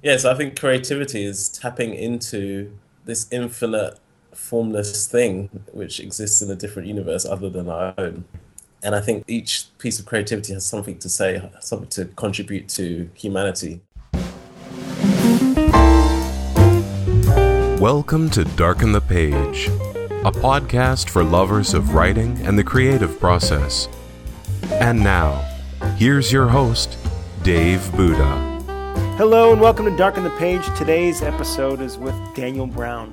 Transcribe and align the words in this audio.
Yes, 0.00 0.24
I 0.24 0.34
think 0.34 0.56
creativity 0.56 1.24
is 1.24 1.48
tapping 1.48 1.92
into 1.92 2.70
this 3.04 3.26
infinite 3.32 3.98
formless 4.32 5.08
thing 5.08 5.50
which 5.72 5.98
exists 5.98 6.40
in 6.40 6.48
a 6.52 6.54
different 6.54 6.86
universe 6.86 7.26
other 7.26 7.50
than 7.50 7.68
our 7.68 7.94
own. 7.98 8.24
And 8.80 8.94
I 8.94 9.00
think 9.00 9.24
each 9.26 9.66
piece 9.78 9.98
of 9.98 10.06
creativity 10.06 10.52
has 10.52 10.64
something 10.64 11.00
to 11.00 11.08
say, 11.08 11.42
something 11.58 11.88
to 11.88 12.04
contribute 12.14 12.68
to 12.68 13.10
humanity. 13.14 13.80
Welcome 17.80 18.30
to 18.30 18.44
Darken 18.54 18.92
the 18.92 19.02
Page, 19.04 19.66
a 19.66 20.30
podcast 20.30 21.10
for 21.10 21.24
lovers 21.24 21.74
of 21.74 21.94
writing 21.94 22.38
and 22.46 22.56
the 22.56 22.62
creative 22.62 23.18
process. 23.18 23.88
And 24.70 25.02
now, 25.02 25.38
here's 25.96 26.30
your 26.30 26.46
host, 26.46 26.96
Dave 27.42 27.90
Buddha. 27.96 28.47
Hello 29.18 29.50
and 29.50 29.60
welcome 29.60 29.84
to 29.84 29.96
Darken 29.96 30.22
the 30.22 30.30
Page. 30.30 30.64
Today's 30.76 31.22
episode 31.22 31.80
is 31.80 31.98
with 31.98 32.14
Daniel 32.36 32.68
Browne. 32.68 33.10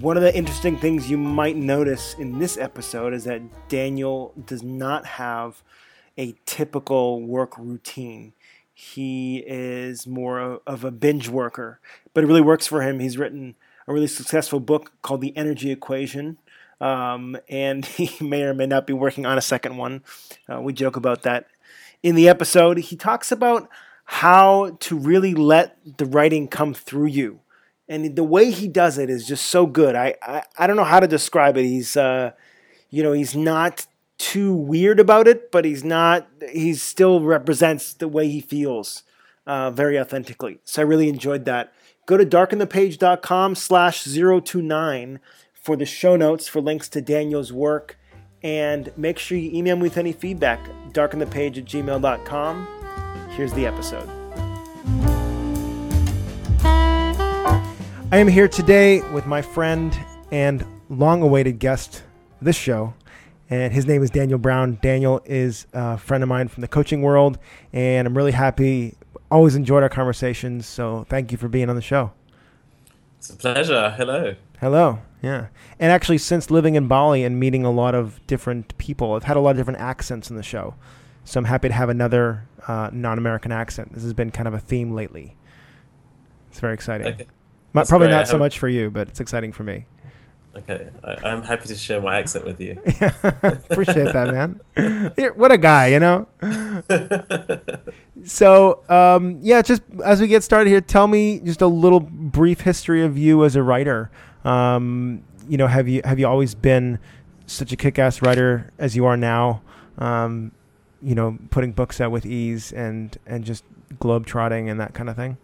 One 0.00 0.16
of 0.16 0.22
the 0.22 0.34
interesting 0.34 0.78
things 0.78 1.10
you 1.10 1.18
might 1.18 1.54
notice 1.54 2.14
in 2.14 2.38
this 2.38 2.56
episode 2.56 3.12
is 3.12 3.24
that 3.24 3.42
Daniel 3.68 4.32
does 4.46 4.62
not 4.62 5.04
have 5.04 5.62
a 6.16 6.34
typical 6.46 7.20
work 7.20 7.58
routine. 7.58 8.32
He 8.72 9.44
is 9.46 10.06
more 10.06 10.62
of 10.66 10.82
a 10.82 10.90
binge 10.90 11.28
worker, 11.28 11.78
but 12.14 12.24
it 12.24 12.26
really 12.26 12.40
works 12.40 12.66
for 12.66 12.80
him. 12.80 12.98
He's 12.98 13.18
written 13.18 13.54
a 13.86 13.92
really 13.92 14.06
successful 14.06 14.60
book 14.60 14.92
called 15.02 15.20
The 15.20 15.36
Energy 15.36 15.70
Equation, 15.70 16.38
um, 16.80 17.36
and 17.50 17.84
he 17.84 18.24
may 18.24 18.44
or 18.44 18.54
may 18.54 18.66
not 18.66 18.86
be 18.86 18.94
working 18.94 19.26
on 19.26 19.36
a 19.36 19.42
second 19.42 19.76
one. 19.76 20.02
Uh, 20.50 20.62
we 20.62 20.72
joke 20.72 20.96
about 20.96 21.20
that 21.24 21.48
in 22.02 22.14
the 22.14 22.30
episode. 22.30 22.78
He 22.78 22.96
talks 22.96 23.30
about 23.30 23.68
how 24.10 24.74
to 24.80 24.96
really 24.96 25.34
let 25.34 25.76
the 25.98 26.06
writing 26.06 26.48
come 26.48 26.72
through 26.72 27.06
you. 27.06 27.40
And 27.90 28.16
the 28.16 28.24
way 28.24 28.50
he 28.50 28.66
does 28.66 28.96
it 28.96 29.10
is 29.10 29.28
just 29.28 29.44
so 29.44 29.66
good. 29.66 29.94
I, 29.94 30.14
I, 30.22 30.42
I 30.56 30.66
don't 30.66 30.76
know 30.76 30.84
how 30.84 30.98
to 30.98 31.06
describe 31.06 31.58
it. 31.58 31.66
He's, 31.66 31.94
uh, 31.94 32.32
you 32.88 33.02
know, 33.02 33.12
he's 33.12 33.36
not 33.36 33.86
too 34.16 34.54
weird 34.54 34.98
about 34.98 35.28
it, 35.28 35.52
but 35.52 35.66
he's 35.66 35.84
not, 35.84 36.26
he 36.50 36.72
still 36.72 37.20
represents 37.20 37.92
the 37.92 38.08
way 38.08 38.28
he 38.28 38.40
feels 38.40 39.02
uh, 39.46 39.70
very 39.70 40.00
authentically. 40.00 40.58
So 40.64 40.80
I 40.80 40.86
really 40.86 41.10
enjoyed 41.10 41.44
that. 41.44 41.74
Go 42.06 42.16
to 42.16 42.24
darkenthepage.com 42.24 43.56
slash 43.56 44.04
029 44.04 45.20
for 45.52 45.76
the 45.76 45.84
show 45.84 46.16
notes 46.16 46.48
for 46.48 46.62
links 46.62 46.88
to 46.88 47.02
Daniel's 47.02 47.52
work. 47.52 47.98
And 48.42 48.90
make 48.96 49.18
sure 49.18 49.36
you 49.36 49.50
email 49.52 49.76
me 49.76 49.82
with 49.82 49.98
any 49.98 50.12
feedback, 50.12 50.66
darkenthepage 50.94 51.58
at 51.58 51.66
gmail.com. 51.66 52.77
Here's 53.38 53.52
the 53.52 53.66
episode. 53.66 54.08
I 56.64 58.16
am 58.18 58.26
here 58.26 58.48
today 58.48 59.00
with 59.12 59.26
my 59.26 59.42
friend 59.42 59.96
and 60.32 60.66
long 60.88 61.22
awaited 61.22 61.60
guest 61.60 62.02
of 62.40 62.46
this 62.46 62.56
show, 62.56 62.94
and 63.48 63.72
his 63.72 63.86
name 63.86 64.02
is 64.02 64.10
Daniel 64.10 64.40
Browne. 64.40 64.80
Daniel 64.82 65.22
is 65.24 65.68
a 65.72 65.96
friend 65.98 66.24
of 66.24 66.28
mine 66.28 66.48
from 66.48 66.62
the 66.62 66.66
coaching 66.66 67.00
world, 67.00 67.38
and 67.72 68.08
I'm 68.08 68.16
really 68.16 68.32
happy. 68.32 68.96
Always 69.30 69.54
enjoyed 69.54 69.84
our 69.84 69.88
conversations, 69.88 70.66
so 70.66 71.06
thank 71.08 71.30
you 71.30 71.38
for 71.38 71.46
being 71.46 71.70
on 71.70 71.76
the 71.76 71.80
show. 71.80 72.10
It's 73.18 73.30
a 73.30 73.36
pleasure. 73.36 73.94
Hello. 73.96 74.34
Hello. 74.60 74.98
Yeah. 75.22 75.46
And 75.78 75.92
actually, 75.92 76.18
since 76.18 76.50
living 76.50 76.74
in 76.74 76.88
Bali 76.88 77.22
and 77.22 77.38
meeting 77.38 77.64
a 77.64 77.70
lot 77.70 77.94
of 77.94 78.18
different 78.26 78.76
people, 78.78 79.12
I've 79.12 79.22
had 79.22 79.36
a 79.36 79.40
lot 79.40 79.52
of 79.52 79.58
different 79.58 79.78
accents 79.78 80.28
in 80.28 80.34
the 80.34 80.42
show. 80.42 80.74
So 81.28 81.38
I'm 81.38 81.44
happy 81.44 81.68
to 81.68 81.74
have 81.74 81.90
another 81.90 82.48
uh, 82.66 82.88
non-American 82.90 83.52
accent. 83.52 83.92
This 83.92 84.02
has 84.02 84.14
been 84.14 84.30
kind 84.30 84.48
of 84.48 84.54
a 84.54 84.58
theme 84.58 84.94
lately. 84.94 85.36
It's 86.50 86.58
very 86.58 86.72
exciting. 86.72 87.06
Okay. 87.06 87.26
Probably 87.74 88.06
great. 88.06 88.10
not 88.12 88.28
so 88.28 88.38
much 88.38 88.58
for 88.58 88.66
you, 88.66 88.88
but 88.88 89.08
it's 89.08 89.20
exciting 89.20 89.52
for 89.52 89.62
me. 89.62 89.84
Okay, 90.56 90.88
I, 91.04 91.28
am 91.28 91.42
happy 91.42 91.68
to 91.68 91.74
share 91.74 92.00
my 92.00 92.18
accent 92.18 92.46
with 92.46 92.58
you. 92.58 92.80
Appreciate 93.42 94.10
that, 94.14 94.32
man. 94.32 95.12
what 95.36 95.52
a 95.52 95.58
guy, 95.58 95.88
you 95.88 96.00
know. 96.00 96.26
so, 98.24 98.82
um, 98.88 99.38
yeah, 99.42 99.60
just 99.60 99.82
as 100.02 100.22
we 100.22 100.28
get 100.28 100.42
started 100.42 100.70
here, 100.70 100.80
tell 100.80 101.08
me 101.08 101.40
just 101.40 101.60
a 101.60 101.66
little 101.66 102.00
brief 102.00 102.62
history 102.62 103.04
of 103.04 103.18
you 103.18 103.44
as 103.44 103.54
a 103.54 103.62
writer. 103.62 104.10
Um, 104.44 105.22
you 105.46 105.58
know, 105.58 105.66
have 105.66 105.88
you 105.88 106.00
have 106.04 106.18
you 106.18 106.26
always 106.26 106.54
been 106.54 106.98
such 107.46 107.70
a 107.70 107.76
kick-ass 107.76 108.22
writer 108.22 108.72
as 108.78 108.96
you 108.96 109.04
are 109.04 109.16
now? 109.18 109.60
Um, 109.98 110.52
you 111.02 111.14
know, 111.14 111.38
putting 111.50 111.72
books 111.72 112.00
out 112.00 112.10
with 112.10 112.26
ease 112.26 112.72
and 112.72 113.16
and 113.26 113.44
just 113.44 113.64
globe 113.98 114.26
trotting 114.26 114.68
and 114.68 114.80
that 114.80 114.94
kind 114.94 115.08
of 115.08 115.16
thing? 115.16 115.36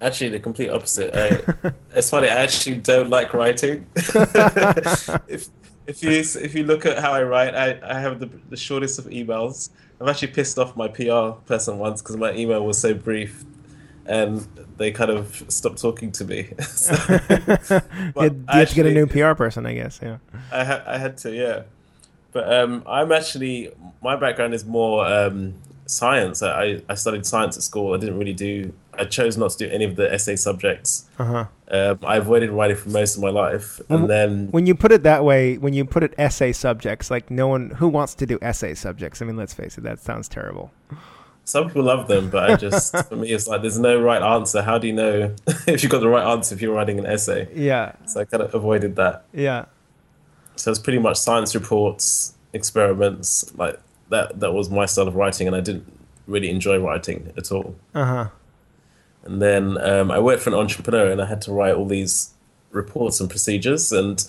Actually, 0.00 0.30
the 0.30 0.40
complete 0.40 0.68
opposite. 0.68 1.14
I, 1.14 1.72
it's 1.94 2.10
funny. 2.10 2.28
I 2.28 2.42
actually 2.42 2.76
don't 2.76 3.08
like 3.08 3.34
writing. 3.34 3.86
if 3.96 5.48
if 5.86 6.02
you 6.02 6.10
if 6.10 6.54
you 6.54 6.64
look 6.64 6.86
at 6.86 6.98
how 6.98 7.12
I 7.12 7.22
write, 7.22 7.54
I, 7.54 7.78
I 7.84 8.00
have 8.00 8.20
the 8.20 8.30
the 8.50 8.56
shortest 8.56 8.98
of 8.98 9.06
emails. 9.06 9.70
I've 10.00 10.08
actually 10.08 10.28
pissed 10.28 10.58
off 10.58 10.76
my 10.76 10.88
PR 10.88 11.38
person 11.46 11.78
once 11.78 12.02
because 12.02 12.16
my 12.16 12.32
email 12.32 12.66
was 12.66 12.78
so 12.78 12.92
brief, 12.92 13.44
and 14.06 14.46
they 14.76 14.90
kind 14.90 15.10
of 15.10 15.44
stopped 15.48 15.80
talking 15.80 16.10
to 16.12 16.24
me. 16.24 16.52
so, 16.62 16.92
you 16.98 17.18
had, 18.16 18.34
you 18.34 18.44
had 18.48 18.68
to 18.68 18.74
get 18.74 18.86
a 18.86 18.90
new 18.90 19.06
PR 19.06 19.34
person, 19.34 19.64
I 19.66 19.74
guess. 19.74 20.00
Yeah. 20.02 20.18
I 20.50 20.64
ha- 20.64 20.82
I 20.86 20.98
had 20.98 21.16
to, 21.18 21.32
yeah. 21.32 21.62
But 22.32 22.52
um, 22.52 22.82
I'm 22.86 23.12
actually 23.12 23.70
my 24.02 24.16
background 24.16 24.54
is 24.54 24.64
more 24.64 25.06
um, 25.06 25.54
science. 25.86 26.42
I, 26.42 26.82
I 26.88 26.94
studied 26.94 27.26
science 27.26 27.56
at 27.56 27.62
school. 27.62 27.94
I 27.94 27.98
didn't 27.98 28.18
really 28.18 28.32
do. 28.32 28.72
I 28.94 29.04
chose 29.04 29.36
not 29.36 29.50
to 29.52 29.58
do 29.58 29.70
any 29.70 29.84
of 29.84 29.96
the 29.96 30.12
essay 30.12 30.36
subjects. 30.36 31.08
Uh-huh. 31.18 31.46
Um, 31.70 31.98
I 32.02 32.16
avoided 32.16 32.50
writing 32.50 32.76
for 32.76 32.90
most 32.90 33.16
of 33.16 33.22
my 33.22 33.30
life, 33.30 33.80
and 33.88 34.08
then 34.08 34.48
when 34.50 34.66
you 34.66 34.74
put 34.74 34.92
it 34.92 35.02
that 35.04 35.24
way, 35.24 35.56
when 35.56 35.72
you 35.72 35.86
put 35.86 36.02
it 36.02 36.14
essay 36.18 36.52
subjects, 36.52 37.10
like 37.10 37.30
no 37.30 37.48
one 37.48 37.70
who 37.70 37.88
wants 37.88 38.14
to 38.16 38.26
do 38.26 38.38
essay 38.42 38.74
subjects. 38.74 39.22
I 39.22 39.24
mean, 39.24 39.36
let's 39.36 39.54
face 39.54 39.78
it, 39.78 39.84
that 39.84 39.98
sounds 39.98 40.28
terrible. 40.28 40.70
Some 41.44 41.66
people 41.66 41.82
love 41.84 42.08
them, 42.08 42.30
but 42.30 42.50
I 42.50 42.56
just 42.56 42.94
for 43.08 43.16
me, 43.16 43.30
it's 43.30 43.48
like 43.48 43.62
there's 43.62 43.78
no 43.78 44.00
right 44.00 44.22
answer. 44.22 44.62
How 44.62 44.78
do 44.78 44.86
you 44.86 44.92
know 44.92 45.34
if 45.66 45.82
you 45.82 45.88
got 45.88 46.00
the 46.00 46.08
right 46.08 46.30
answer 46.30 46.54
if 46.54 46.60
you're 46.60 46.74
writing 46.74 46.98
an 46.98 47.06
essay? 47.06 47.48
Yeah. 47.54 47.94
So 48.06 48.20
I 48.20 48.24
kind 48.24 48.42
of 48.42 48.54
avoided 48.54 48.96
that. 48.96 49.24
Yeah. 49.32 49.64
So 50.56 50.70
it's 50.70 50.80
pretty 50.80 50.98
much 50.98 51.16
science 51.16 51.54
reports, 51.54 52.34
experiments, 52.52 53.52
like 53.56 53.80
that. 54.10 54.40
That 54.40 54.52
was 54.52 54.70
my 54.70 54.86
style 54.86 55.08
of 55.08 55.16
writing, 55.16 55.46
and 55.46 55.56
I 55.56 55.60
didn't 55.60 55.90
really 56.26 56.50
enjoy 56.50 56.78
writing 56.78 57.32
at 57.36 57.50
all. 57.50 57.74
Uh 57.94 58.04
huh. 58.04 58.28
And 59.24 59.40
then 59.40 59.78
um, 59.78 60.10
I 60.10 60.18
worked 60.18 60.42
for 60.42 60.50
an 60.50 60.56
entrepreneur, 60.56 61.10
and 61.10 61.20
I 61.20 61.26
had 61.26 61.40
to 61.42 61.52
write 61.52 61.74
all 61.74 61.86
these 61.86 62.34
reports 62.70 63.20
and 63.20 63.28
procedures, 63.30 63.92
and 63.92 64.24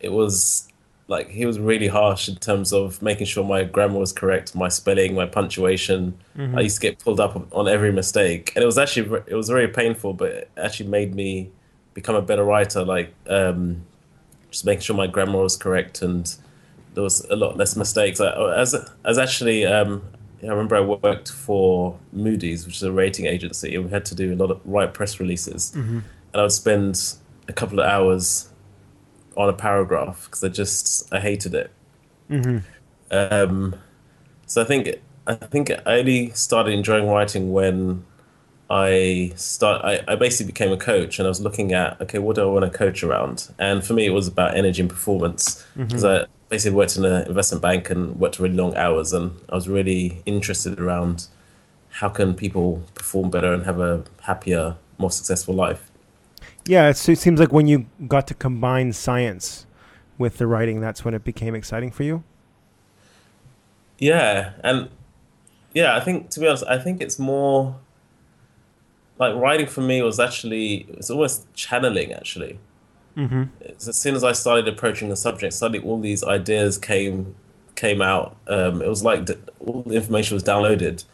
it 0.00 0.12
was 0.12 0.68
like 1.06 1.28
he 1.28 1.44
was 1.44 1.58
really 1.58 1.88
harsh 1.88 2.28
in 2.28 2.36
terms 2.36 2.72
of 2.72 3.02
making 3.02 3.26
sure 3.26 3.44
my 3.44 3.64
grammar 3.64 3.98
was 3.98 4.12
correct, 4.12 4.54
my 4.54 4.68
spelling, 4.68 5.14
my 5.14 5.26
punctuation. 5.26 6.18
Mm-hmm. 6.36 6.56
I 6.56 6.62
used 6.62 6.76
to 6.76 6.80
get 6.80 6.98
pulled 6.98 7.20
up 7.20 7.46
on 7.52 7.68
every 7.68 7.92
mistake, 7.92 8.52
and 8.54 8.62
it 8.62 8.66
was 8.66 8.78
actually 8.78 9.18
it 9.26 9.34
was 9.34 9.48
very 9.48 9.68
painful, 9.68 10.14
but 10.14 10.30
it 10.30 10.50
actually 10.56 10.88
made 10.88 11.14
me 11.14 11.50
become 11.92 12.14
a 12.14 12.22
better 12.22 12.44
writer. 12.44 12.84
Like 12.84 13.14
um, 13.28 13.84
just 14.54 14.64
making 14.64 14.82
sure 14.82 14.94
my 14.94 15.08
grammar 15.08 15.42
was 15.42 15.56
correct 15.56 16.00
and 16.00 16.36
there 16.94 17.02
was 17.02 17.24
a 17.28 17.34
lot 17.34 17.56
less 17.56 17.74
mistakes. 17.74 18.20
I, 18.20 18.30
as 18.54 18.74
as 19.04 19.18
actually, 19.18 19.66
um, 19.66 20.02
I 20.42 20.46
remember 20.46 20.76
I 20.76 20.80
worked 20.80 21.30
for 21.30 21.98
Moody's, 22.12 22.64
which 22.64 22.76
is 22.76 22.82
a 22.84 22.92
rating 22.92 23.26
agency, 23.26 23.74
and 23.74 23.86
we 23.86 23.90
had 23.90 24.04
to 24.06 24.14
do 24.14 24.32
a 24.32 24.36
lot 24.36 24.52
of 24.52 24.60
write 24.64 24.94
press 24.94 25.18
releases, 25.18 25.72
mm-hmm. 25.72 25.98
and 25.98 26.04
I 26.34 26.42
would 26.42 26.52
spend 26.52 27.14
a 27.48 27.52
couple 27.52 27.80
of 27.80 27.86
hours 27.86 28.48
on 29.36 29.48
a 29.48 29.52
paragraph 29.52 30.26
because 30.26 30.44
I 30.44 30.48
just 30.48 31.12
I 31.12 31.18
hated 31.18 31.54
it. 31.54 31.72
Mm-hmm. 32.30 32.58
Um, 33.10 33.74
so 34.46 34.62
I 34.62 34.64
think 34.64 34.88
I 35.26 35.34
think 35.34 35.72
I 35.72 35.98
only 35.98 36.30
started 36.30 36.72
enjoying 36.72 37.08
writing 37.08 37.52
when 37.52 38.04
I 38.74 39.30
start. 39.36 39.84
I, 39.84 40.02
I 40.08 40.16
basically 40.16 40.50
became 40.50 40.72
a 40.72 40.76
coach, 40.76 41.20
and 41.20 41.26
I 41.26 41.28
was 41.28 41.40
looking 41.40 41.72
at 41.72 42.00
okay, 42.00 42.18
what 42.18 42.34
do 42.34 42.42
I 42.42 42.46
want 42.46 42.64
to 42.64 42.76
coach 42.76 43.04
around? 43.04 43.48
And 43.56 43.84
for 43.84 43.92
me, 43.92 44.04
it 44.04 44.10
was 44.10 44.26
about 44.26 44.56
energy 44.56 44.80
and 44.80 44.90
performance 44.90 45.64
because 45.76 46.02
mm-hmm. 46.02 46.24
I 46.24 46.26
basically 46.48 46.76
worked 46.76 46.96
in 46.96 47.04
an 47.04 47.24
investment 47.28 47.62
bank 47.62 47.88
and 47.88 48.18
worked 48.18 48.40
really 48.40 48.56
long 48.56 48.76
hours, 48.76 49.12
and 49.12 49.30
I 49.48 49.54
was 49.54 49.68
really 49.68 50.22
interested 50.26 50.80
around 50.80 51.28
how 52.00 52.08
can 52.08 52.34
people 52.34 52.82
perform 52.96 53.30
better 53.30 53.54
and 53.54 53.64
have 53.64 53.78
a 53.78 54.02
happier, 54.22 54.74
more 54.98 55.12
successful 55.12 55.54
life. 55.54 55.92
Yeah, 56.66 56.88
it 56.88 56.96
seems 56.96 57.38
like 57.38 57.52
when 57.52 57.68
you 57.68 57.86
got 58.08 58.26
to 58.26 58.34
combine 58.34 58.92
science 58.92 59.66
with 60.18 60.38
the 60.38 60.48
writing, 60.48 60.80
that's 60.80 61.04
when 61.04 61.14
it 61.14 61.22
became 61.22 61.54
exciting 61.54 61.92
for 61.92 62.02
you. 62.02 62.24
Yeah, 64.00 64.54
and 64.64 64.88
yeah, 65.72 65.94
I 65.94 66.00
think 66.00 66.30
to 66.30 66.40
be 66.40 66.48
honest, 66.48 66.64
I 66.66 66.78
think 66.78 67.00
it's 67.00 67.20
more 67.20 67.76
like 69.18 69.34
writing 69.36 69.66
for 69.66 69.80
me 69.80 70.02
was 70.02 70.18
actually 70.18 70.86
it's 70.90 71.10
almost 71.10 71.52
channeling 71.54 72.12
actually. 72.12 72.58
Mm-hmm. 73.16 73.44
As 73.64 73.96
soon 73.96 74.14
as 74.14 74.24
I 74.24 74.32
started 74.32 74.66
approaching 74.66 75.08
the 75.08 75.16
subject, 75.16 75.54
suddenly 75.54 75.86
all 75.86 76.00
these 76.00 76.24
ideas 76.24 76.78
came 76.78 77.34
came 77.76 78.02
out. 78.02 78.36
Um, 78.48 78.82
it 78.82 78.88
was 78.88 79.04
like 79.04 79.28
all 79.60 79.82
the 79.82 79.94
information 79.94 80.34
was 80.34 80.44
downloaded. 80.44 81.04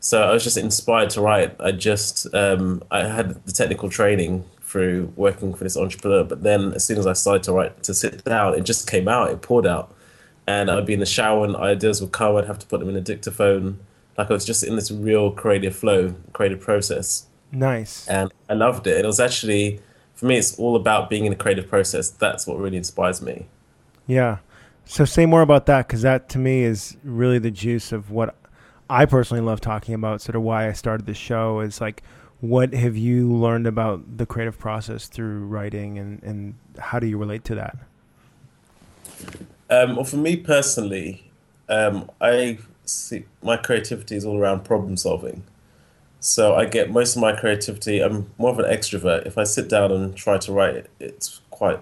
So 0.00 0.22
I 0.22 0.32
was 0.32 0.44
just 0.44 0.56
inspired 0.56 1.10
to 1.10 1.20
write. 1.20 1.56
I 1.58 1.72
just 1.72 2.32
um, 2.34 2.82
I 2.90 3.04
had 3.04 3.44
the 3.46 3.52
technical 3.52 3.88
training 3.88 4.44
through 4.60 5.12
working 5.16 5.54
for 5.54 5.64
this 5.64 5.76
entrepreneur, 5.76 6.24
but 6.24 6.42
then 6.42 6.74
as 6.74 6.84
soon 6.84 6.98
as 6.98 7.06
I 7.06 7.12
started 7.12 7.42
to 7.44 7.52
write 7.52 7.82
to 7.84 7.94
sit 7.94 8.24
down, 8.24 8.54
it 8.54 8.64
just 8.64 8.88
came 8.88 9.08
out. 9.08 9.30
It 9.30 9.40
poured 9.40 9.66
out, 9.66 9.94
and 10.46 10.70
I'd 10.70 10.86
be 10.86 10.92
in 10.92 11.00
the 11.00 11.06
shower 11.06 11.44
and 11.44 11.56
ideas 11.56 12.00
would 12.00 12.12
come. 12.12 12.36
I'd 12.36 12.46
have 12.46 12.58
to 12.58 12.66
put 12.66 12.80
them 12.80 12.88
in 12.88 12.96
a 12.96 13.00
dictaphone. 13.00 13.78
Like 14.18 14.30
I 14.30 14.34
was 14.34 14.44
just 14.44 14.62
in 14.62 14.76
this 14.76 14.90
real 14.90 15.30
creative 15.30 15.74
flow, 15.74 16.14
creative 16.32 16.60
process. 16.60 17.26
Nice. 17.52 18.06
And 18.08 18.32
I 18.48 18.54
loved 18.54 18.86
it. 18.86 19.04
It 19.04 19.06
was 19.06 19.20
actually 19.20 19.80
for 20.14 20.26
me. 20.26 20.36
It's 20.36 20.58
all 20.58 20.76
about 20.76 21.08
being 21.08 21.24
in 21.24 21.32
a 21.32 21.36
creative 21.36 21.68
process. 21.68 22.10
That's 22.10 22.46
what 22.46 22.58
really 22.58 22.76
inspires 22.76 23.22
me. 23.22 23.46
Yeah. 24.06 24.38
So 24.84 25.04
say 25.04 25.26
more 25.26 25.42
about 25.42 25.66
that 25.66 25.86
because 25.86 26.02
that 26.02 26.28
to 26.30 26.38
me 26.38 26.62
is 26.62 26.96
really 27.02 27.38
the 27.38 27.50
juice 27.50 27.92
of 27.92 28.10
what 28.10 28.36
I 28.88 29.04
personally 29.04 29.42
love 29.42 29.60
talking 29.60 29.94
about. 29.94 30.22
Sort 30.22 30.36
of 30.36 30.42
why 30.42 30.68
I 30.68 30.72
started 30.72 31.06
the 31.06 31.14
show 31.14 31.60
is 31.60 31.80
like, 31.80 32.02
what 32.40 32.72
have 32.74 32.96
you 32.96 33.32
learned 33.32 33.66
about 33.66 34.18
the 34.18 34.26
creative 34.26 34.58
process 34.58 35.06
through 35.08 35.46
writing, 35.46 35.98
and 35.98 36.22
and 36.22 36.54
how 36.78 36.98
do 36.98 37.06
you 37.06 37.18
relate 37.18 37.44
to 37.44 37.54
that? 37.54 37.76
Um, 39.70 39.96
well, 39.96 40.04
for 40.04 40.18
me 40.18 40.36
personally, 40.36 41.30
um, 41.68 42.10
I 42.20 42.58
see 42.84 43.24
my 43.42 43.56
creativity 43.56 44.16
is 44.16 44.24
all 44.24 44.38
around 44.38 44.64
problem 44.64 44.96
solving. 44.96 45.42
So 46.20 46.54
I 46.54 46.64
get 46.64 46.90
most 46.90 47.14
of 47.16 47.22
my 47.22 47.32
creativity. 47.34 48.00
I'm 48.00 48.30
more 48.38 48.50
of 48.50 48.58
an 48.58 48.64
extrovert. 48.64 49.26
If 49.26 49.38
I 49.38 49.44
sit 49.44 49.68
down 49.68 49.92
and 49.92 50.16
try 50.16 50.38
to 50.38 50.52
write, 50.52 50.74
it, 50.74 50.90
it's 50.98 51.40
quite 51.50 51.80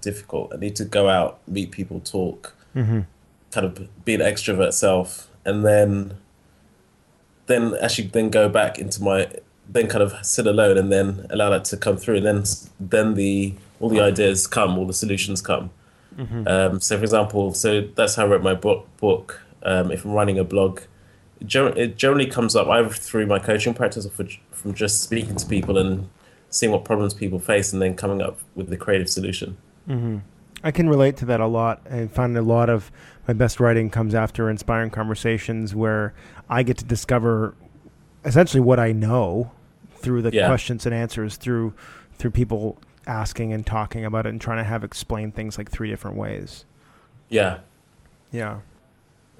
difficult. 0.00 0.52
I 0.54 0.58
need 0.58 0.76
to 0.76 0.84
go 0.84 1.08
out, 1.08 1.40
meet 1.48 1.70
people, 1.70 2.00
talk, 2.00 2.54
mm-hmm. 2.74 3.00
kind 3.50 3.66
of 3.66 4.04
be 4.04 4.14
an 4.14 4.20
extrovert 4.20 4.72
self, 4.72 5.28
and 5.44 5.64
then 5.64 6.18
then 7.46 7.74
actually 7.80 8.08
then 8.08 8.28
go 8.28 8.48
back 8.48 8.78
into 8.78 9.02
my 9.02 9.28
then 9.70 9.86
kind 9.86 10.02
of 10.02 10.14
sit 10.24 10.46
alone 10.46 10.78
and 10.78 10.90
then 10.90 11.26
allow 11.30 11.50
that 11.50 11.64
to 11.66 11.76
come 11.76 11.96
through, 11.96 12.16
and 12.16 12.26
then 12.26 12.44
then 12.78 13.14
the 13.14 13.54
all 13.80 13.88
the 13.88 14.00
ideas 14.00 14.46
come, 14.46 14.78
all 14.78 14.86
the 14.86 14.92
solutions 14.92 15.40
come. 15.40 15.70
Mm-hmm. 16.16 16.48
Um, 16.48 16.80
so, 16.80 16.96
for 16.96 17.04
example, 17.04 17.54
so 17.54 17.82
that's 17.94 18.16
how 18.16 18.24
I 18.24 18.26
wrote 18.26 18.42
my 18.42 18.54
book. 18.54 18.86
Book. 18.96 19.42
Um, 19.62 19.90
if 19.90 20.04
I'm 20.04 20.12
writing 20.12 20.38
a 20.38 20.44
blog, 20.44 20.80
it 21.40 21.96
generally 21.96 22.26
comes 22.26 22.56
up 22.56 22.68
either 22.68 22.88
through 22.88 23.26
my 23.26 23.38
coaching 23.38 23.74
practice 23.74 24.06
or 24.06 24.10
for, 24.10 24.26
from 24.50 24.74
just 24.74 25.02
speaking 25.02 25.36
to 25.36 25.46
people 25.46 25.78
and 25.78 26.08
seeing 26.50 26.72
what 26.72 26.84
problems 26.84 27.14
people 27.14 27.38
face, 27.38 27.72
and 27.72 27.82
then 27.82 27.94
coming 27.94 28.22
up 28.22 28.40
with 28.54 28.68
the 28.68 28.76
creative 28.76 29.08
solution. 29.08 29.56
Mm-hmm. 29.88 30.18
I 30.64 30.70
can 30.70 30.88
relate 30.88 31.16
to 31.18 31.24
that 31.26 31.40
a 31.40 31.46
lot. 31.46 31.82
I 31.90 32.06
find 32.06 32.36
a 32.36 32.42
lot 32.42 32.68
of 32.68 32.90
my 33.26 33.34
best 33.34 33.60
writing 33.60 33.90
comes 33.90 34.14
after 34.14 34.50
inspiring 34.50 34.90
conversations 34.90 35.74
where 35.74 36.14
I 36.48 36.62
get 36.62 36.78
to 36.78 36.84
discover 36.84 37.54
essentially 38.24 38.60
what 38.60 38.80
I 38.80 38.92
know 38.92 39.52
through 39.96 40.22
the 40.22 40.32
yeah. 40.32 40.46
questions 40.46 40.86
and 40.86 40.94
answers 40.94 41.36
through 41.36 41.74
through 42.14 42.30
people 42.30 42.78
asking 43.06 43.52
and 43.52 43.64
talking 43.64 44.04
about 44.04 44.26
it 44.26 44.30
and 44.30 44.40
trying 44.40 44.58
to 44.58 44.64
have 44.64 44.84
explain 44.84 45.32
things 45.32 45.58
like 45.58 45.70
three 45.70 45.88
different 45.88 46.16
ways. 46.16 46.64
Yeah. 47.28 47.60
Yeah. 48.32 48.58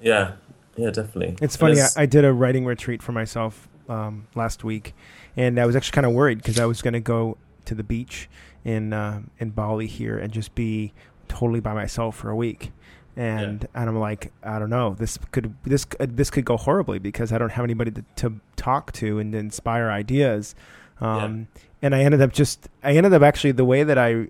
Yeah. 0.01 0.33
Yeah, 0.79 0.91
definitely. 0.91 1.35
It's 1.41 1.57
funny. 1.57 1.81
I, 1.81 1.87
I, 1.97 2.05
did 2.05 2.23
a 2.23 2.31
writing 2.31 2.65
retreat 2.65 3.03
for 3.03 3.11
myself 3.11 3.67
um, 3.89 4.27
last 4.33 4.63
week, 4.63 4.93
and 5.35 5.59
I 5.59 5.65
was 5.65 5.75
actually 5.75 5.95
kind 5.95 6.07
of 6.07 6.13
worried 6.13 6.37
because 6.37 6.57
I 6.57 6.65
was 6.65 6.81
going 6.81 6.93
to 6.93 7.01
go 7.01 7.37
to 7.65 7.75
the 7.75 7.83
beach 7.83 8.29
in 8.63 8.93
uh, 8.93 9.21
in 9.39 9.49
Bali 9.49 9.87
here 9.87 10.17
and 10.17 10.31
just 10.31 10.55
be 10.55 10.93
totally 11.27 11.59
by 11.59 11.73
myself 11.73 12.15
for 12.15 12.29
a 12.29 12.35
week. 12.35 12.71
And 13.17 13.63
yeah. 13.63 13.81
and 13.81 13.89
I'm 13.89 13.99
like, 13.99 14.31
I 14.41 14.57
don't 14.57 14.69
know. 14.69 14.95
This 14.97 15.17
could 15.31 15.53
this 15.63 15.85
uh, 15.99 16.07
this 16.09 16.29
could 16.29 16.45
go 16.45 16.55
horribly 16.55 16.97
because 16.97 17.33
I 17.33 17.37
don't 17.37 17.51
have 17.51 17.65
anybody 17.65 17.91
to, 17.91 18.05
to 18.17 18.39
talk 18.55 18.93
to 18.93 19.19
and 19.19 19.33
to 19.33 19.37
inspire 19.37 19.89
ideas. 19.89 20.55
Um, 21.01 21.47
yeah. 21.51 21.61
And 21.81 21.95
I 21.95 22.03
ended 22.03 22.21
up 22.21 22.31
just 22.31 22.69
I 22.83 22.93
ended 22.93 23.13
up 23.13 23.21
actually 23.21 23.51
the 23.51 23.65
way 23.65 23.83
that 23.83 23.97
I 23.97 24.27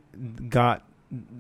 got 0.49 0.83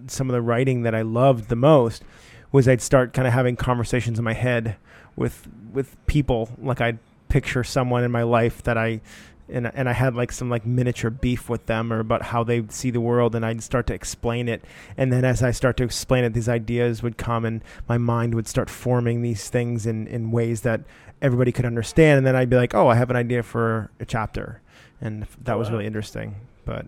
some 0.05 0.29
of 0.29 0.33
the 0.33 0.41
writing 0.41 0.83
that 0.83 0.93
I 0.93 1.01
loved 1.01 1.49
the 1.49 1.55
most 1.55 2.03
was 2.51 2.67
I'd 2.67 2.81
start 2.81 3.13
kind 3.13 3.27
of 3.27 3.33
having 3.33 3.55
conversations 3.55 4.17
in 4.17 4.25
my 4.25 4.33
head 4.33 4.75
with 5.15 5.47
with 5.71 5.95
people. 6.07 6.49
Like 6.61 6.81
I'd 6.81 6.99
picture 7.27 7.63
someone 7.63 8.03
in 8.03 8.11
my 8.11 8.23
life 8.23 8.63
that 8.63 8.77
I 8.77 9.01
and 9.47 9.71
and 9.73 9.89
I 9.89 9.93
had 9.93 10.15
like 10.15 10.31
some 10.31 10.49
like 10.49 10.65
miniature 10.65 11.09
beef 11.09 11.49
with 11.49 11.65
them 11.67 11.93
or 11.93 11.99
about 11.99 12.23
how 12.23 12.43
they 12.43 12.65
see 12.69 12.91
the 12.91 13.01
world 13.01 13.35
and 13.35 13.45
I'd 13.45 13.61
start 13.63 13.87
to 13.87 13.93
explain 13.93 14.47
it. 14.47 14.63
And 14.97 15.11
then 15.11 15.23
as 15.23 15.43
I 15.43 15.51
start 15.51 15.77
to 15.77 15.83
explain 15.83 16.23
it 16.23 16.33
these 16.33 16.49
ideas 16.49 17.03
would 17.03 17.17
come 17.17 17.45
and 17.45 17.63
my 17.87 17.97
mind 17.97 18.35
would 18.35 18.47
start 18.47 18.69
forming 18.69 19.21
these 19.21 19.49
things 19.49 19.85
in 19.85 20.07
in 20.07 20.31
ways 20.31 20.61
that 20.61 20.81
everybody 21.21 21.51
could 21.51 21.65
understand. 21.65 22.19
And 22.19 22.27
then 22.27 22.35
I'd 22.35 22.49
be 22.49 22.55
like 22.55 22.73
oh 22.73 22.87
I 22.87 22.95
have 22.95 23.09
an 23.09 23.15
idea 23.15 23.43
for 23.43 23.91
a 23.99 24.05
chapter. 24.05 24.61
And 25.01 25.25
that 25.43 25.57
was 25.57 25.69
wow. 25.69 25.75
really 25.75 25.85
interesting 25.85 26.35
but 26.65 26.87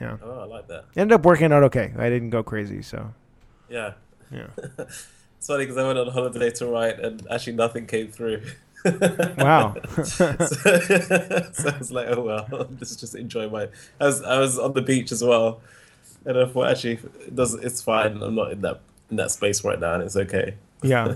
yeah. 0.00 0.16
Oh 0.22 0.40
I 0.40 0.44
like 0.44 0.68
that. 0.68 0.86
It 0.94 1.00
ended 1.00 1.14
up 1.14 1.24
working 1.24 1.52
out 1.52 1.62
okay. 1.64 1.92
I 1.96 2.08
didn't 2.08 2.30
go 2.30 2.42
crazy 2.42 2.82
so. 2.82 3.14
Yeah 3.68 3.92
yeah 4.32 4.46
it's 4.78 5.46
funny 5.46 5.64
because 5.64 5.76
I 5.76 5.86
went 5.86 5.98
on 5.98 6.08
holiday 6.08 6.50
to 6.50 6.66
write 6.66 6.98
and 6.98 7.26
actually 7.30 7.54
nothing 7.54 7.86
came 7.86 8.10
through 8.10 8.42
wow. 9.38 9.76
so, 10.02 10.02
so, 10.38 11.68
I 11.68 11.78
was 11.78 11.92
like, 11.92 12.08
oh 12.08 12.22
well, 12.22 12.68
let's 12.80 12.96
just 12.96 13.14
enjoy 13.14 13.48
my. 13.48 13.68
I 14.00 14.06
was 14.06 14.22
I 14.22 14.38
was 14.38 14.58
on 14.58 14.72
the 14.72 14.82
beach 14.82 15.12
as 15.12 15.22
well, 15.22 15.60
and 16.24 16.36
I 16.36 16.46
thought 16.46 16.70
actually 16.70 16.94
it 16.94 17.36
does 17.36 17.54
it's 17.54 17.80
fine. 17.80 18.20
I'm 18.20 18.34
not 18.34 18.50
in 18.50 18.60
that 18.62 18.80
in 19.08 19.16
that 19.18 19.30
space 19.30 19.62
right 19.62 19.78
now, 19.78 19.94
and 19.94 20.02
it's 20.02 20.16
okay. 20.16 20.54
Yeah. 20.82 21.14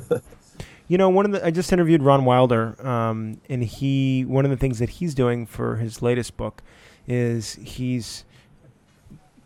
You 0.86 0.98
know, 0.98 1.08
one 1.08 1.26
of 1.26 1.32
the 1.32 1.44
I 1.44 1.50
just 1.50 1.72
interviewed 1.72 2.02
Ron 2.02 2.24
Wilder, 2.24 2.76
um, 2.86 3.40
and 3.48 3.64
he 3.64 4.24
one 4.24 4.44
of 4.44 4.52
the 4.52 4.56
things 4.56 4.78
that 4.78 4.88
he's 4.90 5.14
doing 5.14 5.44
for 5.44 5.76
his 5.76 6.02
latest 6.02 6.36
book 6.36 6.62
is 7.08 7.54
he's 7.54 8.24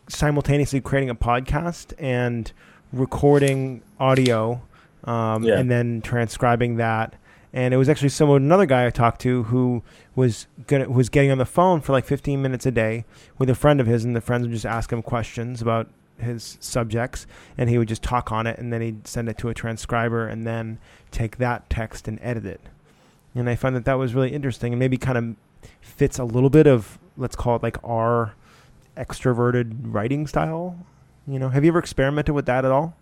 simultaneously 0.08 0.82
creating 0.82 1.08
a 1.08 1.14
podcast 1.14 1.94
and 1.98 2.52
recording 2.92 3.82
audio, 3.98 4.62
um, 5.04 5.44
yeah. 5.44 5.58
and 5.58 5.70
then 5.70 6.02
transcribing 6.02 6.76
that 6.76 7.14
and 7.52 7.74
it 7.74 7.76
was 7.76 7.88
actually 7.88 8.10
someone 8.10 8.42
another 8.42 8.66
guy 8.66 8.86
I 8.86 8.90
talked 8.90 9.20
to 9.22 9.44
who 9.44 9.82
was 10.14 10.46
gonna 10.66 10.88
was 10.88 11.08
getting 11.08 11.30
on 11.30 11.38
the 11.38 11.46
phone 11.46 11.80
for 11.80 11.92
like 11.92 12.04
15 12.04 12.40
minutes 12.40 12.64
a 12.66 12.70
day 12.70 13.04
with 13.38 13.50
a 13.50 13.54
friend 13.54 13.80
of 13.80 13.86
his, 13.86 14.04
and 14.04 14.14
the 14.14 14.20
friends 14.20 14.42
would 14.42 14.52
just 14.52 14.66
ask 14.66 14.92
him 14.92 15.02
questions 15.02 15.60
about 15.60 15.88
his 16.18 16.58
subjects, 16.60 17.26
and 17.58 17.68
he 17.68 17.78
would 17.78 17.88
just 17.88 18.02
talk 18.02 18.30
on 18.30 18.46
it, 18.46 18.58
and 18.58 18.72
then 18.72 18.80
he'd 18.80 19.06
send 19.06 19.28
it 19.28 19.38
to 19.38 19.48
a 19.48 19.54
transcriber, 19.54 20.26
and 20.26 20.46
then 20.46 20.78
take 21.10 21.38
that 21.38 21.68
text 21.68 22.06
and 22.06 22.18
edit 22.22 22.44
it. 22.44 22.60
And 23.34 23.48
I 23.48 23.56
find 23.56 23.74
that 23.74 23.84
that 23.84 23.94
was 23.94 24.14
really 24.14 24.32
interesting, 24.32 24.72
and 24.72 24.78
maybe 24.78 24.96
kind 24.96 25.18
of 25.18 25.70
fits 25.80 26.18
a 26.18 26.24
little 26.24 26.50
bit 26.50 26.66
of 26.66 26.98
let's 27.16 27.36
call 27.36 27.56
it 27.56 27.62
like 27.62 27.78
our 27.82 28.34
extroverted 28.96 29.72
writing 29.82 30.26
style. 30.26 30.86
You 31.30 31.38
know, 31.38 31.48
have 31.48 31.64
you 31.64 31.70
ever 31.70 31.78
experimented 31.78 32.34
with 32.34 32.46
that 32.46 32.64
at 32.64 32.72
all? 32.72 32.96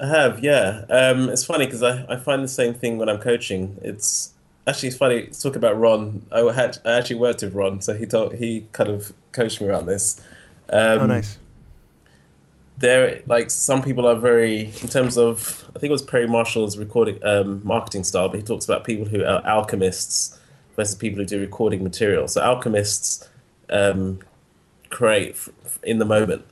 I 0.00 0.08
have, 0.08 0.42
yeah. 0.42 0.84
Um, 0.90 1.28
it's 1.28 1.44
funny 1.44 1.66
because 1.66 1.80
I, 1.80 2.04
I 2.08 2.16
find 2.16 2.42
the 2.42 2.48
same 2.48 2.74
thing 2.74 2.98
when 2.98 3.08
I'm 3.08 3.18
coaching. 3.18 3.78
It's 3.82 4.32
actually 4.66 4.88
it's 4.88 4.98
funny 4.98 5.28
to 5.28 5.40
talk 5.40 5.54
about 5.54 5.78
Ron. 5.78 6.26
I 6.32 6.40
had 6.52 6.78
I 6.84 6.94
actually 6.94 7.20
worked 7.20 7.42
with 7.42 7.54
Ron, 7.54 7.80
so 7.80 7.94
he 7.94 8.04
told 8.04 8.34
he 8.34 8.66
kind 8.72 8.90
of 8.90 9.12
coached 9.30 9.60
me 9.60 9.68
around 9.68 9.86
this. 9.86 10.20
Um, 10.70 11.02
oh, 11.02 11.06
nice. 11.06 11.38
There, 12.78 13.22
like 13.26 13.48
some 13.48 13.80
people 13.80 14.08
are 14.08 14.16
very 14.16 14.72
in 14.82 14.88
terms 14.88 15.16
of 15.16 15.70
I 15.76 15.78
think 15.78 15.90
it 15.90 15.92
was 15.92 16.02
Perry 16.02 16.26
Marshall's 16.26 16.76
recording 16.76 17.20
um, 17.22 17.60
marketing 17.62 18.02
style, 18.02 18.28
but 18.28 18.40
he 18.40 18.42
talks 18.42 18.64
about 18.64 18.82
people 18.82 19.06
who 19.06 19.22
are 19.22 19.40
alchemists 19.46 20.36
versus 20.74 20.96
people 20.96 21.20
who 21.20 21.26
do 21.26 21.38
recording 21.38 21.84
material. 21.84 22.26
So 22.26 22.42
alchemists 22.42 23.28
um, 23.70 24.18
create 24.90 25.36
in 25.84 26.00
the 26.00 26.04
moment 26.04 26.44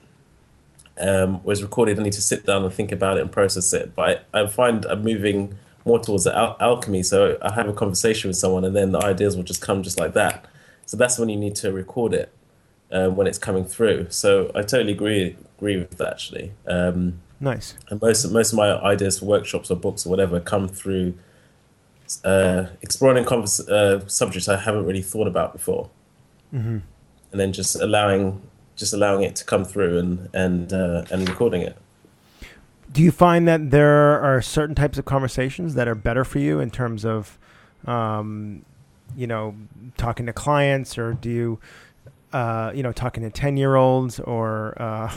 um, 1.02 1.42
was 1.42 1.62
recorded, 1.62 1.98
I 1.98 2.02
need 2.02 2.12
to 2.14 2.22
sit 2.22 2.46
down 2.46 2.64
and 2.64 2.72
think 2.72 2.92
about 2.92 3.18
it 3.18 3.20
and 3.22 3.30
process 3.30 3.72
it. 3.72 3.94
But 3.94 4.26
I, 4.32 4.42
I 4.42 4.46
find 4.46 4.84
I'm 4.86 5.02
moving 5.02 5.58
more 5.84 5.98
towards 5.98 6.24
the 6.24 6.36
al- 6.36 6.56
alchemy. 6.60 7.02
So 7.02 7.38
I 7.42 7.52
have 7.52 7.68
a 7.68 7.72
conversation 7.72 8.28
with 8.28 8.36
someone, 8.36 8.64
and 8.64 8.74
then 8.74 8.92
the 8.92 9.04
ideas 9.04 9.36
will 9.36 9.44
just 9.44 9.60
come 9.60 9.82
just 9.82 9.98
like 9.98 10.14
that. 10.14 10.46
So 10.86 10.96
that's 10.96 11.18
when 11.18 11.28
you 11.28 11.36
need 11.36 11.54
to 11.56 11.72
record 11.72 12.14
it 12.14 12.32
um, 12.92 13.16
when 13.16 13.26
it's 13.26 13.38
coming 13.38 13.64
through. 13.64 14.06
So 14.10 14.50
I 14.54 14.62
totally 14.62 14.92
agree 14.92 15.36
agree 15.58 15.76
with 15.76 15.98
that 15.98 16.12
actually. 16.12 16.52
Um, 16.66 17.20
nice. 17.40 17.74
And 17.88 18.00
most 18.00 18.30
most 18.30 18.52
of 18.52 18.58
my 18.58 18.80
ideas 18.80 19.18
for 19.18 19.26
workshops 19.26 19.70
or 19.70 19.76
books 19.76 20.06
or 20.06 20.10
whatever 20.10 20.40
come 20.40 20.68
through 20.68 21.14
uh, 22.24 22.66
exploring 22.82 23.24
convers- 23.24 23.68
uh, 23.68 24.06
subjects 24.06 24.48
I 24.48 24.58
haven't 24.58 24.84
really 24.84 25.02
thought 25.02 25.26
about 25.26 25.52
before, 25.52 25.88
mm-hmm. 26.52 26.78
and 27.30 27.40
then 27.40 27.52
just 27.52 27.76
allowing 27.76 28.42
just 28.76 28.92
allowing 28.92 29.22
it 29.22 29.36
to 29.36 29.44
come 29.44 29.64
through 29.64 29.98
and 29.98 30.28
and 30.32 30.72
uh, 30.72 31.04
and 31.10 31.28
recording 31.28 31.62
it. 31.62 31.76
Do 32.92 33.02
you 33.02 33.10
find 33.10 33.48
that 33.48 33.70
there 33.70 34.20
are 34.20 34.42
certain 34.42 34.74
types 34.74 34.98
of 34.98 35.04
conversations 35.04 35.74
that 35.74 35.88
are 35.88 35.94
better 35.94 36.24
for 36.24 36.38
you 36.38 36.60
in 36.60 36.70
terms 36.70 37.06
of, 37.06 37.38
um, 37.86 38.66
you 39.16 39.26
know, 39.26 39.54
talking 39.96 40.26
to 40.26 40.32
clients, 40.34 40.98
or 40.98 41.14
do 41.14 41.30
you, 41.30 41.58
uh, 42.34 42.70
you 42.74 42.82
know, 42.82 42.92
talking 42.92 43.22
to 43.22 43.30
ten 43.30 43.56
year 43.56 43.76
olds, 43.76 44.20
or 44.20 44.80
uh, 44.80 45.08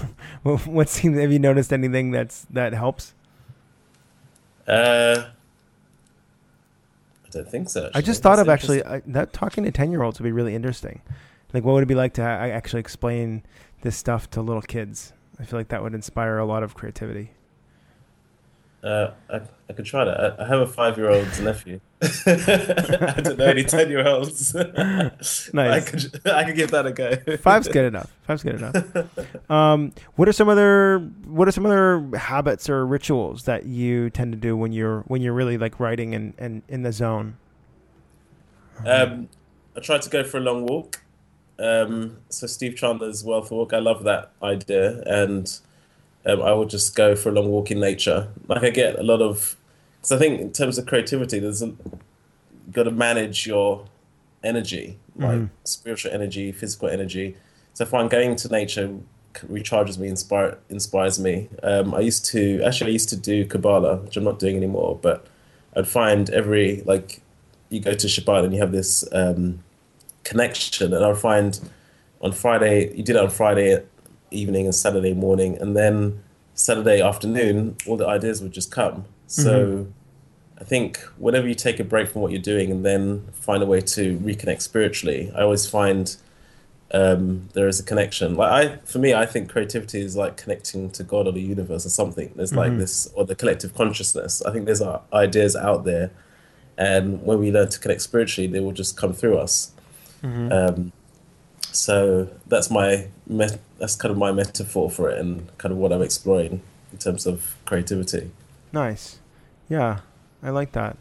what 0.43 0.89
seems? 0.89 1.17
Have 1.19 1.31
you 1.31 1.39
noticed 1.39 1.73
anything 1.73 2.11
that's 2.11 2.45
that 2.49 2.73
helps? 2.73 3.13
Uh, 4.67 5.25
I 7.25 7.29
don't 7.29 7.49
think 7.49 7.69
so. 7.69 7.91
I 7.93 8.01
just 8.01 8.23
thought 8.23 8.39
of 8.39 8.47
actually 8.47 8.83
I, 8.85 9.01
that 9.07 9.33
talking 9.33 9.63
to 9.65 9.71
ten 9.71 9.91
year 9.91 10.01
olds 10.01 10.19
would 10.19 10.25
be 10.25 10.31
really 10.31 10.55
interesting. 10.55 11.01
Like, 11.55 11.63
what 11.63 11.71
would 11.71 11.83
it 11.83 11.87
be 11.87 11.95
like 11.95 12.11
to 12.15 12.21
ha- 12.21 12.27
actually 12.27 12.81
explain 12.81 13.41
this 13.81 13.95
stuff 13.95 14.29
to 14.31 14.41
little 14.41 14.61
kids? 14.61 15.13
I 15.39 15.45
feel 15.45 15.57
like 15.57 15.69
that 15.69 15.81
would 15.81 15.93
inspire 15.93 16.37
a 16.37 16.43
lot 16.43 16.63
of 16.63 16.75
creativity. 16.75 17.31
Uh, 18.83 19.11
I, 19.29 19.39
I 19.69 19.73
could 19.73 19.85
try 19.85 20.03
that. 20.03 20.19
I, 20.19 20.43
I 20.43 20.47
have 20.49 20.59
a 20.59 20.67
five-year-old 20.67 21.27
nephew. 21.41 21.79
I 22.01 23.21
don't 23.23 23.37
know 23.37 23.45
any 23.45 23.63
ten-year-olds. 23.63 24.53
Nice. 25.53 25.53
I 25.53 25.79
could 25.79 26.27
I 26.27 26.43
could 26.43 26.55
give 26.57 26.71
that 26.71 26.85
a 26.85 26.91
go. 26.91 27.15
Five's 27.37 27.69
good 27.69 27.85
enough. 27.85 28.11
Five's 28.23 28.43
good 28.43 28.55
enough. 28.55 29.07
Um, 29.49 29.93
what 30.17 30.27
are 30.27 30.33
some 30.33 30.49
other 30.49 30.99
What 31.25 31.47
are 31.47 31.51
some 31.51 31.65
other 31.65 32.05
habits 32.17 32.69
or 32.69 32.85
rituals 32.85 33.43
that 33.43 33.65
you 33.65 34.09
tend 34.09 34.33
to 34.33 34.37
do 34.37 34.57
when 34.57 34.73
you're 34.73 35.01
when 35.07 35.21
you're 35.21 35.33
really 35.33 35.57
like 35.57 35.79
writing 35.79 36.13
and, 36.13 36.33
and 36.37 36.63
in 36.67 36.83
the 36.83 36.91
zone? 36.91 37.37
Um, 38.85 39.29
I 39.77 39.79
try 39.79 39.97
to 39.97 40.09
go 40.09 40.23
for 40.25 40.37
a 40.37 40.41
long 40.41 40.65
walk. 40.65 41.01
Um, 41.57 42.17
so 42.29 42.47
Steve 42.47 42.75
Chandler's 42.75 43.23
Wealth 43.23 43.51
Walk, 43.51 43.73
I 43.73 43.79
love 43.79 44.03
that 44.03 44.31
idea, 44.43 45.01
and 45.03 45.57
um, 46.25 46.41
I 46.41 46.51
would 46.53 46.69
just 46.69 46.95
go 46.95 47.15
for 47.15 47.29
a 47.29 47.31
long 47.31 47.49
walk 47.49 47.71
in 47.71 47.79
nature. 47.79 48.27
Like 48.47 48.63
I 48.63 48.69
get 48.71 48.99
a 48.99 49.03
lot 49.03 49.21
of, 49.21 49.55
because 49.97 50.11
I 50.11 50.17
think 50.17 50.41
in 50.41 50.51
terms 50.51 50.77
of 50.77 50.85
creativity, 50.85 51.39
there's 51.39 51.61
a, 51.61 51.73
got 52.71 52.83
to 52.83 52.91
manage 52.91 53.47
your 53.47 53.85
energy, 54.43 54.97
like 55.17 55.37
Mhm. 55.39 55.49
spiritual 55.63 56.11
energy, 56.11 56.51
physical 56.51 56.89
energy. 56.89 57.35
So 57.73 57.83
if 57.83 57.93
I'm 57.93 58.07
going 58.09 58.35
to 58.37 58.47
nature, 58.49 58.89
recharges 59.51 59.97
me, 59.97 60.07
inspire 60.07 60.57
inspires 60.69 61.19
me. 61.19 61.49
Um, 61.63 61.93
I 61.93 61.99
used 61.99 62.25
to 62.27 62.61
actually 62.63 62.91
I 62.91 62.93
used 62.93 63.09
to 63.09 63.17
do 63.17 63.45
Kabbalah, 63.45 63.97
which 63.97 64.15
I'm 64.17 64.23
not 64.23 64.39
doing 64.39 64.55
anymore, 64.55 64.97
but 65.01 65.25
I'd 65.75 65.87
find 65.87 66.29
every 66.29 66.83
like 66.85 67.21
you 67.69 67.81
go 67.81 67.93
to 67.93 68.07
Shabbat 68.07 68.45
and 68.45 68.53
you 68.53 68.61
have 68.61 68.71
this 68.71 69.03
um, 69.11 69.63
connection, 70.25 70.93
and 70.93 71.03
I'd 71.05 71.17
find 71.17 71.51
on 72.21 72.33
Friday 72.33 72.93
you 72.97 73.03
did 73.03 73.15
it 73.15 73.21
on 73.21 73.29
Friday 73.29 73.81
evening 74.31 74.65
and 74.65 74.75
Saturday 74.75 75.13
morning, 75.13 75.57
and 75.61 75.75
then 75.77 76.21
Saturday 76.53 76.99
afternoon 77.01 77.77
all 77.87 77.95
the 77.97 78.07
ideas 78.07 78.41
would 78.41 78.51
just 78.51 78.71
come. 78.71 79.05
So. 79.27 79.87
I 80.57 80.63
think 80.63 80.99
whenever 81.17 81.45
you 81.49 81.53
take 81.53 81.81
a 81.81 81.83
break 81.83 82.07
from 82.07 82.21
what 82.21 82.31
you're 82.31 82.41
doing 82.41 82.71
and 82.71 82.85
then 82.85 83.27
find 83.33 83.61
a 83.61 83.65
way 83.65 83.81
to 83.81 84.17
reconnect 84.19 84.61
spiritually, 84.61 85.29
I 85.35 85.41
always 85.41 85.67
find 85.67 86.15
um, 86.93 87.49
there 87.53 87.67
is 87.67 87.77
a 87.81 87.83
connection. 87.83 88.35
Like 88.35 88.51
I, 88.51 88.77
for 88.85 88.99
me, 88.99 89.13
I 89.13 89.25
think 89.25 89.49
creativity 89.49 89.99
is 89.99 90.15
like 90.15 90.37
connecting 90.37 90.89
to 90.91 91.03
God 91.03 91.27
or 91.27 91.33
the 91.33 91.41
universe 91.41 91.85
or 91.85 91.89
something. 91.89 92.31
There's 92.37 92.53
like 92.55 92.71
Mhm. 92.71 92.77
this, 92.79 93.11
or 93.15 93.25
the 93.25 93.35
collective 93.35 93.73
consciousness. 93.73 94.41
I 94.43 94.51
think 94.53 94.63
there's 94.65 94.81
uh, 94.81 95.01
ideas 95.11 95.57
out 95.57 95.83
there, 95.83 96.11
and 96.77 97.21
when 97.23 97.39
we 97.39 97.51
learn 97.51 97.67
to 97.69 97.79
connect 97.79 98.01
spiritually, 98.01 98.47
they 98.47 98.61
will 98.61 98.71
just 98.71 98.95
come 98.95 99.11
through 99.11 99.37
us. 99.37 99.71
Mhm. 100.23 100.51
Um, 100.51 100.91
so 101.71 102.29
that's 102.47 102.69
my 102.71 103.07
met- 103.27 103.59
that's 103.79 103.95
kind 103.95 104.11
of 104.11 104.17
my 104.17 104.31
metaphor 104.31 104.89
for 104.89 105.09
it, 105.09 105.19
and 105.19 105.55
kind 105.57 105.71
of 105.71 105.77
what 105.77 105.91
I'm 105.91 106.01
exploring 106.01 106.61
in 106.91 106.97
terms 106.97 107.25
of 107.25 107.55
creativity. 107.65 108.31
Nice. 108.71 109.17
Yeah, 109.69 109.99
I 110.41 110.49
like 110.51 110.71
that. 110.73 110.97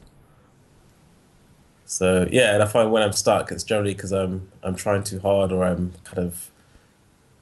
So 1.86 2.26
yeah, 2.30 2.54
and 2.54 2.62
I 2.62 2.66
find 2.66 2.90
when 2.90 3.02
I'm 3.02 3.12
stuck, 3.12 3.52
it's 3.52 3.62
generally 3.62 3.94
because 3.94 4.12
I'm 4.12 4.48
I'm 4.62 4.74
trying 4.74 5.04
too 5.04 5.20
hard 5.20 5.52
or 5.52 5.64
I'm 5.64 5.92
kind 6.04 6.18
of 6.26 6.50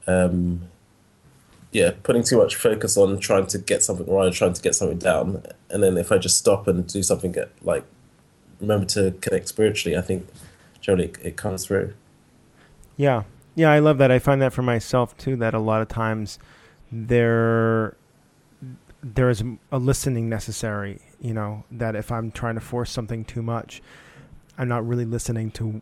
um 0.05 0.63
yeah 1.71 1.91
putting 2.03 2.23
too 2.23 2.37
much 2.37 2.55
focus 2.55 2.97
on 2.97 3.19
trying 3.19 3.47
to 3.47 3.57
get 3.57 3.81
something 3.83 4.05
right, 4.07 4.31
trying 4.31 4.53
to 4.53 4.61
get 4.61 4.75
something 4.75 4.99
down, 4.99 5.43
and 5.69 5.81
then 5.81 5.97
if 5.97 6.11
I 6.11 6.17
just 6.17 6.37
stop 6.37 6.67
and 6.67 6.85
do 6.85 7.01
something 7.01 7.31
get 7.31 7.49
like 7.63 7.83
remember 8.59 8.85
to 8.87 9.11
connect 9.21 9.47
spiritually, 9.47 9.97
I 9.97 10.01
think 10.01 10.27
generally 10.83 11.09
it, 11.09 11.17
it 11.23 11.37
comes 11.37 11.65
through. 11.65 11.93
Yeah. 12.97 13.23
Yeah, 13.55 13.71
I 13.71 13.79
love 13.79 13.97
that. 13.99 14.11
I 14.11 14.19
find 14.19 14.41
that 14.41 14.53
for 14.53 14.61
myself 14.61 15.17
too 15.17 15.35
that 15.37 15.53
a 15.53 15.59
lot 15.59 15.81
of 15.81 15.87
times 15.87 16.37
there 16.91 17.95
there 19.01 19.29
is 19.29 19.43
a 19.71 19.77
listening 19.77 20.29
necessary, 20.29 21.01
you 21.19 21.33
know, 21.33 21.65
that 21.71 21.95
if 21.95 22.11
I'm 22.11 22.31
trying 22.31 22.55
to 22.55 22.61
force 22.61 22.89
something 22.89 23.25
too 23.25 23.41
much, 23.41 23.81
I'm 24.57 24.69
not 24.69 24.87
really 24.87 25.05
listening 25.05 25.51
to 25.51 25.81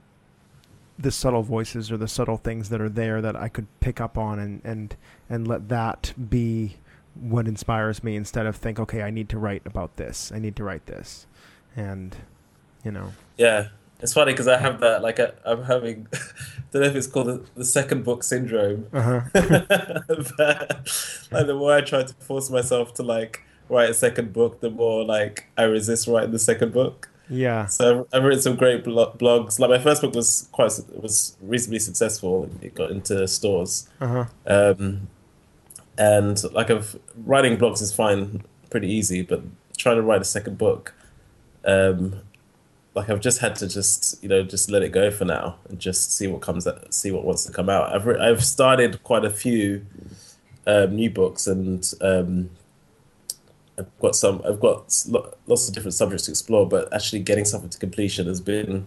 the 0.97 1.11
subtle 1.11 1.43
voices 1.43 1.91
or 1.91 1.97
the 1.97 2.07
subtle 2.07 2.37
things 2.37 2.69
that 2.69 2.81
are 2.81 2.89
there 2.89 3.21
that 3.21 3.35
I 3.35 3.47
could 3.47 3.67
pick 3.79 3.99
up 3.99 4.17
on 4.17 4.39
and 4.39 4.61
and 4.63 4.95
and 5.29 5.47
let 5.47 5.69
that 5.69 6.13
be 6.29 6.77
what 7.19 7.47
inspires 7.47 8.03
me 8.03 8.15
instead 8.15 8.45
of 8.45 8.55
think, 8.55 8.79
okay, 8.79 9.01
I 9.01 9.09
need 9.09 9.29
to 9.29 9.37
write 9.37 9.63
about 9.65 9.97
this. 9.97 10.31
I 10.33 10.39
need 10.39 10.55
to 10.57 10.63
write 10.63 10.85
this. 10.85 11.25
And 11.75 12.15
you 12.83 12.91
know, 12.91 13.13
Yeah, 13.37 13.67
it's 14.01 14.13
funny 14.13 14.33
because 14.33 14.47
I 14.47 14.57
have 14.57 14.79
that 14.81 15.01
like 15.01 15.19
I, 15.19 15.31
I'm 15.45 15.63
having 15.63 16.07
I 16.13 16.17
don't 16.71 16.81
know 16.83 16.87
if 16.89 16.95
it's 16.95 17.07
called 17.07 17.27
the, 17.27 17.45
the 17.55 17.65
second 17.65 18.03
book 18.03 18.23
syndrome. 18.23 18.87
uh-huh. 18.93 19.21
but 19.33 20.89
like 21.31 21.45
the 21.47 21.55
more 21.57 21.73
I 21.73 21.81
try 21.81 22.03
to 22.03 22.13
force 22.15 22.49
myself 22.49 22.93
to 22.95 23.03
like 23.03 23.43
write 23.69 23.89
a 23.89 23.93
second 23.93 24.33
book, 24.33 24.59
the 24.61 24.69
more 24.69 25.03
like 25.05 25.47
I 25.57 25.63
resist 25.63 26.07
writing 26.07 26.31
the 26.31 26.39
second 26.39 26.73
book. 26.73 27.09
yeah. 27.29 27.65
So 27.67 28.01
I've, 28.01 28.05
I've 28.13 28.23
written 28.25 28.41
some 28.41 28.55
great 28.55 28.83
blo- 28.83 29.13
blogs. 29.17 29.59
Like 29.59 29.69
my 29.69 29.79
first 29.79 30.01
book 30.01 30.13
was 30.15 30.49
quite 30.51 30.71
was 31.01 31.37
reasonably 31.41 31.79
successful. 31.79 32.49
It 32.61 32.75
got 32.75 32.91
into 32.91 33.27
stores, 33.27 33.87
Uh-huh. 34.01 34.25
um, 34.47 35.07
and 35.97 36.41
like 36.53 36.69
of 36.69 36.99
writing 37.25 37.57
blogs 37.57 37.81
is 37.81 37.93
fine, 37.93 38.43
pretty 38.69 38.91
easy. 38.91 39.21
But 39.21 39.41
trying 39.77 39.95
to 39.97 40.01
write 40.01 40.21
a 40.21 40.25
second 40.25 40.57
book, 40.57 40.93
um, 41.65 42.19
like 42.93 43.09
I've 43.09 43.21
just 43.21 43.39
had 43.39 43.55
to 43.57 43.67
just 43.67 44.21
you 44.21 44.29
know 44.29 44.43
just 44.43 44.69
let 44.69 44.83
it 44.83 44.89
go 44.91 45.11
for 45.11 45.25
now 45.25 45.57
and 45.69 45.79
just 45.79 46.15
see 46.15 46.27
what 46.27 46.41
comes 46.41 46.67
out, 46.67 46.93
see 46.93 47.11
what 47.11 47.23
wants 47.23 47.45
to 47.45 47.51
come 47.51 47.69
out. 47.69 47.93
I've 47.93 48.05
re- 48.05 48.19
I've 48.19 48.43
started 48.43 49.01
quite 49.03 49.25
a 49.25 49.29
few 49.29 49.85
um, 50.67 50.95
new 50.95 51.09
books 51.09 51.47
and 51.47 51.91
um, 52.01 52.49
I've 53.77 53.99
got 53.99 54.15
some 54.15 54.41
I've 54.45 54.59
got 54.59 54.93
lo- 55.07 55.33
lots 55.47 55.67
of 55.67 55.73
different 55.73 55.93
subjects 55.93 56.25
to 56.25 56.31
explore, 56.31 56.67
but 56.67 56.91
actually 56.93 57.19
getting 57.19 57.45
something 57.45 57.69
to 57.69 57.79
completion 57.79 58.27
has 58.27 58.41
been 58.41 58.85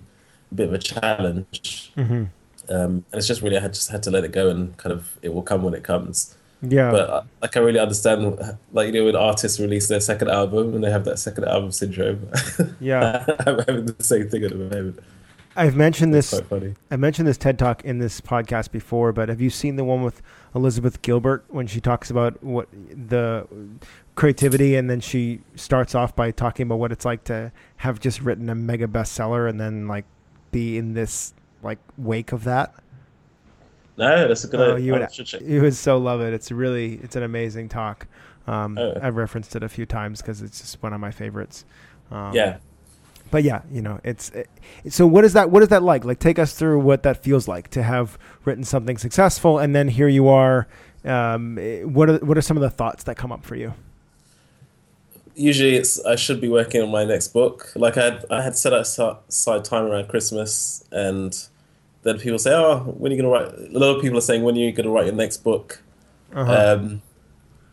a 0.51 0.55
bit 0.55 0.69
of 0.69 0.75
a 0.75 0.79
challenge. 0.79 1.93
hmm 1.95 2.25
Um, 2.69 3.05
and 3.11 3.15
it's 3.15 3.27
just 3.27 3.43
really 3.43 3.57
I 3.57 3.61
had 3.61 3.75
just 3.75 3.91
had 3.91 4.03
to 4.05 4.11
let 4.11 4.25
it 4.25 4.33
go 4.33 4.49
and 4.51 4.77
kind 4.77 4.93
of 4.93 5.19
it 5.23 5.33
will 5.35 5.43
come 5.43 5.63
when 5.63 5.75
it 5.75 5.83
comes. 5.85 6.37
Yeah. 6.71 6.91
But 6.91 7.11
I, 7.11 7.23
like 7.43 7.57
I 7.57 7.61
really 7.61 7.79
understand, 7.79 8.39
like 8.73 8.87
you 8.87 8.93
know, 8.93 9.05
when 9.07 9.17
artists 9.17 9.59
release 9.61 9.89
their 9.89 10.01
second 10.01 10.31
album 10.31 10.75
and 10.75 10.85
they 10.85 10.91
have 10.91 11.05
that 11.05 11.19
second 11.19 11.45
album 11.45 11.73
syndrome. 11.73 12.29
Yeah. 12.81 13.25
I'm 13.47 13.59
having 13.61 13.87
the 13.87 14.03
same 14.03 14.29
thing 14.29 14.45
at 14.45 14.51
the 14.51 14.57
moment. 14.57 15.01
I've 15.57 15.77
mentioned 15.77 16.13
this. 16.13 16.41
I 16.91 16.97
mentioned 16.97 17.29
this 17.29 17.39
TED 17.39 17.59
talk 17.59 17.85
in 17.85 17.99
this 17.99 18.21
podcast 18.21 18.73
before, 18.73 19.13
but 19.13 19.29
have 19.29 19.41
you 19.41 19.51
seen 19.51 19.77
the 19.77 19.85
one 19.85 20.03
with 20.03 20.21
Elizabeth 20.55 21.01
Gilbert 21.03 21.45
when 21.49 21.67
she 21.67 21.81
talks 21.81 22.11
about 22.11 22.43
what 22.43 22.69
the 22.73 23.47
creativity 24.17 24.75
and 24.75 24.91
then 24.91 25.01
she 25.01 25.41
starts 25.55 25.95
off 25.95 26.15
by 26.17 26.31
talking 26.31 26.67
about 26.67 26.79
what 26.79 26.93
it's 26.93 27.05
like 27.05 27.25
to 27.25 27.53
have 27.79 28.01
just 28.01 28.21
written 28.21 28.49
a 28.49 28.55
mega 28.55 28.87
bestseller 28.87 29.49
and 29.49 29.61
then 29.61 29.87
like 29.87 30.05
be 30.51 30.77
in 30.77 30.95
this 30.95 31.35
like 31.63 31.79
wake 31.97 32.33
of 32.33 32.45
that? 32.45 32.75
No, 33.97 34.27
that's 34.29 34.45
a 34.45 34.49
good 34.49 34.61
Oh, 34.61 34.77
you 34.77 34.93
would-. 34.93 35.43
You 35.43 35.63
would 35.63 35.75
so 35.75 35.99
love 35.99 36.21
it. 36.21 36.33
It's 36.35 36.51
really 36.51 36.95
it's 37.03 37.17
an 37.17 37.23
amazing 37.23 37.69
talk. 37.69 38.07
Um, 38.47 38.77
Oh. 38.79 38.99
I've 39.01 39.17
referenced 39.17 39.55
it 39.57 39.63
a 39.63 39.69
few 39.69 39.87
times 39.87 40.21
because 40.21 40.43
it's 40.43 40.61
just 40.61 40.83
one 40.83 40.93
of 40.93 41.01
my 41.01 41.11
favorites. 41.11 41.65
Um, 42.11 42.35
Yeah. 42.35 42.57
but 43.31 43.43
yeah, 43.45 43.63
you 43.73 43.81
know, 43.81 44.01
it's 44.05 44.31
it, 44.31 44.49
so. 44.89 45.07
What 45.07 45.25
is 45.25 45.33
that? 45.33 45.51
What 45.51 45.63
is 45.63 45.69
that 45.71 45.83
like? 45.83 46.05
Like, 46.05 46.19
take 46.19 46.39
us 46.39 46.53
through 46.55 46.81
what 46.81 47.03
that 47.05 47.23
feels 47.23 47.49
like 47.49 47.69
to 47.71 47.83
have 47.83 48.19
written 48.45 48.65
something 48.65 48.99
successful, 48.99 49.59
and 49.59 49.75
then 49.75 49.89
here 49.89 50.09
you 50.09 50.29
are. 50.29 50.67
Um, 51.05 51.59
eh, 51.59 51.83
what 51.83 52.11
are 52.11 52.19
what 52.19 52.37
are 52.37 52.43
some 52.43 52.57
of 52.57 52.63
the 52.63 52.71
thoughts 52.71 53.05
that 53.05 53.17
come 53.17 53.33
up 53.33 53.45
for 53.45 53.55
you? 53.57 53.75
usually 55.37 55.75
it's 55.75 56.05
I 56.05 56.15
should 56.17 56.41
be 56.41 56.49
working 56.49 56.81
on 56.81 56.91
my 56.91 57.05
next 57.05 57.29
book. 57.29 57.73
Like 57.75 57.97
I 57.97 58.05
had, 58.05 58.25
I 58.31 58.43
had 58.43 58.57
set 58.57 58.73
aside 58.73 59.65
time 59.65 59.85
around 59.87 60.09
Christmas, 60.09 60.85
and 60.93 61.37
then 62.05 62.19
people 62.19 62.39
say, 62.39 62.53
"Oh, 62.55 62.95
when 62.99 63.11
are 63.11 63.17
you 63.17 63.23
gonna 63.23 63.35
write?" 63.35 63.49
A 63.75 63.79
lot 63.79 63.97
of 63.97 64.03
people 64.03 64.17
are 64.19 64.23
saying, 64.23 64.43
"When 64.43 64.55
are 64.55 64.59
you 64.59 64.73
gonna 64.73 64.91
write 64.91 65.07
your 65.07 65.15
next 65.15 65.39
book?" 65.39 65.83
Uh-huh. 66.33 66.77
Um, 66.79 67.03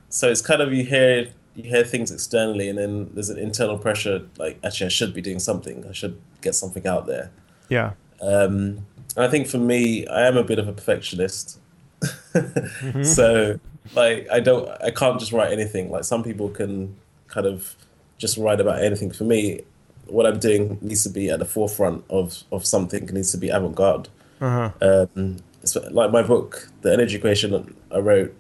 so 0.10 0.30
it's 0.30 0.42
kind 0.42 0.62
of 0.62 0.74
you 0.74 0.84
hear 0.84 1.28
you 1.56 1.64
hear 1.64 1.84
things 1.84 2.12
externally, 2.12 2.68
and 2.70 2.78
then 2.78 3.10
there's 3.14 3.30
an 3.30 3.38
internal 3.38 3.78
pressure. 3.78 4.24
Like 4.38 4.60
actually, 4.64 4.88
I 4.88 4.90
should 4.90 5.14
be 5.14 5.22
doing 5.22 5.40
something. 5.40 5.86
I 5.88 5.94
should 5.94 6.20
get 6.42 6.56
something 6.56 6.88
out 6.88 7.06
there. 7.06 7.32
yeah, 7.70 7.92
Um, 8.22 8.86
and 9.16 9.26
I 9.26 9.28
think 9.28 9.48
for 9.48 9.58
me, 9.58 10.08
I 10.08 10.28
am 10.28 10.38
a 10.38 10.44
bit 10.44 10.60
of 10.60 10.68
a 10.68 10.74
perfectionist. 10.74 11.60
Mm-hmm. 12.34 13.04
So, 13.04 13.60
like, 13.94 14.26
I 14.32 14.40
don't, 14.40 14.68
I 14.82 14.90
can't 14.90 15.20
just 15.20 15.34
write 15.34 15.52
anything. 15.52 15.92
Like, 15.92 16.06
some 16.06 16.24
people 16.24 16.48
can 16.50 16.96
kind 17.28 17.46
of 17.46 17.76
just 18.18 18.38
write 18.38 18.62
about 18.62 18.82
anything. 18.82 19.12
For 19.12 19.26
me, 19.26 19.62
what 20.08 20.26
I'm 20.26 20.40
doing 20.40 20.78
needs 20.82 21.04
to 21.04 21.10
be 21.10 21.30
at 21.30 21.40
the 21.40 21.46
forefront 21.46 22.06
of, 22.10 22.44
of 22.52 22.66
something. 22.66 23.04
It 23.04 23.14
needs 23.14 23.32
to 23.34 23.38
be 23.38 23.50
avant 23.50 23.76
garde. 23.76 24.08
Uh-huh. 24.42 24.72
Um, 25.16 25.38
it's 25.62 25.76
like 25.76 26.12
my 26.12 26.24
book, 26.24 26.70
The 26.82 26.92
Energy 26.92 27.18
Equation, 27.18 27.76
I 27.92 28.00
wrote 28.00 28.36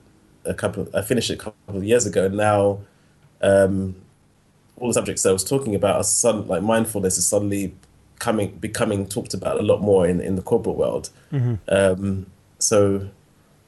a 0.46 0.54
couple, 0.54 0.90
I 0.94 1.02
finished 1.02 1.30
it 1.30 1.36
a 1.36 1.38
couple 1.38 1.78
of 1.78 1.84
years 1.84 2.06
ago. 2.06 2.26
And 2.26 2.36
now, 2.36 2.80
um, 3.42 3.96
all 4.78 4.88
the 4.88 4.94
subjects 4.96 5.22
that 5.24 5.30
I 5.30 5.34
was 5.34 5.44
talking 5.44 5.76
about 5.76 5.98
are 5.98 6.04
sudden, 6.04 6.48
like 6.48 6.64
mindfulness 6.64 7.18
is 7.18 7.26
suddenly 7.28 7.76
coming 8.18 8.52
becoming 8.60 9.08
talked 9.08 9.34
about 9.34 9.60
a 9.60 9.64
lot 9.64 9.82
more 9.82 10.08
in 10.08 10.20
in 10.20 10.36
the 10.36 10.42
corporate 10.42 10.76
world. 10.76 11.10
Um, 11.68 12.28
so, 12.58 13.10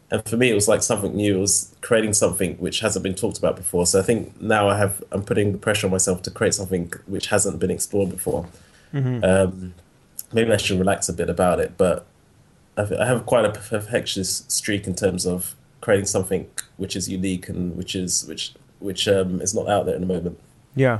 and 0.10 0.28
for 0.28 0.38
me, 0.38 0.50
it 0.50 0.56
was 0.56 0.68
like 0.68 0.82
something 0.82 1.16
new. 1.16 1.38
It 1.38 1.42
was 1.42 1.76
creating 1.82 2.14
something 2.14 2.56
which 2.58 2.80
hasn't 2.80 3.04
been 3.04 3.16
talked 3.16 3.38
about 3.38 3.56
before. 3.56 3.86
So 3.86 4.00
I 4.00 4.04
think 4.04 4.42
now 4.42 4.70
I 4.70 4.78
have 4.78 5.04
I'm 5.12 5.24
putting 5.24 5.52
the 5.52 5.60
pressure 5.60 5.86
on 5.86 5.92
myself 5.92 6.24
to 6.24 6.32
create 6.32 6.56
something 6.56 6.92
which 7.06 7.28
hasn't 7.28 7.60
been 7.60 7.72
explored 7.72 8.10
before. 8.10 8.48
Um, 9.24 9.74
maybe 10.32 10.52
I 10.52 10.58
should 10.58 10.80
relax 10.80 11.10
a 11.10 11.14
bit 11.14 11.30
about 11.30 11.60
it, 11.60 11.74
but 11.78 12.06
I 12.78 13.06
have 13.06 13.26
quite 13.26 13.46
a 13.46 13.52
perfectionist 13.52 14.52
streak 14.52 14.88
in 14.88 14.96
terms 14.96 15.26
of 15.26 15.56
creating 15.82 16.06
something 16.06 16.50
which 16.78 16.96
is 16.96 17.10
unique 17.10 17.50
and 17.50 17.76
which 17.76 17.96
is 17.96 18.26
which 18.26 18.54
which 18.80 19.08
um, 19.08 19.42
is 19.42 19.54
not 19.54 19.70
out 19.70 19.86
there 19.86 19.96
in 19.96 20.02
the 20.02 20.08
moment. 20.08 20.40
Yeah. 20.76 21.00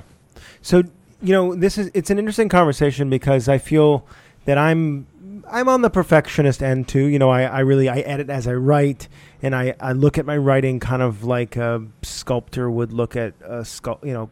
So 0.62 0.84
you 1.22 1.34
know, 1.34 1.56
this 1.56 1.78
is 1.78 1.90
it's 1.94 2.10
an 2.10 2.20
interesting 2.20 2.50
conversation 2.50 3.10
because 3.10 3.48
I 3.48 3.58
feel 3.58 4.06
that 4.46 4.58
I'm 4.58 5.08
I'm 5.50 5.70
on 5.70 5.82
the 5.82 5.90
perfectionist 5.90 6.62
end 6.62 6.88
too. 6.88 7.06
You 7.06 7.20
know, 7.20 7.30
I, 7.30 7.44
I 7.44 7.60
really 7.60 7.90
I 7.90 8.00
edit 8.00 8.30
as 8.30 8.48
I 8.48 8.54
write, 8.54 9.08
and 9.42 9.56
I, 9.56 9.76
I 9.80 9.94
look 9.94 10.18
at 10.18 10.26
my 10.26 10.38
writing 10.38 10.80
kind 10.80 11.02
of 11.02 11.24
like 11.24 11.56
a 11.56 11.82
sculptor 12.02 12.70
would 12.70 12.92
look 12.92 13.16
at 13.16 13.34
a 13.42 13.62
sculpt. 13.62 14.06
You 14.06 14.14
know, 14.14 14.30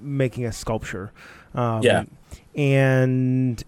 making 0.00 0.46
a 0.46 0.52
sculpture. 0.52 1.12
Um, 1.54 1.82
Yeah. 1.82 2.04
And 2.54 3.62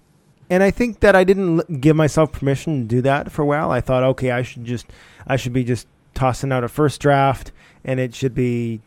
and 0.50 0.62
I 0.62 0.70
think 0.70 1.00
that 1.00 1.14
I 1.16 1.24
didn't 1.24 1.60
l- 1.60 1.76
give 1.78 1.96
myself 1.96 2.32
permission 2.32 2.82
to 2.82 2.96
do 2.96 3.02
that 3.02 3.30
for 3.32 3.42
a 3.42 3.46
while. 3.46 3.70
I 3.70 3.80
thought, 3.80 4.02
okay, 4.02 4.30
I 4.30 4.42
should 4.42 4.64
just 4.64 4.86
I 5.26 5.36
should 5.36 5.52
be 5.52 5.64
just 5.64 5.86
tossing 6.14 6.52
out 6.52 6.64
a 6.64 6.68
first 6.68 7.00
draft, 7.00 7.52
and 7.84 7.98
it 8.00 8.14
should 8.14 8.34
be 8.34 8.80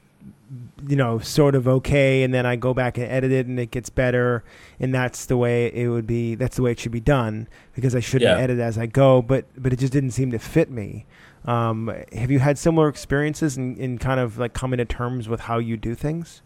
you 0.88 0.96
know, 0.96 1.18
sort 1.18 1.56
of 1.56 1.68
okay, 1.68 2.22
and 2.22 2.32
then 2.32 2.46
I 2.46 2.56
go 2.56 2.72
back 2.74 3.00
and 3.00 3.08
edit 3.08 3.32
it, 3.32 3.48
and 3.48 3.60
it 3.60 3.72
gets 3.72 3.90
better, 3.90 4.44
and 4.80 4.94
that's 4.94 5.26
the 5.26 5.36
way 5.38 5.74
it 5.74 5.88
would 5.90 6.06
be. 6.06 6.36
That's 6.36 6.56
the 6.58 6.62
way 6.62 6.72
it 6.72 6.80
should 6.80 6.92
be 6.92 7.00
done 7.00 7.48
because 7.74 7.96
I 7.96 8.00
shouldn't 8.00 8.30
Yeah. 8.38 8.44
edit 8.44 8.60
as 8.60 8.78
I 8.78 8.86
go. 8.86 9.24
But 9.24 9.46
but 9.58 9.74
it 9.74 9.80
just 9.80 9.92
didn't 9.92 10.12
seem 10.12 10.32
to 10.32 10.40
fit 10.40 10.70
me. 10.70 11.08
Um, 11.46 11.92
have 12.14 12.30
you 12.30 12.40
had 12.40 12.58
similar 12.60 12.88
experiences 12.88 13.58
in, 13.58 13.76
in 13.78 13.98
kind 13.98 14.20
of 14.20 14.38
like 14.38 14.54
coming 14.54 14.78
to 14.78 14.86
terms 14.86 15.28
with 15.28 15.42
how 15.42 15.58
you 15.58 15.78
do 15.78 15.96
things? 15.96 16.42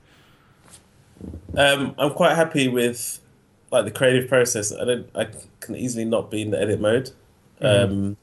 Um, 1.57 1.93
I'm 1.97 2.11
quite 2.11 2.35
happy 2.35 2.67
with 2.69 3.19
like 3.71 3.85
the 3.85 3.91
creative 3.91 4.27
process. 4.27 4.73
I 4.73 4.85
don't. 4.85 5.09
I 5.15 5.27
can 5.59 5.75
easily 5.75 6.05
not 6.05 6.31
be 6.31 6.41
in 6.41 6.51
the 6.51 6.61
edit 6.61 6.79
mode. 6.79 7.11
Um, 7.61 8.17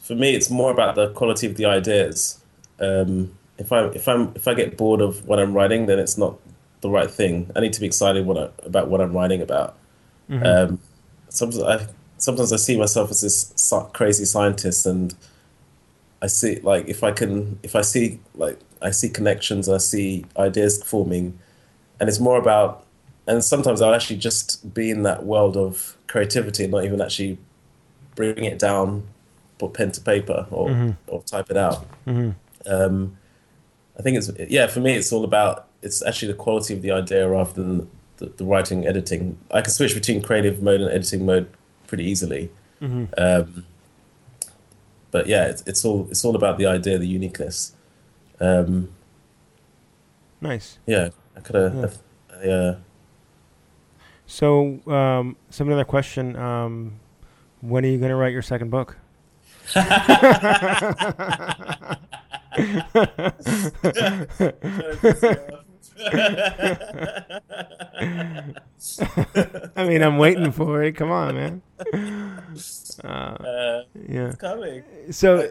for 0.00 0.14
me, 0.14 0.34
it's 0.34 0.50
more 0.50 0.70
about 0.70 0.94
the 0.94 1.10
quality 1.10 1.46
of 1.46 1.56
the 1.56 1.66
ideas. 1.66 2.40
Um, 2.80 3.36
if 3.58 3.72
I 3.72 3.86
if 3.88 4.08
I'm 4.08 4.32
if 4.34 4.48
I 4.48 4.54
get 4.54 4.76
bored 4.76 5.00
of 5.00 5.26
what 5.26 5.38
I'm 5.38 5.52
writing, 5.52 5.86
then 5.86 5.98
it's 5.98 6.16
not 6.16 6.38
the 6.80 6.90
right 6.90 7.10
thing. 7.10 7.50
I 7.54 7.60
need 7.60 7.72
to 7.74 7.80
be 7.80 7.86
excited 7.86 8.24
what 8.26 8.38
I, 8.38 8.48
about 8.64 8.88
what 8.88 9.00
I'm 9.00 9.12
writing 9.12 9.42
about. 9.42 9.76
Um, 10.30 10.80
sometimes 11.28 11.62
I 11.62 11.86
sometimes 12.18 12.52
I 12.52 12.56
see 12.56 12.78
myself 12.78 13.10
as 13.10 13.20
this 13.20 13.72
crazy 13.92 14.24
scientist, 14.24 14.86
and 14.86 15.14
I 16.22 16.26
see 16.26 16.60
like 16.60 16.88
if 16.88 17.02
I 17.04 17.12
can 17.12 17.58
if 17.62 17.74
I 17.76 17.82
see 17.82 18.20
like 18.34 18.58
I 18.80 18.90
see 18.90 19.08
connections, 19.08 19.68
I 19.68 19.78
see 19.78 20.24
ideas 20.36 20.82
forming, 20.82 21.38
and 22.00 22.08
it's 22.08 22.20
more 22.20 22.38
about 22.38 22.84
and 23.28 23.44
sometimes 23.44 23.80
I'll 23.80 23.94
actually 23.94 24.16
just 24.16 24.74
be 24.74 24.90
in 24.90 25.04
that 25.04 25.24
world 25.24 25.56
of 25.56 25.96
creativity 26.08 26.64
and 26.64 26.72
not 26.72 26.84
even 26.84 27.00
actually 27.00 27.38
bring 28.16 28.42
it 28.44 28.58
down, 28.58 29.06
put 29.58 29.74
pen 29.74 29.92
to 29.92 30.00
paper 30.00 30.46
or 30.50 30.96
or 31.06 31.22
type 31.22 31.50
it 31.50 31.56
out. 31.56 31.86
Um, 32.66 33.16
I 33.98 34.02
think 34.02 34.16
it's 34.16 34.30
yeah 34.48 34.66
for 34.66 34.80
me 34.80 34.94
it's 34.94 35.12
all 35.12 35.24
about 35.24 35.66
it's 35.82 36.02
actually 36.02 36.32
the 36.32 36.38
quality 36.38 36.74
of 36.74 36.82
the 36.82 36.90
idea 36.90 37.28
rather 37.28 37.52
than 37.52 37.88
the, 38.16 38.26
the 38.36 38.44
writing 38.44 38.86
editing. 38.86 39.38
I 39.52 39.60
can 39.60 39.70
switch 39.70 39.94
between 39.94 40.22
creative 40.22 40.62
mode 40.62 40.80
and 40.80 40.90
editing 40.90 41.24
mode 41.24 41.48
pretty 41.86 42.04
easily. 42.04 42.50
Um, 42.80 43.64
but 45.10 45.26
yeah, 45.26 45.46
it's, 45.46 45.62
it's 45.66 45.84
all 45.84 46.06
it's 46.10 46.24
all 46.24 46.36
about 46.36 46.58
the 46.58 46.66
idea, 46.66 46.98
the 46.98 47.06
uniqueness. 47.06 47.72
Um, 48.40 48.90
Nice. 50.40 50.78
yeah, 50.86 51.08
I 51.36 51.40
could 51.40 51.56
have. 51.56 51.98
I, 52.30 52.48
uh, 52.48 52.76
So, 54.28 54.78
um, 54.86 55.36
some 55.48 55.72
other 55.72 55.84
question: 55.84 56.36
um, 56.36 57.00
When 57.62 57.82
are 57.84 57.88
you 57.88 57.96
going 57.96 58.10
to 58.10 58.16
write 58.16 58.32
your 58.32 58.42
second 58.42 58.70
book? 58.70 58.98
I 59.74 59.84
mean, 69.78 70.02
I'm 70.02 70.18
waiting 70.18 70.52
for 70.52 70.82
it. 70.82 70.92
Come 70.92 71.10
on, 71.10 71.34
man. 71.34 71.62
Uh, 73.02 73.08
uh, 73.08 73.82
yeah. 74.08 74.26
it's 74.28 74.36
coming. 74.36 74.82
So, 75.10 75.50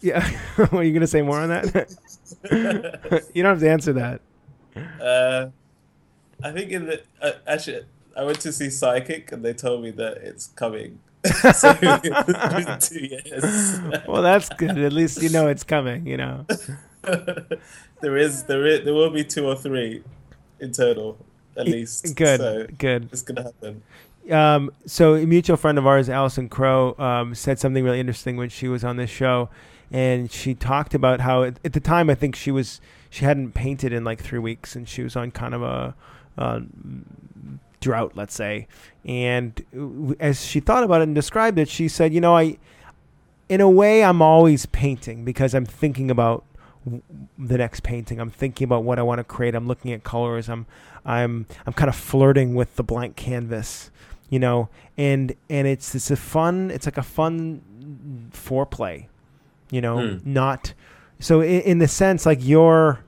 yeah. 0.00 0.28
Are 0.72 0.82
you 0.82 0.90
going 0.90 1.02
to 1.02 1.06
say 1.06 1.22
more 1.22 1.38
on 1.38 1.50
that? 1.50 1.94
you 3.32 3.42
don't 3.44 3.52
have 3.52 3.60
to 3.60 3.70
answer 3.70 3.92
that. 3.92 4.20
Uh, 5.00 5.50
I 6.44 6.52
think 6.52 6.70
in 6.70 6.86
the 6.86 7.02
uh, 7.20 7.32
actually, 7.46 7.82
I 8.16 8.24
went 8.24 8.40
to 8.40 8.52
see 8.52 8.70
Psychic 8.70 9.32
and 9.32 9.44
they 9.44 9.52
told 9.52 9.82
me 9.82 9.90
that 9.92 10.18
it's 10.18 10.46
coming. 10.48 11.00
so 11.54 11.76
it's 11.80 12.64
been 12.64 12.78
two 12.80 13.06
years. 13.06 14.04
Well, 14.08 14.22
that's 14.22 14.48
good. 14.50 14.76
At 14.76 14.92
least 14.92 15.22
you 15.22 15.28
know 15.28 15.48
it's 15.48 15.64
coming. 15.64 16.06
You 16.06 16.16
know. 16.16 16.46
there 18.00 18.16
is 18.16 18.44
there 18.44 18.66
is 18.66 18.84
there 18.84 18.94
will 18.94 19.10
be 19.10 19.24
two 19.24 19.46
or 19.46 19.56
three 19.56 20.02
internal 20.60 21.18
at 21.56 21.66
least. 21.66 22.14
Good. 22.16 22.40
So 22.40 22.66
Good. 22.78 23.08
it's 23.12 23.22
gonna 23.22 23.42
happen. 23.42 23.82
Um, 24.30 24.70
so 24.86 25.14
a 25.14 25.26
mutual 25.26 25.56
friend 25.56 25.78
of 25.78 25.86
ours, 25.86 26.08
Allison 26.08 26.48
Crow, 26.48 26.94
um, 26.98 27.34
said 27.34 27.58
something 27.58 27.82
really 27.82 28.00
interesting 28.00 28.36
when 28.36 28.48
she 28.48 28.68
was 28.68 28.84
on 28.84 28.96
this 28.96 29.10
show, 29.10 29.48
and 29.90 30.30
she 30.30 30.54
talked 30.54 30.94
about 30.94 31.20
how 31.20 31.42
at, 31.42 31.58
at 31.64 31.72
the 31.72 31.80
time 31.80 32.08
I 32.08 32.14
think 32.14 32.36
she 32.36 32.50
was 32.50 32.80
she 33.10 33.24
hadn't 33.24 33.52
painted 33.52 33.92
in 33.92 34.04
like 34.04 34.22
three 34.22 34.38
weeks, 34.38 34.76
and 34.76 34.88
she 34.88 35.02
was 35.02 35.16
on 35.16 35.30
kind 35.30 35.54
of 35.54 35.62
a, 35.62 35.94
a 36.36 36.62
drought, 37.80 38.12
let's 38.14 38.34
say. 38.34 38.66
And 39.04 39.60
as 40.20 40.44
she 40.44 40.60
thought 40.60 40.84
about 40.84 41.00
it 41.00 41.04
and 41.04 41.14
described 41.14 41.58
it, 41.58 41.68
she 41.68 41.88
said, 41.88 42.12
"You 42.14 42.20
know, 42.20 42.36
I, 42.36 42.58
in 43.48 43.60
a 43.60 43.68
way, 43.68 44.04
I'm 44.04 44.22
always 44.22 44.66
painting 44.66 45.24
because 45.24 45.54
I'm 45.54 45.66
thinking 45.66 46.10
about." 46.10 46.44
the 47.38 47.56
next 47.58 47.84
painting 47.84 48.18
i'm 48.18 48.28
thinking 48.28 48.64
about 48.64 48.82
what 48.82 48.98
i 48.98 49.02
want 49.02 49.20
to 49.20 49.22
create 49.22 49.54
i'm 49.54 49.68
looking 49.68 49.92
at 49.92 50.02
colors 50.02 50.48
i'm 50.48 50.66
i'm 51.04 51.46
i'm 51.64 51.72
kind 51.72 51.88
of 51.88 51.94
flirting 51.94 52.56
with 52.56 52.74
the 52.74 52.82
blank 52.82 53.14
canvas 53.14 53.92
you 54.30 54.40
know 54.40 54.68
and 54.98 55.32
and 55.48 55.68
it's 55.68 55.94
it's 55.94 56.10
a 56.10 56.16
fun 56.16 56.72
it's 56.72 56.84
like 56.84 56.98
a 56.98 57.02
fun 57.04 57.62
foreplay 58.32 59.06
you 59.70 59.80
know 59.80 59.98
Mm. 59.98 60.26
not 60.26 60.74
so 61.20 61.40
in, 61.40 61.60
in 61.60 61.78
the 61.78 61.86
sense 61.86 62.26
like 62.26 62.40
you're 62.42 63.04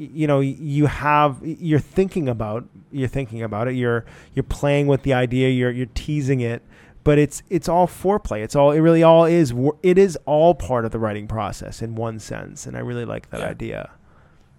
you 0.00 0.26
know 0.26 0.40
you 0.40 0.86
have 0.86 1.38
you're 1.42 1.78
thinking 1.78 2.28
about 2.28 2.64
you're 2.90 3.08
thinking 3.08 3.42
about 3.42 3.68
it. 3.68 3.74
You're 3.74 4.04
you're 4.34 4.42
playing 4.42 4.86
with 4.86 5.02
the 5.02 5.12
idea. 5.14 5.48
You're 5.50 5.70
you're 5.70 5.86
teasing 5.94 6.40
it. 6.40 6.62
But 7.02 7.18
it's 7.18 7.42
it's 7.48 7.68
all 7.68 7.86
foreplay. 7.86 8.42
It's 8.42 8.54
all 8.54 8.72
it 8.72 8.80
really 8.80 9.02
all 9.02 9.24
is 9.24 9.54
it 9.82 9.98
is 9.98 10.18
all 10.26 10.54
part 10.54 10.84
of 10.84 10.90
the 10.90 10.98
writing 10.98 11.26
process 11.28 11.80
in 11.82 11.94
one 11.94 12.18
sense. 12.18 12.66
And 12.66 12.76
i 12.76 12.80
really 12.80 13.04
like 13.04 13.30
that 13.30 13.40
Yeah. 13.40 13.46
idea 13.48 13.90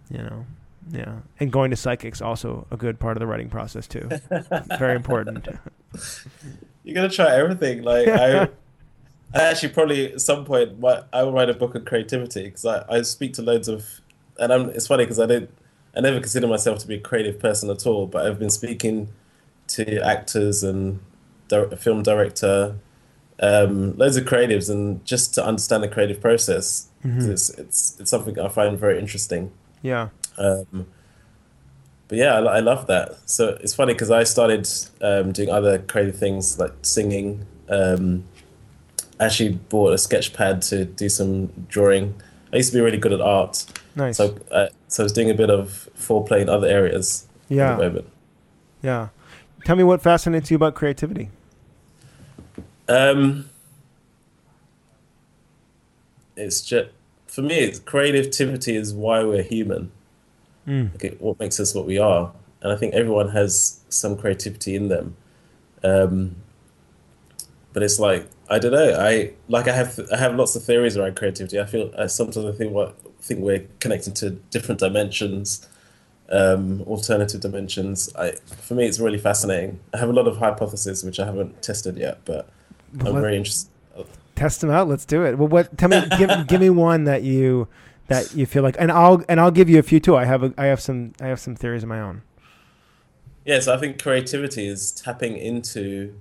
you 0.10 0.18
know? 0.18 0.46
Yeah. 0.92 1.20
And 1.40 1.52
going 1.52 1.72
to 1.72 1.78
psychics 1.78 2.22
also 2.22 2.68
a 2.70 2.76
good 2.76 3.00
part 3.00 3.16
of 3.16 3.22
the 3.22 3.28
writing 3.28 3.50
process 3.50 3.88
too. 3.88 4.10
Very 4.78 4.96
important. 4.96 5.48
You're 6.84 6.96
gonna 6.96 7.10
try 7.10 7.34
everything. 7.36 7.84
Like 7.84 8.08
I, 8.08 8.44
I 9.34 9.44
actually 9.44 9.70
probably 9.70 10.14
at 10.14 10.22
some 10.22 10.44
point 10.44 10.84
I 11.14 11.24
will 11.24 11.32
write 11.32 11.50
a 11.50 11.54
book 11.54 11.76
on 11.76 11.86
creativity 11.86 12.46
because 12.46 12.66
I, 12.66 12.84
I 12.90 13.02
speak 13.04 13.34
to 13.34 13.42
loads 13.42 13.68
of, 13.68 14.02
and 14.40 14.52
I'm 14.54 14.70
it's 14.70 14.88
funny 14.88 15.04
because 15.06 15.20
I 15.20 15.26
don't 15.26 15.50
I 15.96 16.02
never 16.02 16.20
consider 16.20 16.48
myself 16.48 16.80
to 16.80 16.88
be 16.88 16.96
a 16.96 17.00
creative 17.00 17.40
person 17.40 17.70
at 17.70 17.86
all, 17.86 18.08
but 18.08 18.26
I've 18.26 18.40
been 18.40 18.50
speaking 18.50 19.10
to 19.68 20.00
actors 20.06 20.64
and 20.64 21.00
a 21.52 21.76
film 21.76 22.02
director, 22.02 22.76
um, 23.42 23.98
loads 23.98 24.16
of 24.18 24.24
creatives, 24.26 24.70
and 24.70 25.04
just 25.06 25.34
to 25.36 25.46
understand 25.46 25.84
the 25.84 25.88
creative 25.90 26.22
process. 26.22 26.88
'cause 27.04 27.28
It's, 27.28 27.50
it's 27.50 27.98
it's 28.00 28.10
something 28.12 28.40
I 28.40 28.48
find 28.48 28.78
very 28.80 29.00
interesting. 29.00 29.52
yeah 29.82 30.10
Um, 30.38 30.86
but 32.08 32.18
yeah, 32.18 32.36
I, 32.36 32.58
I 32.58 32.60
love 32.60 32.88
that. 32.88 33.18
So 33.26 33.58
it's 33.62 33.74
funny 33.74 33.94
because 33.94 34.12
I 34.12 34.24
started 34.24 34.68
um, 35.02 35.32
doing 35.32 35.50
other 35.50 35.80
creative 35.80 36.18
things 36.18 36.60
like 36.60 36.74
singing. 36.84 37.46
Um, 37.70 38.24
I 39.20 39.26
actually 39.26 39.54
bought 39.70 39.94
a 39.94 39.98
sketch 39.98 40.34
pad 40.34 40.62
to 40.64 40.84
do 40.86 41.08
some 41.10 41.48
drawing. 41.70 42.16
I 42.54 42.58
used 42.58 42.72
to 42.72 42.78
be 42.78 42.82
really 42.84 42.98
good 42.98 43.14
at 43.14 43.22
art, 43.22 43.66
nice 43.96 44.18
so 44.18 44.38
uh, 44.52 44.68
so 44.88 45.04
I 45.04 45.06
was 45.06 45.14
doing 45.14 45.30
a 45.30 45.34
bit 45.34 45.50
of 45.50 45.90
foreplay 45.98 46.42
in 46.42 46.50
other 46.50 46.68
areas 46.68 47.28
at 47.50 47.56
yeah 47.58 47.76
the 47.76 47.84
moment. 47.84 48.06
yeah 48.82 49.08
tell 49.66 49.76
me 49.76 49.84
what 49.84 50.02
fascinates 50.02 50.50
you 50.52 50.56
about 50.56 50.76
creativity 50.76 51.30
Um, 52.90 53.50
it's 56.36 56.62
just 56.62 56.90
for 57.28 57.42
me, 57.42 57.56
it's 57.60 57.80
creativity 57.80 58.76
is 58.76 58.94
why 58.94 59.24
we're 59.24 59.44
human. 59.44 59.92
Mm. 60.68 61.02
It, 61.02 61.22
what 61.22 61.40
makes 61.40 61.60
us 61.62 61.74
what 61.74 61.86
we 61.86 61.98
are, 61.98 62.32
and 62.62 62.74
I 62.74 62.76
think 62.76 62.94
everyone 62.94 63.30
has 63.30 63.80
some 63.90 64.18
creativity 64.18 64.76
in 64.76 64.90
them. 64.90 65.16
Um, 65.84 66.36
but 67.74 67.84
it's 67.84 68.00
like 68.00 68.28
I 68.50 68.60
don't 68.60 68.72
know. 68.72 68.98
I 69.00 69.34
like 69.48 69.68
I 69.68 69.74
have 69.74 70.00
I 70.12 70.18
have 70.18 70.36
lots 70.36 70.56
of 70.56 70.64
theories 70.64 70.98
around 70.98 71.16
creativity. 71.16 71.60
I 71.60 71.66
feel 71.66 71.92
I 71.98 72.08
sometimes 72.08 72.46
I 72.46 72.52
think 72.52 72.74
what 72.74 72.96
think 73.22 73.40
we're 73.42 73.66
connected 73.80 74.16
to 74.18 74.32
different 74.32 74.80
dimensions, 74.80 75.68
um, 76.30 76.82
alternative 76.84 77.42
dimensions. 77.42 78.14
I 78.16 78.32
for 78.32 78.76
me 78.76 78.86
it's 78.86 79.00
really 79.00 79.20
fascinating. 79.20 79.80
I 79.94 79.98
have 79.98 80.10
a 80.10 80.14
lot 80.14 80.28
of 80.28 80.38
hypotheses 80.38 81.04
which 81.04 81.20
I 81.20 81.26
haven't 81.26 81.62
tested 81.62 81.98
yet, 81.98 82.20
but 82.26 82.50
I'm 83.00 83.14
Let- 83.14 83.22
very 83.22 83.38
interested. 83.38 83.70
Test 84.36 84.62
them 84.62 84.72
out. 84.72 84.88
Let's 84.88 85.06
do 85.06 85.24
it. 85.24 85.38
Well, 85.38 85.50
what? 85.50 85.78
Tell 85.78 85.90
me. 85.90 86.02
give, 86.18 86.30
give 86.48 86.62
me 86.62 86.72
one 86.72 87.04
that 87.04 87.22
you 87.22 87.68
that 88.08 88.34
you 88.34 88.46
feel 88.46 88.64
like, 88.64 88.76
and 88.80 88.92
I'll 88.92 89.24
and 89.30 89.40
I'll 89.40 89.52
give 89.52 89.70
you 89.70 89.78
a 89.78 89.84
few 89.84 90.00
too. 90.00 90.16
I 90.16 90.26
have 90.26 90.42
a, 90.42 90.54
I 90.58 90.66
have 90.66 90.82
some 90.82 91.14
I 91.22 91.28
have 91.28 91.40
some 91.40 91.56
theories 91.56 91.84
of 91.84 91.90
my 91.90 92.00
own. 92.00 92.24
Yes, 93.46 93.68
I 93.68 93.78
think 93.78 94.02
creativity 94.02 94.68
is 94.68 94.92
tapping 94.92 95.38
into 95.38 96.16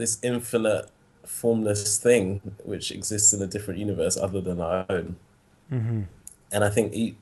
this 0.00 0.18
infinite 0.22 0.90
formless 1.24 1.98
thing 1.98 2.40
which 2.64 2.90
exists 2.90 3.32
in 3.32 3.42
a 3.42 3.46
different 3.46 3.78
universe 3.78 4.16
other 4.16 4.40
than 4.40 4.60
our 4.60 4.86
own. 4.88 5.16
Mm-hmm. 5.70 6.02
And 6.52 6.64
I 6.64 6.70
think 6.70 6.92
each, 6.94 7.14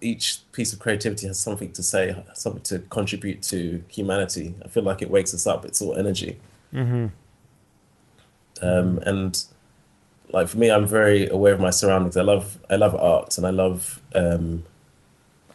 each 0.00 0.38
piece 0.52 0.72
of 0.72 0.78
creativity 0.78 1.26
has 1.26 1.38
something 1.38 1.72
to 1.72 1.82
say, 1.82 2.16
something 2.34 2.62
to 2.62 2.78
contribute 2.90 3.42
to 3.42 3.84
humanity. 3.88 4.54
I 4.64 4.68
feel 4.68 4.82
like 4.82 5.02
it 5.02 5.10
wakes 5.10 5.34
us 5.34 5.46
up. 5.46 5.64
It's 5.64 5.80
all 5.80 5.94
energy. 5.94 6.40
Mm-hmm. 6.74 7.06
Um, 8.62 8.98
and 9.04 9.44
like 10.30 10.48
for 10.48 10.56
me, 10.56 10.70
I'm 10.70 10.86
very 10.86 11.28
aware 11.28 11.52
of 11.52 11.60
my 11.60 11.70
surroundings. 11.70 12.16
I 12.16 12.22
love 12.22 12.58
I 12.70 12.76
love 12.76 12.94
art 12.94 13.36
and 13.36 13.46
I 13.46 13.50
love 13.50 14.00
um, 14.14 14.64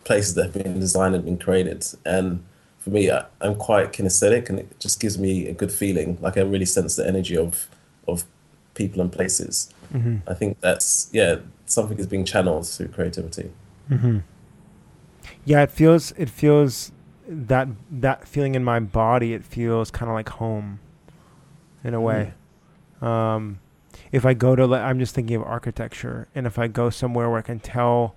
places 0.04 0.36
that 0.36 0.44
have 0.46 0.54
been 0.54 0.80
designed 0.80 1.16
and 1.16 1.26
been 1.26 1.40
created. 1.40 1.86
And 2.06 2.44
for 2.82 2.90
me, 2.90 3.12
I, 3.12 3.26
I'm 3.40 3.56
quite 3.56 3.94
kinesthetic, 3.94 4.50
and 4.50 4.60
it 4.60 4.80
just 4.80 5.00
gives 5.00 5.18
me 5.18 5.48
a 5.48 5.54
good 5.54 5.72
feeling. 5.72 6.18
Like 6.20 6.36
I 6.36 6.42
really 6.42 6.66
sense 6.66 6.96
the 6.96 7.08
energy 7.08 7.38
of 7.38 7.68
of 8.08 8.26
people 8.74 9.02
and 9.02 9.12
places. 9.12 9.72
Mm-hmm. 9.94 10.18
I 10.28 10.34
think 10.34 10.60
that's 10.60 11.10
yeah, 11.14 11.38
something 11.68 11.98
is 12.00 12.08
being 12.08 12.26
channeled 12.26 12.68
through 12.68 12.90
creativity. 12.90 13.52
Mm-hmm. 13.90 14.20
Yeah, 15.46 15.62
it 15.62 15.72
feels 15.72 16.12
it 16.14 16.30
feels 16.30 16.92
that 17.28 17.68
that 17.92 18.28
feeling 18.28 18.56
in 18.56 18.64
my 18.64 18.80
body. 18.80 19.34
It 19.34 19.46
feels 19.46 19.92
kind 19.92 20.10
of 20.10 20.16
like 20.16 20.30
home, 20.30 20.80
in 21.84 21.94
a 21.94 22.02
way. 22.02 22.34
Um, 23.00 23.60
if 24.12 24.26
I 24.26 24.34
go 24.34 24.56
to, 24.56 24.64
I'm 24.74 25.00
just 25.00 25.14
thinking 25.14 25.36
of 25.36 25.44
architecture, 25.44 26.28
and 26.34 26.48
if 26.48 26.58
I 26.58 26.68
go 26.68 26.90
somewhere 26.90 27.30
where 27.30 27.40
I 27.40 27.44
can 27.44 27.60
tell 27.60 28.16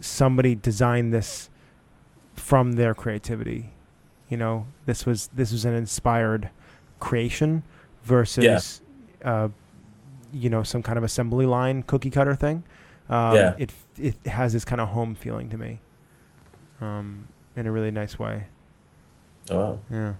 somebody 0.00 0.54
designed 0.54 1.12
this 1.12 1.50
from 2.34 2.72
their 2.72 2.94
creativity, 2.94 3.70
you 4.28 4.36
know, 4.36 4.66
this 4.86 5.06
was 5.06 5.28
this 5.28 5.52
was 5.52 5.64
an 5.64 5.74
inspired 5.74 6.50
creation 7.00 7.62
versus, 8.04 8.80
uh, 9.24 9.48
you 10.32 10.50
know, 10.50 10.62
some 10.62 10.82
kind 10.82 10.98
of 10.98 11.04
assembly 11.04 11.46
line 11.46 11.82
cookie 11.82 12.10
cutter 12.10 12.34
thing. 12.34 12.64
Um, 13.08 13.34
Yeah. 13.34 13.54
It 13.58 13.72
it 13.98 14.16
has 14.26 14.52
this 14.52 14.64
kind 14.64 14.80
of 14.80 14.88
home 14.88 15.14
feeling 15.14 15.48
to 15.50 15.58
me, 15.58 15.80
um, 16.80 17.28
in 17.56 17.66
a 17.66 17.72
really 17.72 17.90
nice 17.90 18.18
way. 18.18 18.46
Oh, 19.50 19.56
wow. 19.56 19.78
Yeah. 19.90 20.14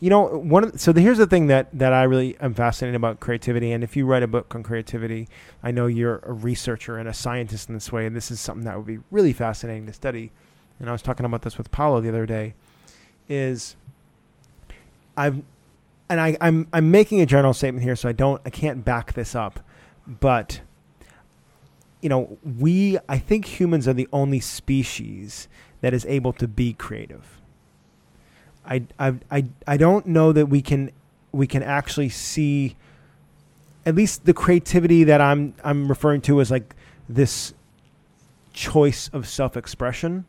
You 0.00 0.08
know, 0.08 0.22
one 0.22 0.64
of, 0.64 0.80
so 0.80 0.90
the, 0.90 1.02
here's 1.02 1.18
the 1.18 1.26
thing 1.26 1.48
that 1.48 1.68
that 1.78 1.92
I 1.92 2.04
really 2.04 2.36
am 2.40 2.54
fascinated 2.54 2.96
about 2.96 3.20
creativity. 3.20 3.72
And 3.72 3.84
if 3.84 3.94
you 3.94 4.06
write 4.06 4.22
a 4.22 4.26
book 4.26 4.54
on 4.54 4.62
creativity, 4.62 5.28
I 5.62 5.70
know 5.70 5.86
you're 5.86 6.20
a 6.24 6.32
researcher 6.32 6.96
and 6.96 7.06
a 7.08 7.12
scientist 7.14 7.68
in 7.68 7.74
this 7.74 7.92
way, 7.92 8.06
and 8.06 8.16
this 8.16 8.30
is 8.30 8.40
something 8.40 8.64
that 8.64 8.76
would 8.78 8.86
be 8.86 8.98
really 9.10 9.34
fascinating 9.34 9.84
to 9.86 9.92
study. 9.92 10.32
And 10.78 10.88
I 10.88 10.92
was 10.92 11.02
talking 11.02 11.26
about 11.26 11.42
this 11.42 11.58
with 11.58 11.70
Paulo 11.70 12.00
the 12.00 12.08
other 12.08 12.26
day. 12.26 12.54
Is 13.28 13.76
I've 15.16 15.42
and 16.08 16.20
I, 16.20 16.36
I'm 16.40 16.68
I'm 16.72 16.90
making 16.90 17.20
a 17.20 17.26
general 17.26 17.54
statement 17.54 17.82
here, 17.82 17.96
so 17.96 18.08
I 18.08 18.12
don't 18.12 18.40
I 18.44 18.50
can't 18.50 18.84
back 18.84 19.14
this 19.14 19.34
up, 19.34 19.60
but 20.06 20.60
you 22.00 22.08
know, 22.08 22.38
we 22.58 22.98
I 23.08 23.18
think 23.18 23.46
humans 23.60 23.88
are 23.88 23.92
the 23.92 24.08
only 24.12 24.40
species 24.40 25.48
that 25.80 25.92
is 25.92 26.04
able 26.06 26.32
to 26.34 26.46
be 26.46 26.72
creative. 26.72 27.40
I, 28.64 28.84
I, 28.98 29.14
I, 29.30 29.44
I 29.66 29.76
don't 29.76 30.06
know 30.06 30.32
that 30.32 30.46
we 30.46 30.60
can 30.60 30.90
we 31.32 31.46
can 31.46 31.62
actually 31.62 32.08
see 32.08 32.76
at 33.84 33.94
least 33.94 34.24
the 34.24 34.34
creativity 34.34 35.04
that 35.04 35.20
I'm 35.20 35.54
I'm 35.64 35.88
referring 35.88 36.20
to 36.22 36.40
as 36.40 36.50
like 36.50 36.74
this 37.08 37.54
choice 38.52 39.08
of 39.12 39.28
self-expression. 39.28 40.24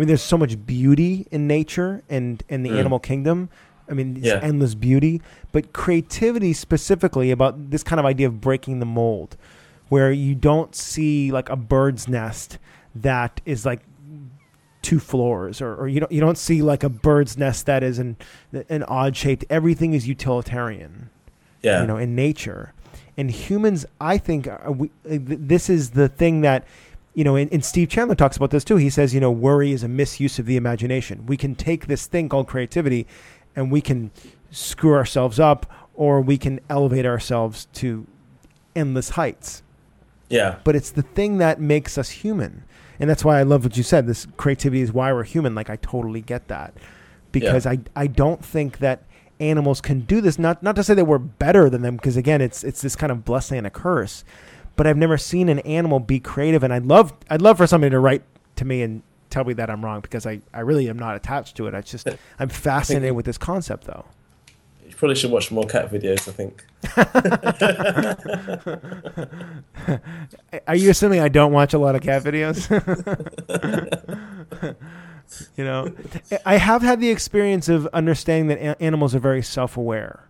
I 0.00 0.02
mean, 0.02 0.08
there's 0.08 0.22
so 0.22 0.38
much 0.38 0.64
beauty 0.64 1.26
in 1.30 1.46
nature 1.46 2.02
and 2.08 2.42
in 2.48 2.62
the 2.62 2.70
Mm. 2.70 2.78
animal 2.78 2.98
kingdom. 2.98 3.50
I 3.86 3.92
mean, 3.92 4.16
it's 4.16 4.26
Yeah. 4.28 4.40
endless 4.42 4.74
beauty, 4.74 5.20
but 5.52 5.74
creativity 5.74 6.54
specifically 6.54 7.30
about 7.30 7.70
this 7.70 7.82
kind 7.82 8.00
of 8.00 8.06
idea 8.06 8.26
of 8.28 8.40
breaking 8.40 8.78
the 8.80 8.86
mold, 8.86 9.36
where 9.90 10.10
you 10.10 10.34
don't 10.34 10.74
see 10.74 11.30
like 11.30 11.50
a 11.50 11.56
bird's 11.56 12.08
nest 12.08 12.56
that 12.94 13.42
is 13.44 13.66
like 13.66 13.80
two 14.80 14.98
floors 14.98 15.60
or, 15.60 15.74
or 15.74 15.86
you 15.86 16.00
don't 16.00 16.10
you 16.10 16.20
don't 16.22 16.38
see 16.38 16.62
like 16.62 16.82
a 16.82 16.88
bird's 16.88 17.36
nest 17.36 17.66
that 17.66 17.82
is 17.82 17.98
an 17.98 18.16
an 18.70 18.82
odd 18.84 19.14
shaped 19.14 19.44
everything 19.50 19.92
is 19.92 20.08
utilitarian 20.08 21.10
Yeah. 21.60 21.82
you 21.82 21.86
know 21.86 21.98
in 21.98 22.14
nature 22.14 22.72
and 23.18 23.30
humans 23.30 23.84
i 24.00 24.16
think 24.16 24.46
are, 24.48 24.72
we, 24.72 24.90
uh, 25.04 25.10
th- 25.10 25.20
this 25.26 25.68
is 25.68 25.90
the 25.90 26.08
thing 26.08 26.40
that 26.40 26.64
you 27.14 27.24
know 27.24 27.36
and, 27.36 27.52
and 27.52 27.64
steve 27.64 27.88
chandler 27.88 28.14
talks 28.14 28.36
about 28.36 28.50
this 28.50 28.64
too 28.64 28.76
he 28.76 28.90
says 28.90 29.12
you 29.14 29.20
know 29.20 29.30
worry 29.30 29.72
is 29.72 29.82
a 29.82 29.88
misuse 29.88 30.38
of 30.38 30.46
the 30.46 30.56
imagination 30.56 31.26
we 31.26 31.36
can 31.36 31.54
take 31.54 31.86
this 31.86 32.06
thing 32.06 32.28
called 32.28 32.46
creativity 32.46 33.06
and 33.56 33.70
we 33.70 33.80
can 33.80 34.10
screw 34.50 34.94
ourselves 34.94 35.40
up 35.40 35.66
or 35.94 36.20
we 36.20 36.38
can 36.38 36.60
elevate 36.68 37.06
ourselves 37.06 37.66
to 37.72 38.06
endless 38.74 39.10
heights 39.10 39.62
yeah. 40.30 40.56
but 40.64 40.74
it's 40.74 40.90
the 40.92 41.02
thing 41.02 41.38
that 41.38 41.60
makes 41.60 41.98
us 41.98 42.08
human. 42.08 42.64
And 42.98 43.10
that's 43.10 43.24
why 43.24 43.38
I 43.38 43.42
love 43.42 43.64
what 43.64 43.76
you 43.76 43.82
said. 43.82 44.06
This 44.06 44.26
creativity 44.36 44.80
is 44.80 44.92
why 44.92 45.12
we're 45.12 45.24
human. 45.24 45.54
Like 45.54 45.68
I 45.68 45.76
totally 45.76 46.20
get 46.20 46.48
that. 46.48 46.74
Because 47.32 47.66
I 47.66 47.78
I 47.94 48.06
don't 48.06 48.44
think 48.44 48.78
that 48.78 49.04
animals 49.38 49.80
can 49.80 50.00
do 50.00 50.20
this. 50.20 50.38
Not 50.38 50.62
not 50.62 50.76
to 50.76 50.84
say 50.84 50.94
that 50.94 51.04
we're 51.04 51.18
better 51.18 51.70
than 51.70 51.82
them, 51.82 51.96
because 51.96 52.16
again, 52.16 52.40
it's 52.40 52.64
it's 52.64 52.82
this 52.82 52.96
kind 52.96 53.12
of 53.12 53.24
blessing 53.24 53.58
and 53.58 53.66
a 53.66 53.70
curse. 53.70 54.24
But 54.80 54.86
I've 54.86 54.96
never 54.96 55.18
seen 55.18 55.50
an 55.50 55.58
animal 55.58 56.00
be 56.00 56.18
creative, 56.20 56.62
and 56.62 56.72
I'd 56.72 56.86
love 56.86 57.12
I'd 57.28 57.42
love 57.42 57.58
for 57.58 57.66
somebody 57.66 57.90
to 57.90 57.98
write 57.98 58.22
to 58.56 58.64
me 58.64 58.80
and 58.80 59.02
tell 59.28 59.44
me 59.44 59.52
that 59.52 59.68
I'm 59.68 59.84
wrong 59.84 60.00
because 60.00 60.26
I, 60.26 60.40
I 60.54 60.60
really 60.60 60.88
am 60.88 60.98
not 60.98 61.16
attached 61.16 61.54
to 61.58 61.66
it. 61.66 61.74
I 61.74 61.82
just 61.82 62.08
I'm 62.38 62.48
fascinated 62.48 63.12
with 63.12 63.26
this 63.26 63.36
concept 63.36 63.84
though. 63.84 64.06
You 64.88 64.94
probably 64.96 65.16
should 65.16 65.32
watch 65.32 65.50
more 65.50 65.66
cat 65.66 65.92
videos, 65.92 66.26
I 66.26 66.32
think. 66.32 66.64
Are 70.66 70.76
you 70.76 70.88
assuming 70.88 71.20
I 71.20 71.28
don't 71.28 71.52
watch 71.52 71.74
a 71.74 71.78
lot 71.78 71.94
of 71.94 72.00
cat 72.00 72.22
videos? 72.22 72.70
you 75.58 75.64
know, 75.64 75.92
I 76.46 76.56
have 76.56 76.80
had 76.80 77.02
the 77.02 77.10
experience 77.10 77.68
of 77.68 77.86
understanding 77.88 78.46
that 78.46 78.80
animals 78.80 79.14
are 79.14 79.18
very 79.18 79.42
self-aware, 79.42 80.24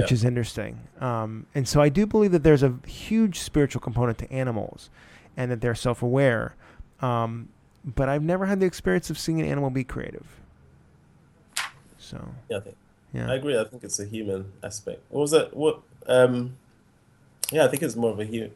Yeah. 0.00 0.12
is 0.12 0.24
interesting. 0.24 0.80
Um, 1.00 1.46
and 1.54 1.66
so 1.68 1.80
I 1.80 1.88
do 1.88 2.06
believe 2.06 2.32
that 2.32 2.42
there's 2.42 2.62
a 2.62 2.74
huge 2.86 3.38
spiritual 3.40 3.80
component 3.80 4.18
to 4.18 4.32
animals, 4.32 4.90
and 5.36 5.50
that 5.50 5.60
they're 5.60 5.74
self-aware. 5.74 6.54
Um, 7.00 7.48
but 7.84 8.08
I've 8.08 8.22
never 8.22 8.46
had 8.46 8.60
the 8.60 8.66
experience 8.66 9.10
of 9.10 9.18
seeing 9.18 9.40
an 9.40 9.46
animal 9.46 9.70
be 9.70 9.84
creative. 9.84 10.26
So 11.98 12.28
Yeah, 12.48 12.58
I 12.58 12.60
think. 12.60 12.76
yeah, 13.12 13.30
I 13.30 13.34
agree. 13.34 13.58
I 13.58 13.64
think 13.64 13.84
it's 13.84 13.98
a 14.00 14.04
human 14.06 14.52
aspect. 14.62 15.00
What 15.10 15.20
was 15.20 15.30
that? 15.32 15.56
What? 15.56 15.80
Um, 16.06 16.56
yeah, 17.50 17.64
I 17.64 17.68
think 17.68 17.82
it's 17.82 17.96
more 17.96 18.10
of 18.10 18.20
a 18.20 18.24
human. 18.24 18.52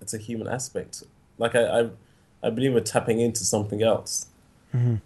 It's 0.00 0.14
a 0.14 0.18
human 0.18 0.48
aspect. 0.48 1.02
Like 1.38 1.54
I, 1.54 1.80
I, 1.80 1.90
I 2.42 2.50
believe 2.50 2.72
we're 2.74 2.80
tapping 2.80 3.20
into 3.20 3.44
something 3.44 3.82
else, 3.82 4.26
hmm 4.72 4.96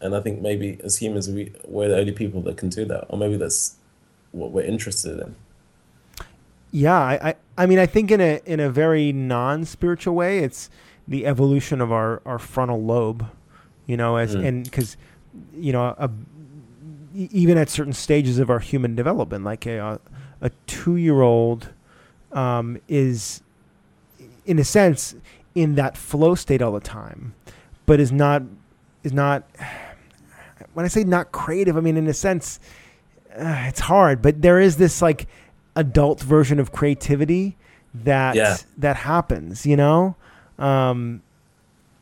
and 0.00 0.16
I 0.16 0.20
think 0.20 0.40
maybe 0.42 0.78
as 0.82 0.96
humans 0.98 1.30
we 1.30 1.52
we're 1.66 1.88
the 1.88 1.96
only 1.98 2.12
people 2.12 2.42
that 2.42 2.56
can 2.56 2.68
do 2.68 2.84
that, 2.86 3.06
or 3.08 3.18
maybe 3.18 3.36
that's 3.36 3.76
what 4.32 4.50
we're 4.50 4.62
interested 4.64 5.18
in. 5.20 5.34
Yeah, 6.70 6.98
I, 6.98 7.28
I, 7.30 7.34
I 7.58 7.66
mean, 7.66 7.78
I 7.78 7.86
think 7.86 8.10
in 8.10 8.20
a 8.20 8.40
in 8.46 8.58
a 8.60 8.70
very 8.70 9.12
non 9.12 9.64
spiritual 9.64 10.14
way, 10.14 10.38
it's 10.38 10.70
the 11.06 11.26
evolution 11.26 11.80
of 11.80 11.92
our, 11.92 12.22
our 12.24 12.38
frontal 12.38 12.82
lobe, 12.82 13.26
you 13.86 13.96
know, 13.96 14.16
as 14.16 14.34
Mm. 14.34 14.46
and 14.46 14.64
because 14.64 14.96
you 15.54 15.72
know, 15.72 15.94
a, 15.98 16.10
even 17.14 17.58
at 17.58 17.68
certain 17.68 17.92
stages 17.92 18.38
of 18.38 18.48
our 18.50 18.58
human 18.58 18.94
development, 18.94 19.44
like 19.44 19.66
a 19.66 20.00
a 20.40 20.50
two 20.66 20.96
year 20.96 21.20
old 21.20 21.68
um, 22.32 22.80
is, 22.88 23.42
in 24.46 24.58
a 24.58 24.64
sense, 24.64 25.14
in 25.54 25.74
that 25.74 25.96
flow 25.96 26.34
state 26.34 26.62
all 26.62 26.72
the 26.72 26.80
time, 26.80 27.34
but 27.86 28.00
is 28.00 28.12
not 28.12 28.42
is 29.04 29.12
not. 29.12 29.44
When 30.74 30.86
I 30.86 30.88
say 30.88 31.04
not 31.04 31.32
creative, 31.32 31.76
I 31.76 31.80
mean 31.80 31.98
in 31.98 32.06
a 32.06 32.14
sense, 32.14 32.58
uh, 33.38 33.64
it's 33.68 33.80
hard, 33.80 34.22
but 34.22 34.42
there 34.42 34.60
is 34.60 34.76
this 34.76 35.00
like 35.02 35.26
adult 35.76 36.20
version 36.20 36.58
of 36.60 36.72
creativity 36.72 37.56
that 37.94 38.34
Yeah. 38.36 38.56
that 38.78 38.96
happens, 38.96 39.66
you 39.66 39.76
know, 39.76 40.16
um, 40.58 41.22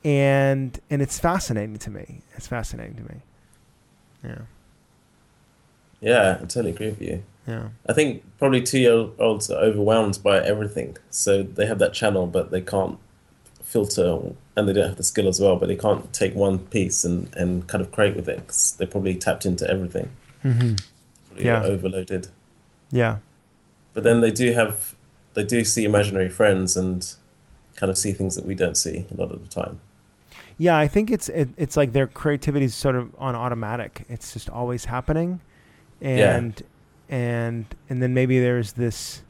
and 0.05 0.79
and 0.91 1.03
it's 1.03 1.19
fascinating 1.19 1.77
to 1.79 1.91
me. 1.91 2.23
It's 2.37 2.47
fascinating 2.47 2.95
to 2.97 3.03
me. 3.03 3.21
Yeah. 4.25 4.39
Yeah, 6.01 6.37
I 6.41 6.45
totally 6.45 6.71
agree 6.71 6.89
with 6.89 7.03
you. 7.03 7.23
Yeah. 7.47 7.69
I 7.89 7.93
think 7.93 8.23
probably 8.39 8.63
two 8.63 8.79
year 8.79 9.09
olds 9.19 9.51
are 9.51 9.59
overwhelmed 9.63 10.21
by 10.23 10.39
everything. 10.39 10.97
So 11.11 11.43
they 11.43 11.67
have 11.67 11.79
that 11.81 11.93
channel, 11.93 12.27
but 12.27 12.51
they 12.51 12.61
can't 12.61 12.99
filter 13.63 14.19
and 14.57 14.69
they 14.69 14.73
don't 14.73 14.89
have 14.89 14.97
the 14.97 15.03
skill 15.05 15.29
as 15.29 15.41
well, 15.41 15.57
but 15.57 15.69
they 15.69 15.77
can't 15.77 16.13
take 16.13 16.35
one 16.35 16.59
piece 16.59 17.05
and, 17.05 17.33
and 17.37 17.67
kind 17.67 17.83
of 17.83 17.93
create 17.93 18.17
with 18.17 18.29
it 18.29 18.39
because 18.39 18.73
they're 18.73 18.87
probably 18.87 19.15
tapped 19.15 19.45
into 19.47 19.69
everything. 19.71 20.11
Mm-hmm. 20.45 20.75
Yeah. 21.45 21.63
Overloaded. 21.63 22.29
Yeah. 22.91 23.19
But 23.93 24.05
then 24.05 24.21
they 24.21 24.31
do 24.31 24.53
have, 24.53 24.95
they 25.35 25.45
do 25.45 25.65
see 25.65 25.85
imaginary 25.85 26.29
friends 26.29 26.77
and 26.77 27.13
kind 27.77 27.91
of 27.91 27.99
see 27.99 28.13
things 28.13 28.37
that 28.37 28.47
we 28.47 28.55
don't 28.55 28.77
see 28.77 29.07
a 29.11 29.15
lot 29.15 29.33
of 29.33 29.43
the 29.43 29.49
time. 29.49 29.81
Yeah, 30.59 30.77
I 30.77 30.89
think 30.89 31.11
it's 31.11 31.31
it, 31.31 31.49
it's 31.57 31.75
like 31.75 31.93
their 31.93 32.07
creativity 32.07 32.67
is 32.67 32.75
sort 32.75 32.95
of 32.95 33.15
on 33.19 33.35
automatic. 33.35 34.05
It's 34.11 34.35
just 34.35 34.51
always 34.51 34.85
happening, 34.85 35.41
and 36.03 36.63
and 37.09 37.65
and 37.89 38.03
then 38.03 38.13
maybe 38.13 38.39
there's 38.39 38.75
this, 38.75 39.23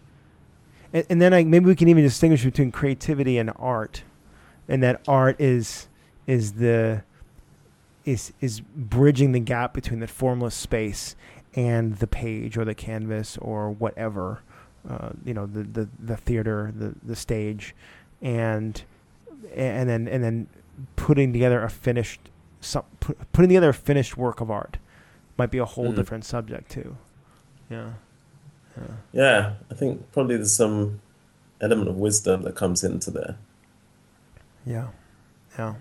and, 0.92 1.06
and 1.08 1.22
then 1.22 1.32
I, 1.32 1.44
maybe 1.44 1.66
we 1.66 1.76
can 1.76 1.86
even 1.86 2.02
distinguish 2.02 2.44
between 2.44 2.72
creativity 2.72 3.38
and 3.38 3.52
art, 3.60 4.02
and 4.68 4.82
that 4.82 5.02
art 5.06 5.40
is 5.40 5.86
is 6.26 6.54
the 6.54 7.04
is 8.04 8.32
is 8.40 8.60
bridging 8.60 9.30
the 9.30 9.38
gap 9.38 9.72
between 9.72 10.00
the 10.00 10.08
formless 10.08 10.56
space 10.56 11.14
and 11.54 11.96
the 11.96 12.06
page 12.06 12.56
or 12.56 12.64
the 12.64 12.74
canvas 12.74 13.36
or 13.38 13.70
whatever, 13.70 14.40
uh, 14.88 15.10
you 15.24 15.34
know, 15.34 15.46
the, 15.46 15.62
the 15.62 15.88
the 15.98 16.16
theater, 16.16 16.72
the 16.76 16.94
the 17.02 17.16
stage, 17.16 17.74
and 18.22 18.82
and 19.54 19.88
then 19.88 20.06
and 20.08 20.22
then 20.24 20.46
putting 20.96 21.32
together 21.32 21.62
a 21.62 21.68
finished 21.70 22.20
some, 22.60 22.84
pu- 23.00 23.16
putting 23.32 23.48
together 23.48 23.70
a 23.70 23.74
finished 23.74 24.16
work 24.16 24.40
of 24.40 24.50
art 24.50 24.76
might 25.38 25.50
be 25.50 25.58
a 25.58 25.64
whole 25.64 25.92
Mm. 25.92 25.96
different 25.96 26.24
subject 26.24 26.70
too. 26.70 26.96
Yeah. 27.70 27.90
Yeah. 28.76 28.84
Yeah, 29.12 29.52
I 29.70 29.74
think 29.74 30.12
probably 30.12 30.36
there's 30.36 30.52
some 30.52 31.00
element 31.60 31.88
of 31.88 31.96
wisdom 31.96 32.42
that 32.42 32.54
comes 32.54 32.84
into 32.84 33.10
there. 33.10 33.36
Yeah. 34.64 34.88
Yeah. 35.58 35.74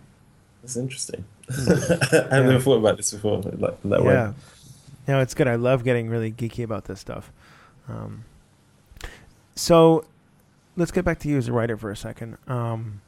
It's 0.64 0.76
interesting. 0.76 1.26
I 1.50 2.36
have 2.36 2.46
never 2.46 2.60
thought 2.60 2.78
about 2.80 2.98
this 2.98 3.12
before, 3.12 3.42
like 3.42 3.78
in 3.84 3.90
that 3.92 4.04
way. 4.04 4.14
No, 5.10 5.22
it's 5.22 5.34
good. 5.34 5.48
I 5.48 5.56
love 5.56 5.84
getting 5.84 6.08
really 6.08 6.32
geeky 6.32 6.64
about 6.64 6.86
this 6.86 7.00
stuff. 7.00 7.32
Um, 7.88 8.26
so 9.56 10.06
let's 10.78 10.92
get 10.92 11.04
back 11.04 11.18
to 11.22 11.28
you 11.28 11.36
as 11.40 11.48
a 11.48 11.52
writer 11.52 11.76
for 11.76 11.90
a 11.90 11.96
second. 11.96 12.38
Um, 12.48 13.02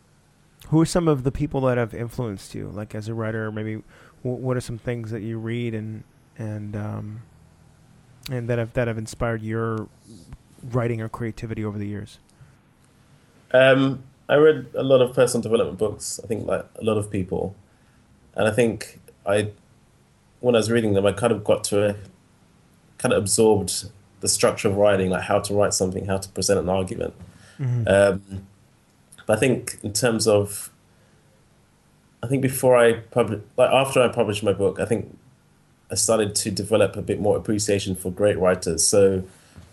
who 0.69 0.81
are 0.81 0.85
some 0.87 1.07
of 1.07 1.23
the 1.23 1.31
people 1.31 1.61
that 1.61 1.77
have 1.77 1.93
influenced 1.93 2.55
you, 2.55 2.69
like 2.69 2.95
as 2.95 3.07
a 3.07 3.13
writer? 3.13 3.51
Maybe 3.51 3.83
w- 4.23 4.43
what 4.43 4.57
are 4.57 4.61
some 4.61 4.79
things 4.79 5.11
that 5.11 5.21
you 5.21 5.37
read 5.37 5.75
and 5.75 6.03
and 6.39 6.75
um, 6.75 7.21
and 8.31 8.49
that 8.49 8.57
have 8.57 8.73
that 8.73 8.87
have 8.87 8.97
inspired 8.97 9.43
your 9.43 9.87
writing 10.71 11.01
or 11.01 11.07
creativity 11.07 11.63
over 11.63 11.77
the 11.77 11.87
years? 11.87 12.17
Um, 13.51 14.01
I 14.27 14.37
read 14.37 14.71
a 14.73 14.81
lot 14.81 15.01
of 15.01 15.13
personal 15.13 15.43
development 15.43 15.77
books. 15.77 16.19
I 16.23 16.25
think 16.25 16.47
like 16.47 16.65
a 16.79 16.83
lot 16.83 16.97
of 16.97 17.11
people, 17.11 17.53
and 18.33 18.47
I 18.47 18.51
think 18.51 18.99
I, 19.23 19.51
when 20.41 20.55
I 20.55 20.57
was 20.59 20.69
reading 20.69 20.93
them, 20.93 21.05
I 21.05 21.13
kind 21.13 21.31
of 21.31 21.43
got 21.43 21.63
to 21.65 21.89
a, 21.89 21.95
kind 22.97 23.13
of 23.13 23.19
absorbed 23.19 23.85
the 24.19 24.27
structure 24.27 24.67
of 24.67 24.75
writing, 24.75 25.09
like 25.09 25.23
how 25.23 25.39
to 25.39 25.53
write 25.53 25.73
something, 25.73 26.05
how 26.05 26.17
to 26.17 26.29
present 26.29 26.59
an 26.59 26.69
argument. 26.69 27.13
Um, 27.87 28.47
but 29.25 29.37
I 29.37 29.39
think 29.39 29.77
in 29.83 29.93
terms 29.93 30.27
of, 30.27 30.69
I 32.23 32.27
think 32.27 32.41
before 32.41 32.75
I 32.77 32.93
published, 32.93 33.43
like 33.57 33.71
after 33.71 34.01
I 34.01 34.07
published 34.09 34.43
my 34.43 34.53
book, 34.53 34.79
I 34.79 34.85
think 34.85 35.17
I 35.91 35.95
started 35.95 36.35
to 36.35 36.51
develop 36.51 36.95
a 36.95 37.01
bit 37.01 37.19
more 37.19 37.37
appreciation 37.37 37.95
for 37.95 38.11
great 38.11 38.37
writers. 38.37 38.85
So, 38.85 39.23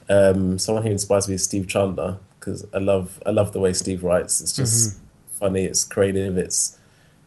um, 0.09 0.59
someone 0.59 0.85
who 0.85 0.91
inspires 0.91 1.29
me 1.29 1.35
is 1.35 1.45
Steve 1.45 1.67
Chandler 1.69 2.19
because 2.41 2.67
I 2.73 2.79
love 2.79 3.23
I 3.27 3.31
love 3.31 3.53
the 3.53 3.61
way 3.61 3.73
Steve 3.75 4.03
writes. 4.03 4.41
It's 4.41 4.53
just 4.55 4.99
funny. 5.33 5.65
It's 5.65 5.85
creative. 5.85 6.39
It's 6.39 6.79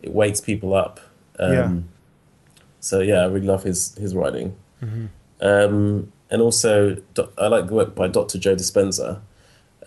it 0.02 0.12
wakes 0.14 0.42
people 0.42 0.74
up. 0.74 1.00
Um, 1.40 1.54
Yeah. 1.54 1.72
So 2.82 3.00
yeah, 3.00 3.22
I 3.22 3.26
really 3.26 3.48
love 3.48 3.64
his 3.64 3.96
his 3.96 4.14
writing. 4.14 4.56
Mm-hmm. 4.84 5.06
Um, 5.40 6.12
and 6.30 6.42
also, 6.42 6.98
I 7.38 7.48
like 7.48 7.68
the 7.68 7.74
work 7.74 7.96
by 7.96 8.08
Dr. 8.08 8.38
Joe 8.38 8.56
Dispenza, 8.56 9.22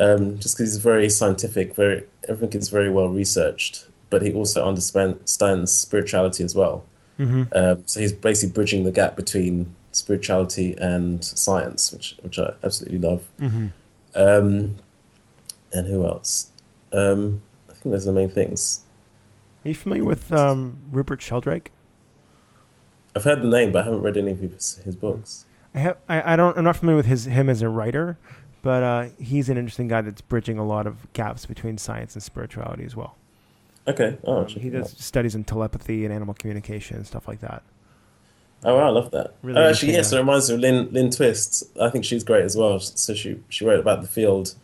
um, 0.01 0.39
just 0.39 0.57
because 0.57 0.73
he's 0.73 0.77
very 0.77 1.11
scientific, 1.11 1.75
very 1.75 2.05
everything 2.29 2.61
is 2.61 2.69
very 2.69 2.91
well 2.91 3.09
researched, 3.09 3.87
but 4.11 4.23
he 4.23 4.33
also 4.33 4.67
understands 4.67 5.73
spirituality 5.73 6.45
as 6.45 6.55
well. 6.55 6.85
Mm-hmm. 7.19 7.45
Um, 7.55 7.83
so 7.87 8.01
he's 8.01 8.13
basically 8.13 8.53
bridging 8.53 8.85
the 8.85 8.93
gap 8.93 9.17
between 9.17 9.75
spirituality 9.93 10.75
and 10.79 11.25
science, 11.25 11.93
which 11.93 12.17
which 12.23 12.39
I 12.39 12.55
absolutely 12.63 12.99
love. 12.99 13.29
Mm-hmm. 13.41 13.67
Um, 14.15 14.77
and 15.73 15.87
who 15.89 16.05
else? 16.07 16.51
Um, 16.93 17.43
I 17.69 17.73
think 17.73 17.93
those 17.93 18.07
are 18.07 18.13
the 18.13 18.21
main 18.21 18.31
things. 18.31 18.81
Are 19.65 19.69
you 19.69 19.75
familiar 19.75 20.05
with 20.05 20.33
um, 20.33 20.79
Rupert 20.93 21.23
Sheldrake? 21.23 21.73
I've 23.17 23.25
heard 23.25 23.43
the 23.43 23.49
name, 23.49 23.73
but 23.73 23.83
I 23.83 23.85
haven't 23.85 24.03
read 24.03 24.17
any 24.17 24.33
of 24.33 24.41
his, 24.41 24.81
his 24.85 24.97
books. 24.97 25.45
I 25.75 25.79
have. 25.79 25.97
I, 26.09 26.35
I 26.35 26.37
don't. 26.37 26.57
I'm 26.57 26.65
not 26.65 26.77
familiar 26.77 26.97
with 26.97 27.07
his 27.07 27.25
him 27.27 27.49
as 27.49 27.63
a 27.63 27.69
writer, 27.69 28.17
but 28.63 28.83
uh, 28.83 29.07
he's 29.19 29.49
an 29.49 29.57
interesting 29.57 29.89
guy 29.89 30.01
that's 30.01 30.21
bridging 30.21 30.59
a 30.59 30.65
lot 30.65 30.87
of 30.87 31.13
gaps 31.13 31.47
between 31.47 31.79
science 31.79 32.15
and 32.15 32.23
spirituality 32.23 32.85
as 32.85 32.95
well. 32.97 33.17
Okay. 33.87 34.17
Oh, 34.25 34.39
Um, 34.39 34.47
he 34.47 34.71
does 34.71 34.95
studies 34.99 35.35
in 35.35 35.45
telepathy 35.45 36.05
and 36.05 36.15
animal 36.15 36.35
communication 36.35 36.97
and 36.97 37.07
stuff 37.07 37.29
like 37.29 37.41
that. 37.41 37.63
Oh, 38.65 38.77
wow, 38.77 38.87
I 38.87 38.91
love 38.91 39.11
that. 39.11 39.35
Really 39.43 39.61
oh, 39.61 39.69
actually, 39.69 39.93
yes, 39.93 40.11
it 40.11 40.17
reminds 40.17 40.49
me 40.49 40.55
of 40.55 40.61
Lynn, 40.63 40.89
Lynn 40.91 41.11
Twist. 41.11 41.65
I 41.79 41.91
think 41.91 42.05
she's 42.07 42.25
great 42.25 42.45
as 42.45 42.57
well. 42.57 42.81
So 42.81 43.13
she, 43.13 43.39
she 43.51 43.63
wrote 43.67 43.79
about 43.81 44.01
the 44.01 44.09
field 44.09 44.55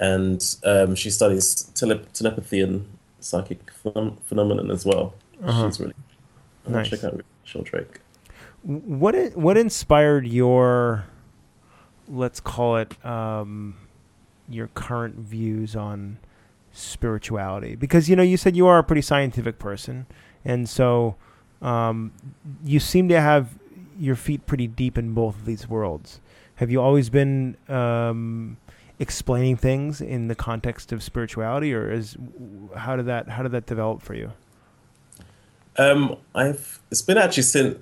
and 0.00 0.42
um, 0.64 0.96
she 0.96 1.08
studies 1.08 1.54
tele- 1.74 2.04
telepathy 2.12 2.60
and 2.60 2.88
psychic 3.20 3.60
phenom- 3.84 4.16
phenomenon 4.24 4.72
as 4.72 4.84
well. 4.84 5.14
Uh-huh. 5.44 5.68
She's 5.68 5.78
really 5.78 5.94
Nice. 6.66 6.90
Sheldrake. 7.48 8.00
What 8.62 9.36
what 9.36 9.56
inspired 9.56 10.26
your, 10.26 11.06
let's 12.08 12.40
call 12.40 12.76
it, 12.76 13.04
um, 13.04 13.76
your 14.48 14.68
current 14.68 15.16
views 15.16 15.74
on 15.74 16.18
spirituality? 16.72 17.74
Because 17.76 18.08
you 18.08 18.16
know 18.16 18.22
you 18.22 18.36
said 18.36 18.56
you 18.56 18.66
are 18.66 18.78
a 18.78 18.84
pretty 18.84 19.02
scientific 19.02 19.58
person, 19.58 20.06
and 20.44 20.68
so 20.68 21.16
um, 21.62 22.12
you 22.64 22.80
seem 22.80 23.08
to 23.08 23.20
have 23.20 23.58
your 23.98 24.16
feet 24.16 24.46
pretty 24.46 24.66
deep 24.66 24.98
in 24.98 25.14
both 25.14 25.36
of 25.36 25.44
these 25.44 25.68
worlds. 25.68 26.20
Have 26.56 26.70
you 26.70 26.80
always 26.80 27.08
been 27.08 27.56
um, 27.68 28.56
explaining 28.98 29.56
things 29.56 30.00
in 30.00 30.28
the 30.28 30.34
context 30.34 30.92
of 30.92 31.02
spirituality, 31.02 31.72
or 31.72 31.90
is 31.90 32.16
how 32.76 32.96
did 32.96 33.06
that 33.06 33.28
how 33.28 33.42
did 33.42 33.52
that 33.52 33.66
develop 33.66 34.02
for 34.02 34.14
you? 34.14 34.32
Um, 35.78 36.16
I've 36.34 36.80
it's 36.90 37.02
been 37.02 37.18
actually 37.18 37.44
since 37.44 37.78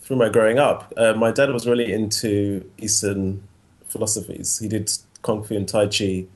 through 0.00 0.16
my 0.16 0.28
growing 0.28 0.58
up. 0.58 0.92
Uh, 0.96 1.14
my 1.14 1.32
dad 1.32 1.50
was 1.52 1.66
really 1.66 1.92
into 1.92 2.68
Eastern 2.78 3.42
philosophies. 3.86 4.58
He 4.58 4.68
did 4.68 4.90
kung 5.22 5.42
fu 5.42 5.56
and 5.56 5.68
tai 5.68 5.86
chi, 5.88 6.26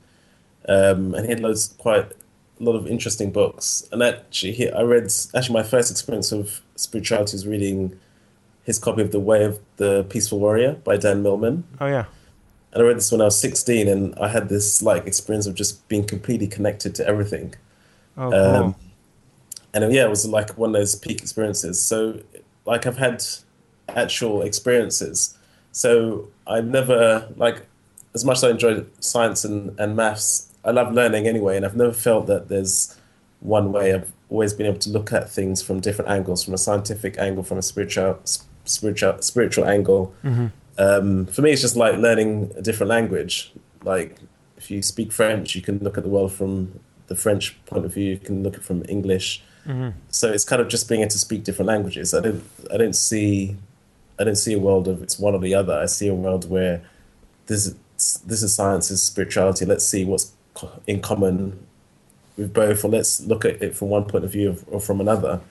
um, 0.67 1.13
and 1.13 1.25
he 1.25 1.31
had 1.31 1.39
loads 1.39 1.73
quite 1.77 2.11
a 2.59 2.63
lot 2.63 2.73
of 2.73 2.87
interesting 2.87 3.31
books. 3.31 3.87
And 3.91 4.03
actually, 4.03 4.53
he, 4.53 4.69
I 4.69 4.81
read 4.81 5.11
actually 5.35 5.53
my 5.53 5.63
first 5.63 5.89
experience 5.89 6.31
of 6.31 6.61
spirituality 6.75 7.35
was 7.35 7.47
reading 7.47 7.97
his 8.63 8.77
copy 8.77 9.01
of 9.01 9.11
The 9.11 9.19
Way 9.19 9.43
of 9.43 9.59
the 9.77 10.05
Peaceful 10.09 10.39
Warrior 10.39 10.73
by 10.73 10.97
Dan 10.97 11.23
Millman. 11.23 11.63
Oh 11.79 11.87
yeah, 11.87 12.05
And 12.73 12.83
I 12.83 12.85
read 12.85 12.97
this 12.97 13.11
when 13.11 13.21
I 13.21 13.25
was 13.25 13.39
16, 13.39 13.87
and 13.87 14.13
I 14.19 14.27
had 14.27 14.49
this 14.49 14.81
like 14.81 15.07
experience 15.07 15.47
of 15.47 15.55
just 15.55 15.87
being 15.87 16.05
completely 16.05 16.47
connected 16.47 16.93
to 16.95 17.07
everything. 17.07 17.55
oh 18.17 18.29
cool. 18.29 18.33
Um, 18.33 18.75
and 19.73 19.93
yeah, 19.93 20.05
it 20.05 20.09
was 20.09 20.25
like 20.25 20.57
one 20.57 20.71
of 20.71 20.73
those 20.73 20.95
peak 20.95 21.21
experiences. 21.21 21.81
So, 21.81 22.21
like, 22.65 22.85
I've 22.85 22.97
had 22.97 23.23
actual 23.89 24.41
experiences. 24.41 25.37
So, 25.71 26.27
I've 26.45 26.65
never, 26.65 27.29
like, 27.37 27.65
as 28.13 28.25
much 28.25 28.37
as 28.37 28.43
I 28.43 28.49
enjoy 28.51 28.85
science 28.99 29.45
and, 29.45 29.79
and 29.79 29.95
maths, 29.95 30.51
I 30.65 30.71
love 30.71 30.93
learning 30.93 31.27
anyway. 31.27 31.55
And 31.55 31.65
I've 31.65 31.75
never 31.75 31.93
felt 31.93 32.27
that 32.27 32.49
there's 32.49 32.97
one 33.39 33.71
way. 33.71 33.93
I've 33.93 34.11
always 34.29 34.53
been 34.53 34.67
able 34.67 34.79
to 34.79 34.89
look 34.89 35.13
at 35.13 35.29
things 35.29 35.61
from 35.61 35.79
different 35.79 36.11
angles, 36.11 36.43
from 36.43 36.53
a 36.53 36.57
scientific 36.57 37.17
angle, 37.17 37.43
from 37.43 37.57
a 37.57 37.61
spiritual, 37.61 38.19
spiritual, 38.65 39.21
spiritual 39.21 39.65
angle. 39.65 40.13
Um, 40.77 41.25
for 41.27 41.41
me, 41.41 41.51
it's 41.51 41.61
just 41.61 41.75
like 41.75 41.97
learning 41.97 42.51
a 42.55 42.61
different 42.61 42.89
language. 42.89 43.53
Like, 43.83 44.17
if 44.57 44.69
you 44.69 44.81
speak 44.81 45.11
French, 45.11 45.55
you 45.55 45.61
can 45.61 45.79
look 45.79 45.97
at 45.97 46.03
the 46.03 46.09
world 46.09 46.33
from 46.33 46.79
the 47.07 47.15
French 47.15 47.57
point 47.65 47.85
of 47.85 47.93
view. 47.93 48.11
You 48.11 48.17
can 48.17 48.43
look 48.43 48.53
at 48.53 48.59
it 48.59 48.65
from 48.65 48.83
English. 48.87 49.43
So 50.09 50.31
it's 50.31 50.43
kind 50.43 50.61
of 50.61 50.67
just 50.67 50.89
being 50.89 51.01
able 51.01 51.11
to 51.11 51.19
speak 51.19 51.43
different 51.43 51.67
languages. 51.67 52.13
I 52.13 52.21
don't, 52.21 52.43
I 52.73 52.77
don't 52.77 52.95
see, 52.95 53.55
I 54.19 54.23
don't 54.23 54.35
see 54.35 54.53
a 54.53 54.59
world 54.59 54.87
of 54.87 55.01
it's 55.03 55.19
one 55.19 55.33
or 55.35 55.39
the 55.39 55.53
other. 55.55 55.73
I 55.73 55.85
see 55.85 56.07
a 56.07 56.13
world 56.13 56.49
where 56.49 56.81
this 57.47 57.67
is 57.67 57.75
this 58.25 58.41
is 58.41 58.55
science, 58.55 58.89
this 58.89 58.99
is 58.99 59.03
spirituality. 59.03 59.65
Let's 59.65 59.85
see 59.85 60.03
what's 60.05 60.33
in 60.87 61.01
common 61.01 61.65
with 62.37 62.53
both, 62.53 62.83
or 62.83 62.89
let's 62.89 63.21
look 63.21 63.45
at 63.45 63.61
it 63.61 63.75
from 63.75 63.89
one 63.89 64.05
point 64.05 64.25
of 64.25 64.31
view 64.31 64.57
or 64.67 64.79
from 64.79 64.99
another. 64.99 65.41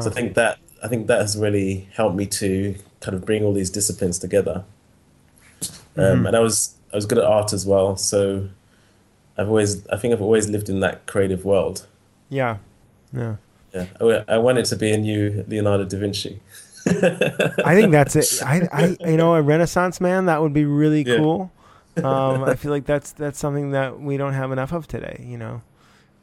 So 0.00 0.10
I 0.10 0.14
think 0.14 0.34
that 0.34 0.58
I 0.82 0.88
think 0.88 1.06
that 1.06 1.20
has 1.20 1.36
really 1.36 1.88
helped 1.94 2.16
me 2.16 2.26
to 2.26 2.74
kind 3.00 3.14
of 3.16 3.24
bring 3.24 3.44
all 3.44 3.52
these 3.52 3.70
disciplines 3.70 4.18
together. 4.18 4.64
Um, 5.96 6.02
Mm-hmm. 6.04 6.26
And 6.26 6.36
I 6.36 6.40
was 6.40 6.74
I 6.92 6.96
was 6.96 7.06
good 7.06 7.18
at 7.18 7.24
art 7.24 7.52
as 7.52 7.64
well, 7.66 7.96
so 7.96 8.48
I've 9.38 9.48
always 9.48 9.86
I 9.88 9.96
think 9.96 10.12
I've 10.12 10.22
always 10.22 10.48
lived 10.48 10.68
in 10.68 10.80
that 10.80 11.06
creative 11.06 11.44
world. 11.44 11.86
Yeah. 12.28 12.58
Yeah. 13.12 13.36
Yeah, 13.74 13.86
I, 14.00 14.24
I 14.34 14.38
wanted 14.38 14.64
to 14.66 14.76
be 14.76 14.90
a 14.92 14.98
new 14.98 15.44
Leonardo 15.48 15.84
da 15.84 15.98
Vinci. 15.98 16.40
I 16.86 17.74
think 17.74 17.90
that's 17.92 18.14
it. 18.16 18.42
I, 18.46 18.68
I, 18.72 18.96
you 19.10 19.16
know, 19.16 19.34
a 19.34 19.42
Renaissance 19.42 20.00
man 20.00 20.26
that 20.26 20.40
would 20.40 20.52
be 20.52 20.64
really 20.64 21.02
Yeah. 21.02 21.16
cool. 21.16 21.52
Um, 21.96 22.44
I 22.44 22.54
feel 22.56 22.70
like 22.70 22.84
that's 22.84 23.12
that's 23.12 23.38
something 23.38 23.70
that 23.70 24.00
we 24.00 24.16
don't 24.18 24.34
have 24.34 24.52
enough 24.52 24.72
of 24.72 24.86
today. 24.86 25.24
You 25.26 25.38
know, 25.38 25.62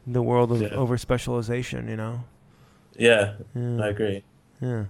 the 0.06 0.22
world 0.22 0.52
of 0.52 0.62
Yeah. 0.62 0.70
over 0.70 0.98
specialization. 0.98 1.88
You 1.88 1.96
know. 1.98 2.24
Yeah, 2.96 3.34
Yeah. 3.56 3.82
I 3.84 3.88
agree. 3.88 4.24
Yeah, 4.62 4.86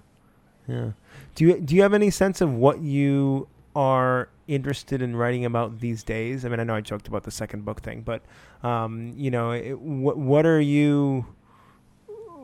yeah. 0.68 0.90
Do 1.34 1.44
you 1.44 1.60
do 1.60 1.74
you 1.74 1.82
have 1.82 1.94
any 1.94 2.10
sense 2.10 2.40
of 2.42 2.52
what 2.54 2.80
you 2.80 3.48
are 3.74 4.28
interested 4.46 5.00
in 5.00 5.16
writing 5.16 5.44
about 5.46 5.80
these 5.80 6.02
days? 6.04 6.44
I 6.44 6.50
mean, 6.50 6.60
I 6.60 6.64
know 6.64 6.74
I 6.74 6.82
joked 6.82 7.08
about 7.08 7.22
the 7.24 7.30
second 7.30 7.64
book 7.64 7.80
thing, 7.80 8.02
but 8.02 8.22
um, 8.62 9.14
you 9.16 9.30
know, 9.30 9.52
it, 9.52 9.78
what 9.80 10.18
what 10.18 10.44
are 10.46 10.60
you? 10.60 11.24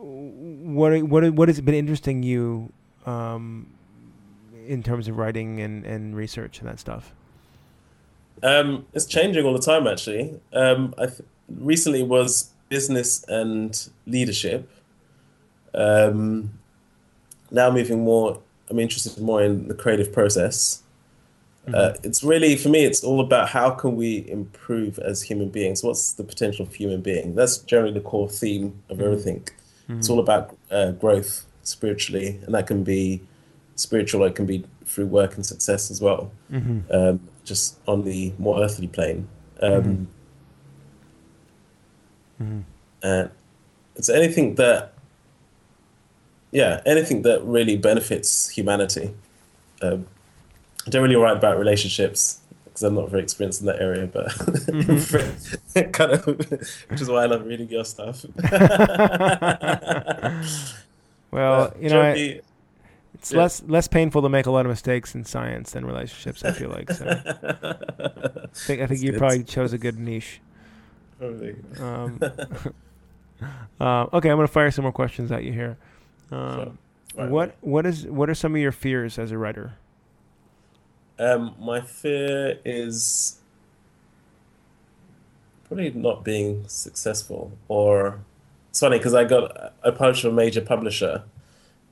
What 0.01 1.03
what 1.03 1.29
what 1.33 1.47
has 1.47 1.61
been 1.61 1.75
interesting 1.75 2.23
you 2.23 2.71
um, 3.05 3.67
in 4.67 4.81
terms 4.81 5.07
of 5.07 5.17
writing 5.17 5.59
and, 5.59 5.85
and 5.85 6.15
research 6.15 6.59
and 6.59 6.67
that 6.67 6.79
stuff? 6.79 7.13
Um, 8.43 8.85
it's 8.93 9.05
changing 9.05 9.45
all 9.45 9.53
the 9.53 9.59
time, 9.59 9.85
actually. 9.85 10.39
Um, 10.53 10.95
I 10.97 11.05
th- 11.05 11.21
recently 11.47 12.01
was 12.01 12.49
business 12.69 13.23
and 13.27 13.89
leadership. 14.07 14.69
Um, 15.73 16.51
now 17.51 17.69
moving 17.69 18.03
more, 18.03 18.39
I'm 18.69 18.79
interested 18.79 19.21
more 19.21 19.43
in 19.43 19.67
the 19.67 19.75
creative 19.75 20.11
process. 20.11 20.81
Uh, 21.71 21.93
it's 22.03 22.23
really 22.23 22.55
for 22.55 22.69
me. 22.69 22.83
It's 22.85 23.03
all 23.03 23.19
about 23.19 23.49
how 23.49 23.69
can 23.69 23.95
we 23.95 24.27
improve 24.27 24.97
as 24.97 25.21
human 25.21 25.49
beings. 25.49 25.83
What's 25.83 26.13
the 26.13 26.23
potential 26.23 26.65
of 26.65 26.73
human 26.73 27.01
being? 27.01 27.35
That's 27.35 27.59
generally 27.59 27.93
the 27.93 28.01
core 28.01 28.27
theme 28.27 28.81
of 28.89 28.99
everything. 28.99 29.47
It's 29.97 30.09
all 30.09 30.19
about 30.19 30.55
uh, 30.69 30.91
growth 30.91 31.45
spiritually, 31.63 32.39
and 32.45 32.53
that 32.55 32.67
can 32.67 32.83
be 32.83 33.21
spiritual. 33.75 34.23
It 34.25 34.35
can 34.35 34.45
be 34.45 34.63
through 34.85 35.07
work 35.07 35.35
and 35.35 35.45
success 35.45 35.89
as 35.91 36.01
well 36.01 36.31
um, 36.91 37.19
just 37.45 37.77
on 37.87 38.03
the 38.03 38.33
more 38.37 38.61
earthly 38.63 38.87
plane. 38.87 39.27
Um, 39.61 40.07
And 43.03 43.29
it's 43.95 44.09
anything 44.09 44.55
that, 44.55 44.93
yeah, 46.51 46.81
anything 46.85 47.21
that 47.23 47.43
really 47.43 47.77
benefits 47.77 48.49
humanity. 48.49 49.13
Um, 49.81 50.05
I 50.85 50.89
don't 50.89 51.01
really 51.03 51.15
write 51.15 51.37
about 51.37 51.57
relationships 51.57 52.40
because 52.71 52.83
I'm 52.83 52.95
not 52.95 53.09
very 53.09 53.23
experienced 53.23 53.59
in 53.61 53.67
that 53.67 53.81
area, 53.81 54.07
but 54.07 54.31
kind 55.93 56.11
of, 56.13 56.25
which 56.25 57.01
is 57.01 57.09
why 57.09 57.23
I 57.23 57.25
love 57.25 57.45
reading 57.45 57.67
your 57.69 57.83
stuff. 57.85 58.25
Well, 61.31 61.73
you 61.79 61.89
know, 61.89 62.01
I, 62.01 62.41
it's 63.13 63.31
yeah. 63.31 63.39
less 63.39 63.63
less 63.63 63.87
painful 63.87 64.21
to 64.21 64.29
make 64.29 64.45
a 64.45 64.51
lot 64.51 64.65
of 64.65 64.69
mistakes 64.69 65.15
in 65.15 65.23
science 65.23 65.71
than 65.71 65.85
relationships. 65.85 66.43
I 66.43 66.51
feel 66.51 66.69
like. 66.69 66.91
So 66.91 67.05
I 67.07 68.47
think 68.53 68.81
I 68.81 68.87
think 68.87 69.01
you 69.01 69.11
good. 69.11 69.17
probably 69.17 69.43
chose 69.45 69.71
a 69.73 69.77
good 69.77 69.97
niche. 69.97 70.41
probably. 71.17 71.55
Um, 71.79 72.19
uh, 73.79 74.07
okay, 74.13 74.29
I'm 74.29 74.37
gonna 74.37 74.47
fire 74.47 74.71
some 74.71 74.83
more 74.83 74.91
questions 74.91 75.31
at 75.31 75.43
you 75.43 75.53
here. 75.53 75.77
Um, 76.31 76.77
Right, 77.15 77.29
what 77.29 77.55
what 77.61 77.85
is 77.85 78.05
what 78.07 78.29
are 78.29 78.35
some 78.35 78.55
of 78.55 78.61
your 78.61 78.71
fears 78.71 79.19
as 79.19 79.31
a 79.31 79.37
writer? 79.37 79.73
Um, 81.21 81.55
my 81.59 81.81
fear 81.81 82.57
is 82.65 83.37
probably 85.65 85.91
not 85.91 86.23
being 86.23 86.67
successful. 86.67 87.51
Or 87.67 88.19
it's 88.69 88.79
funny 88.79 88.97
because 88.97 89.13
I 89.13 89.23
got 89.23 89.73
I 89.85 89.91
published 89.91 90.23
with 90.23 90.33
a 90.33 90.35
major 90.35 90.61
publisher, 90.61 91.23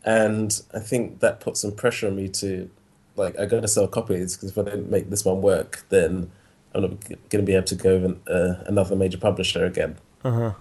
and 0.04 0.60
I 0.74 0.80
think 0.80 1.20
that 1.20 1.39
put 1.39 1.58
some 1.58 1.72
pressure 1.72 2.08
on 2.08 2.15
me 2.15 2.28
to 2.30 2.70
like 3.15 3.38
I 3.39 3.46
got 3.46 3.62
to 3.62 3.68
sell 3.68 3.88
copies 3.88 4.36
because 4.36 4.50
if 4.50 4.58
I 4.58 4.63
don't 4.63 4.89
make 4.89 5.12
this 5.12 5.24
one 5.24 5.42
work, 5.42 5.86
then 5.89 6.32
I'm 6.74 6.82
not 6.82 7.08
going 7.08 7.20
to 7.30 7.44
be 7.44 7.54
able 7.54 7.68
to 7.68 7.76
go 7.76 8.00
with 8.00 8.28
uh, 8.28 8.63
another 8.65 8.96
major 8.96 9.20
publisher 9.20 9.63
again. 9.63 9.98
Uh 10.24 10.32
huh. 10.32 10.52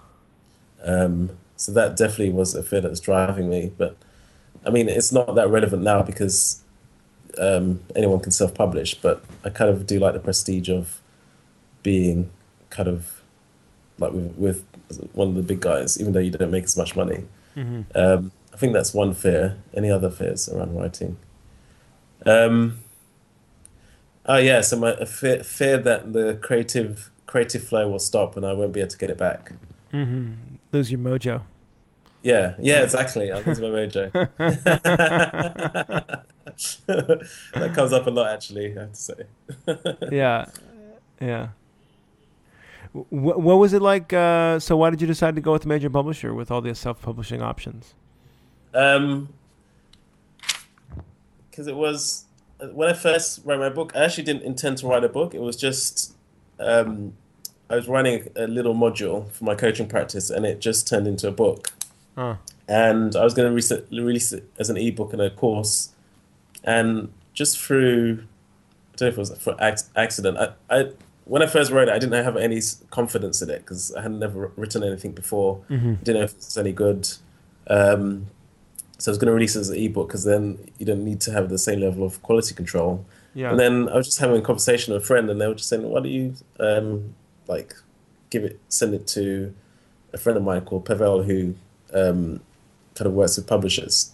Um, 0.83 1.31
so 1.55 1.71
that 1.71 1.97
definitely 1.97 2.31
was 2.31 2.53
a 2.53 2.61
fear 2.61 2.81
that 2.81 2.89
was 2.89 2.99
driving 2.99 3.49
me. 3.49 3.71
But 3.75 3.97
I 4.63 4.69
mean, 4.69 4.87
it's 4.87 5.11
not 5.11 5.33
that 5.35 5.49
relevant 5.49 5.81
now 5.81 6.03
because 6.03 6.61
um, 7.37 7.81
anyone 7.95 8.19
can 8.19 8.31
self-publish. 8.31 8.95
But 8.95 9.23
I 9.43 9.49
kind 9.49 9.69
of 9.69 9.85
do 9.85 9.99
like 9.99 10.13
the 10.13 10.19
prestige 10.19 10.69
of 10.69 11.01
being 11.83 12.29
kind 12.69 12.89
of 12.89 13.21
like 13.97 14.11
with, 14.13 14.37
with 14.37 14.65
one 15.13 15.29
of 15.29 15.35
the 15.35 15.43
big 15.43 15.59
guys, 15.59 15.99
even 15.99 16.13
though 16.13 16.19
you 16.19 16.31
don't 16.31 16.51
make 16.51 16.63
as 16.63 16.77
much 16.77 16.95
money. 16.95 17.25
hmm 17.53 17.81
Um, 17.95 18.31
I 18.53 18.57
think 18.57 18.73
that's 18.73 18.93
one 18.93 19.13
fear. 19.13 19.57
Any 19.73 19.89
other 19.89 20.09
fears 20.09 20.49
around 20.49 20.75
writing? 20.75 21.17
Um, 22.25 22.79
oh 24.25 24.37
yeah, 24.37 24.61
so 24.61 24.77
my 24.77 25.05
fear, 25.05 25.43
fear 25.43 25.77
that 25.77 26.13
the 26.13 26.37
creative 26.41 27.11
creative 27.25 27.63
flow 27.63 27.87
will 27.87 27.99
stop 27.99 28.35
and 28.35 28.45
I 28.45 28.53
won't 28.53 28.73
be 28.73 28.79
able 28.79 28.89
to 28.89 28.97
get 28.97 29.09
it 29.11 29.17
back. 29.17 29.53
Mm-hmm. 29.93 30.33
Lose 30.71 30.91
your 30.91 30.99
mojo. 30.99 31.43
Yeah, 32.21 32.55
yeah, 32.59 32.83
exactly. 32.83 33.31
I'll 33.31 33.41
lose 33.43 33.61
my 33.61 33.67
mojo. 33.67 34.11
that 36.87 37.71
comes 37.73 37.93
up 37.93 38.07
a 38.07 38.09
lot, 38.09 38.31
actually. 38.31 38.77
I 38.77 38.81
have 38.81 38.91
to 38.91 38.95
say. 38.95 39.13
yeah, 40.11 40.45
yeah. 41.21 41.49
What 42.91 43.41
what 43.41 43.55
was 43.55 43.73
it 43.73 43.81
like? 43.81 44.11
Uh, 44.11 44.59
so 44.59 44.75
why 44.75 44.89
did 44.89 44.99
you 44.99 45.07
decide 45.07 45.35
to 45.35 45.41
go 45.41 45.53
with 45.53 45.65
a 45.65 45.67
major 45.67 45.89
publisher 45.89 46.33
with 46.33 46.51
all 46.51 46.59
the 46.59 46.75
self-publishing 46.75 47.41
options? 47.41 47.93
Um, 48.73 49.29
because 51.49 51.67
it 51.67 51.75
was 51.75 52.25
when 52.73 52.89
I 52.89 52.93
first 52.93 53.41
wrote 53.45 53.59
my 53.59 53.69
book. 53.69 53.93
I 53.95 54.03
actually 54.03 54.25
didn't 54.25 54.43
intend 54.43 54.79
to 54.79 54.87
write 54.87 55.03
a 55.03 55.09
book. 55.09 55.33
It 55.33 55.41
was 55.41 55.55
just 55.55 56.15
um, 56.59 57.13
I 57.69 57.75
was 57.75 57.87
running 57.87 58.27
a 58.35 58.47
little 58.47 58.73
module 58.73 59.31
for 59.31 59.45
my 59.45 59.55
coaching 59.55 59.87
practice, 59.87 60.29
and 60.29 60.45
it 60.45 60.59
just 60.59 60.87
turned 60.87 61.07
into 61.07 61.27
a 61.27 61.31
book. 61.31 61.71
Huh. 62.15 62.35
and 62.67 63.15
I 63.15 63.23
was 63.23 63.33
going 63.33 63.47
to 63.47 63.53
release 63.91 64.31
it, 64.33 64.43
as 64.59 64.69
an 64.69 64.77
ebook 64.77 65.13
and 65.13 65.21
a 65.21 65.29
course, 65.29 65.89
and 66.63 67.11
just 67.33 67.57
through, 67.59 68.23
I 68.93 68.97
don't 68.97 69.01
know 69.01 69.07
if 69.07 69.13
it 69.13 69.17
was 69.19 69.37
for 69.37 69.55
accident. 69.95 70.37
I, 70.37 70.51
I 70.69 70.91
when 71.25 71.43
I 71.43 71.45
first 71.45 71.71
wrote 71.71 71.87
it, 71.87 71.91
I 71.91 71.99
didn't 71.99 72.23
have 72.23 72.35
any 72.37 72.59
confidence 72.89 73.41
in 73.41 73.49
it 73.51 73.59
because 73.59 73.93
I 73.95 74.01
had 74.01 74.11
never 74.11 74.51
written 74.55 74.83
anything 74.83 75.11
before. 75.11 75.61
Mhm. 75.69 76.03
Didn't 76.03 76.17
know 76.19 76.23
if 76.25 76.31
it 76.31 76.37
was 76.37 76.57
any 76.57 76.71
good. 76.73 77.07
Um, 77.67 78.25
so 78.97 79.09
I 79.09 79.11
was 79.11 79.17
going 79.19 79.27
to 79.27 79.33
release 79.33 79.55
it 79.55 79.59
as 79.59 79.69
an 79.69 79.77
ebook 79.77 80.07
because 80.07 80.23
then 80.25 80.57
you 80.79 80.85
don't 80.87 81.05
need 81.05 81.21
to 81.21 81.31
have 81.31 81.49
the 81.49 81.59
same 81.59 81.79
level 81.81 82.03
of 82.03 82.21
quality 82.23 82.53
control. 82.55 83.05
Yeah. 83.35 83.51
And 83.51 83.59
then 83.59 83.87
I 83.89 83.95
was 83.95 84.07
just 84.07 84.19
having 84.19 84.37
a 84.37 84.41
conversation 84.41 84.93
with 84.93 85.03
a 85.03 85.05
friend, 85.05 85.29
and 85.29 85.39
they 85.39 85.47
were 85.47 85.53
just 85.53 85.69
saying, 85.69 85.83
"Why 85.87 86.01
do 86.01 86.09
you 86.09 86.33
um, 86.59 87.13
like 87.47 87.75
give 88.31 88.43
it, 88.43 88.59
send 88.67 88.93
it 88.95 89.05
to 89.07 89.53
a 90.11 90.17
friend 90.17 90.35
of 90.35 90.43
mine 90.43 90.61
called 90.61 90.83
Pavel, 90.85 91.23
who 91.23 91.53
um, 91.93 92.39
kind 92.95 93.07
of 93.07 93.13
works 93.13 93.37
with 93.37 93.47
publishers." 93.47 94.11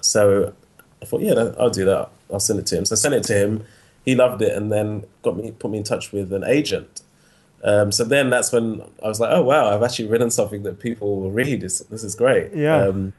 So 0.00 0.52
I 1.00 1.04
thought, 1.04 1.20
yeah, 1.22 1.52
I'll 1.58 1.70
do 1.70 1.84
that. 1.84 2.10
I'll 2.32 2.40
send 2.40 2.58
it 2.58 2.66
to 2.66 2.78
him. 2.78 2.84
So 2.84 2.94
I 2.94 2.96
sent 2.96 3.14
it 3.14 3.22
to 3.24 3.34
him. 3.34 3.64
He 4.04 4.14
loved 4.14 4.42
it, 4.42 4.56
and 4.56 4.72
then 4.72 5.04
got 5.22 5.36
me 5.36 5.52
put 5.52 5.70
me 5.70 5.78
in 5.78 5.84
touch 5.84 6.12
with 6.12 6.32
an 6.32 6.44
agent. 6.44 7.02
Um, 7.64 7.92
so 7.92 8.02
then 8.02 8.28
that's 8.30 8.50
when 8.50 8.82
I 9.04 9.06
was 9.06 9.20
like, 9.20 9.30
oh 9.30 9.42
wow, 9.42 9.72
I've 9.72 9.82
actually 9.84 10.08
written 10.08 10.30
something 10.30 10.64
that 10.64 10.80
people 10.80 11.20
will 11.20 11.30
read. 11.30 11.60
This 11.60 11.78
this 11.80 12.02
is 12.02 12.14
great. 12.16 12.52
Yeah. 12.54 12.86
Um, 12.88 13.12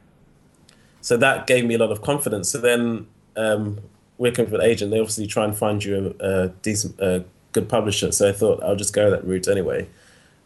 so 1.00 1.16
that 1.16 1.46
gave 1.46 1.64
me 1.64 1.74
a 1.74 1.78
lot 1.78 1.90
of 1.90 2.02
confidence. 2.02 2.50
So 2.50 2.58
then 2.58 3.06
um, 3.36 3.80
working 4.18 4.44
with 4.44 4.54
an 4.54 4.60
agent, 4.62 4.90
they 4.90 4.98
obviously 5.00 5.26
try 5.26 5.44
and 5.44 5.56
find 5.56 5.82
you 5.84 6.14
a, 6.20 6.44
a 6.44 6.48
decent, 6.62 6.98
a 7.00 7.24
good 7.52 7.68
publisher. 7.68 8.12
So 8.12 8.28
I 8.28 8.32
thought 8.32 8.62
I'll 8.62 8.76
just 8.76 8.92
go 8.94 9.10
that 9.10 9.24
route 9.26 9.48
anyway. 9.48 9.86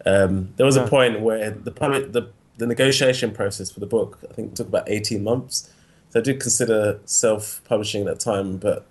Um, 0.07 0.53
there 0.57 0.67
was 0.67 0.77
Yeah. 0.77 0.85
a 0.85 0.89
point 0.89 1.21
where 1.21 1.51
the 1.51 1.71
public, 1.73 2.13
the 2.13 2.29
the 2.59 2.67
negotiation 2.67 3.31
process 3.33 3.71
for 3.71 3.81
the 3.81 3.87
book, 3.87 4.19
I 4.31 4.35
think, 4.35 4.55
took 4.55 4.69
about 4.69 4.89
eighteen 4.89 5.25
months. 5.25 5.71
So 6.11 6.21
I 6.21 6.23
did 6.23 6.41
consider 6.41 7.01
self-publishing 7.05 8.03
at 8.03 8.07
that 8.07 8.21
time, 8.21 8.57
but 8.59 8.87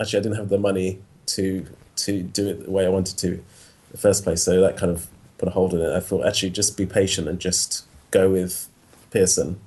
actually 0.00 0.20
I 0.20 0.22
didn't 0.22 0.38
have 0.38 0.48
the 0.48 0.58
money 0.58 1.00
to 1.34 1.66
to 1.96 2.22
do 2.22 2.48
it 2.48 2.64
the 2.66 2.70
way 2.70 2.84
I 2.86 2.88
wanted 2.88 3.16
to 3.18 3.28
in 3.28 3.44
the 3.90 3.98
first 3.98 4.24
place. 4.24 4.42
So 4.42 4.60
that 4.60 4.76
kind 4.76 4.92
of 4.92 5.08
put 5.38 5.48
a 5.48 5.52
hold 5.52 5.74
on 5.74 5.80
it. 5.80 5.92
I 5.94 6.00
thought 6.00 6.26
actually 6.26 6.50
just 6.50 6.76
be 6.76 6.86
patient 6.86 7.28
and 7.28 7.38
just 7.40 7.84
go 8.10 8.30
with 8.30 8.68
Pearson. 9.10 9.58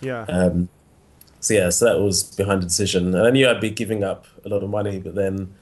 yeah. 0.00 0.24
Um, 0.28 0.68
so 1.40 1.54
yeah, 1.54 1.70
so 1.70 1.86
that 1.86 2.00
was 2.00 2.22
behind 2.22 2.62
the 2.62 2.66
decision, 2.66 3.14
and 3.14 3.26
I 3.26 3.30
knew 3.30 3.48
I'd 3.48 3.60
be 3.60 3.70
giving 3.70 4.04
up 4.04 4.26
a 4.44 4.48
lot 4.48 4.62
of 4.62 4.70
money, 4.70 5.00
but 5.00 5.14
then 5.14 5.52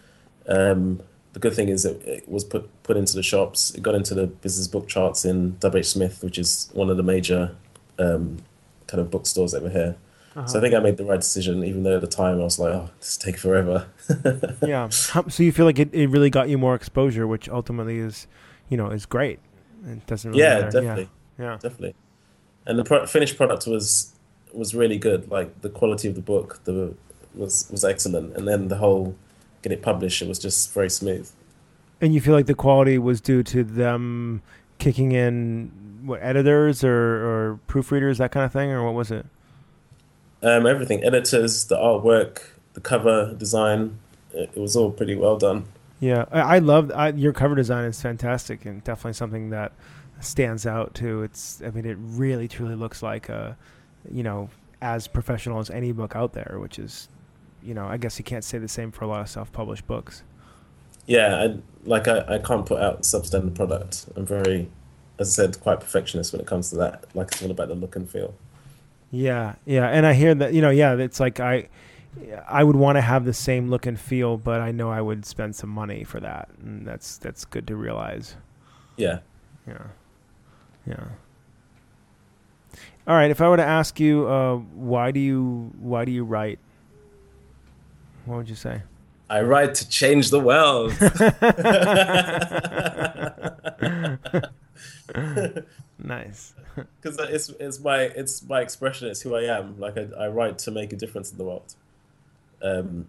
um, 0.46 1.00
the 1.32 1.38
good 1.38 1.54
thing 1.54 1.68
is 1.68 1.84
it, 1.84 2.02
it 2.04 2.28
was 2.28 2.44
put 2.44 2.68
put 2.82 2.96
into 2.96 3.14
the 3.14 3.22
shops. 3.22 3.70
It 3.74 3.82
got 3.82 3.94
into 3.94 4.14
the 4.14 4.26
business 4.26 4.66
book 4.68 4.88
charts 4.88 5.24
in 5.24 5.56
W. 5.58 5.78
H. 5.80 5.88
Smith, 5.88 6.22
which 6.22 6.38
is 6.38 6.70
one 6.72 6.90
of 6.90 6.96
the 6.96 7.02
major 7.02 7.54
um, 7.98 8.38
kind 8.86 9.00
of 9.00 9.10
bookstores 9.10 9.54
over 9.54 9.68
here. 9.68 9.96
So 10.46 10.58
I 10.58 10.62
think 10.62 10.74
I 10.74 10.78
made 10.78 10.96
the 10.96 11.04
right 11.04 11.20
decision, 11.20 11.64
even 11.64 11.82
though 11.82 11.96
at 11.96 12.00
the 12.00 12.06
time 12.06 12.40
I 12.40 12.44
was 12.44 12.58
like, 12.58 12.72
"Oh, 12.72 12.88
this 13.00 13.16
take 13.16 13.36
forever." 13.36 13.88
yeah. 14.66 14.88
So 14.88 15.42
you 15.42 15.52
feel 15.52 15.66
like 15.66 15.78
it, 15.78 15.92
it 15.92 16.06
really 16.08 16.30
got 16.30 16.48
you 16.48 16.56
more 16.56 16.74
exposure, 16.74 17.26
which 17.26 17.48
ultimately 17.48 17.98
is, 17.98 18.26
you 18.68 18.76
know, 18.76 18.88
is 18.90 19.06
great. 19.06 19.40
It 19.86 20.06
doesn't 20.06 20.30
really 20.30 20.42
yeah, 20.42 20.60
matter. 20.60 20.70
definitely, 20.70 21.08
Yeah. 21.38 21.44
yeah. 21.44 21.52
definitely. 21.54 21.94
And 22.64 22.78
the 22.78 22.84
pro- 22.84 23.06
finished 23.06 23.36
product 23.36 23.66
was 23.66 24.14
was 24.54 24.74
really 24.74 24.98
good. 24.98 25.30
Like 25.30 25.60
the 25.62 25.68
quality 25.68 26.08
of 26.08 26.14
the 26.14 26.22
book, 26.22 26.60
the 26.64 26.94
was 27.34 27.68
was 27.70 27.84
excellent, 27.84 28.34
and 28.36 28.46
then 28.46 28.68
the 28.68 28.76
whole 28.76 29.16
get 29.62 29.72
it 29.72 29.82
published, 29.82 30.22
it 30.22 30.28
was 30.28 30.38
just 30.38 30.72
very 30.72 30.90
smooth. 30.90 31.30
And 32.00 32.14
you 32.14 32.20
feel 32.20 32.34
like 32.34 32.46
the 32.46 32.54
quality 32.54 32.98
was 32.98 33.20
due 33.20 33.42
to 33.44 33.62
them 33.62 34.42
kicking 34.78 35.12
in 35.12 35.70
what 36.04 36.20
editors 36.22 36.82
or, 36.82 36.90
or 36.92 37.60
proofreaders, 37.68 38.18
that 38.18 38.32
kind 38.32 38.46
of 38.46 38.52
thing, 38.52 38.70
or 38.70 38.84
what 38.84 38.94
was 38.94 39.10
it? 39.10 39.26
Um, 40.42 40.66
everything, 40.66 41.04
editors, 41.04 41.66
the 41.66 41.76
artwork, 41.76 42.42
the 42.72 42.80
cover 42.80 43.34
design, 43.34 43.98
it, 44.32 44.50
it 44.54 44.60
was 44.60 44.76
all 44.76 44.90
pretty 44.90 45.14
well 45.14 45.36
done. 45.36 45.66
Yeah, 46.00 46.24
I, 46.32 46.40
I 46.40 46.58
love 46.60 46.90
I, 46.92 47.10
your 47.10 47.34
cover 47.34 47.54
design 47.54 47.84
is 47.84 48.00
fantastic 48.00 48.64
and 48.64 48.82
definitely 48.82 49.12
something 49.12 49.50
that 49.50 49.72
stands 50.20 50.66
out 50.66 50.94
too. 50.94 51.22
It's 51.22 51.60
I 51.62 51.70
mean 51.70 51.84
it 51.84 51.98
really 52.00 52.48
truly 52.48 52.74
looks 52.74 53.02
like 53.02 53.28
a, 53.28 53.56
you 54.10 54.22
know, 54.22 54.48
as 54.80 55.06
professional 55.06 55.58
as 55.58 55.68
any 55.68 55.92
book 55.92 56.16
out 56.16 56.32
there, 56.32 56.56
which 56.58 56.78
is, 56.78 57.08
you 57.62 57.74
know, 57.74 57.86
I 57.86 57.96
guess 57.96 58.18
you 58.18 58.24
can't 58.24 58.44
say 58.44 58.58
the 58.58 58.68
same 58.68 58.90
for 58.90 59.04
a 59.04 59.08
lot 59.08 59.20
of 59.20 59.28
self-published 59.28 59.86
books. 59.86 60.22
Yeah, 61.06 61.36
I, 61.36 61.58
like 61.84 62.08
I, 62.08 62.36
I 62.36 62.38
can't 62.38 62.64
put 62.66 62.80
out 62.80 63.02
substandard 63.02 63.54
product. 63.54 64.06
I'm 64.16 64.26
very, 64.26 64.68
as 65.18 65.28
I 65.38 65.44
said, 65.44 65.60
quite 65.60 65.80
perfectionist 65.80 66.32
when 66.32 66.40
it 66.40 66.46
comes 66.46 66.70
to 66.70 66.76
that. 66.76 67.04
Like 67.14 67.28
it's 67.32 67.42
all 67.42 67.50
about 67.50 67.68
the 67.68 67.74
look 67.74 67.96
and 67.96 68.08
feel. 68.08 68.34
Yeah, 69.10 69.56
yeah, 69.66 69.88
and 69.88 70.06
I 70.06 70.12
hear 70.12 70.34
that 70.36 70.54
you 70.54 70.60
know, 70.60 70.70
yeah, 70.70 70.94
it's 70.94 71.18
like 71.18 71.40
I, 71.40 71.68
I 72.48 72.62
would 72.62 72.76
want 72.76 72.96
to 72.96 73.00
have 73.00 73.24
the 73.24 73.32
same 73.32 73.70
look 73.70 73.86
and 73.86 73.98
feel, 73.98 74.36
but 74.36 74.60
I 74.60 74.70
know 74.70 74.90
I 74.90 75.00
would 75.00 75.26
spend 75.26 75.56
some 75.56 75.70
money 75.70 76.04
for 76.04 76.20
that, 76.20 76.48
and 76.62 76.86
that's 76.86 77.18
that's 77.18 77.44
good 77.44 77.66
to 77.66 77.76
realize. 77.76 78.36
Yeah. 78.96 79.20
Yeah, 79.66 79.86
yeah. 80.86 81.04
All 83.06 83.14
right, 83.16 83.30
if 83.30 83.40
I 83.40 83.48
were 83.48 83.56
to 83.56 83.64
ask 83.64 83.98
you, 83.98 84.26
uh, 84.28 84.56
why 84.56 85.10
do 85.10 85.20
you 85.20 85.72
why 85.78 86.04
do 86.04 86.12
you 86.12 86.24
write? 86.24 86.58
What 88.24 88.38
would 88.38 88.48
you 88.48 88.54
say? 88.54 88.82
I 89.28 89.42
write 89.42 89.74
to 89.76 89.88
change 89.88 90.30
the 90.30 90.40
world. 90.40 90.92
nice. 95.98 96.54
Because 97.02 97.18
it's 97.18 97.48
it's 97.60 97.80
my 97.80 98.02
it's 98.02 98.42
my 98.44 98.60
expression. 98.60 99.08
It's 99.08 99.20
who 99.20 99.34
I 99.34 99.42
am. 99.42 99.78
Like 99.78 99.98
I, 99.98 100.06
I 100.18 100.28
write 100.28 100.58
to 100.60 100.70
make 100.70 100.92
a 100.92 100.96
difference 100.96 101.30
in 101.30 101.36
the 101.36 101.44
world. 101.44 101.74
Um, 102.62 103.08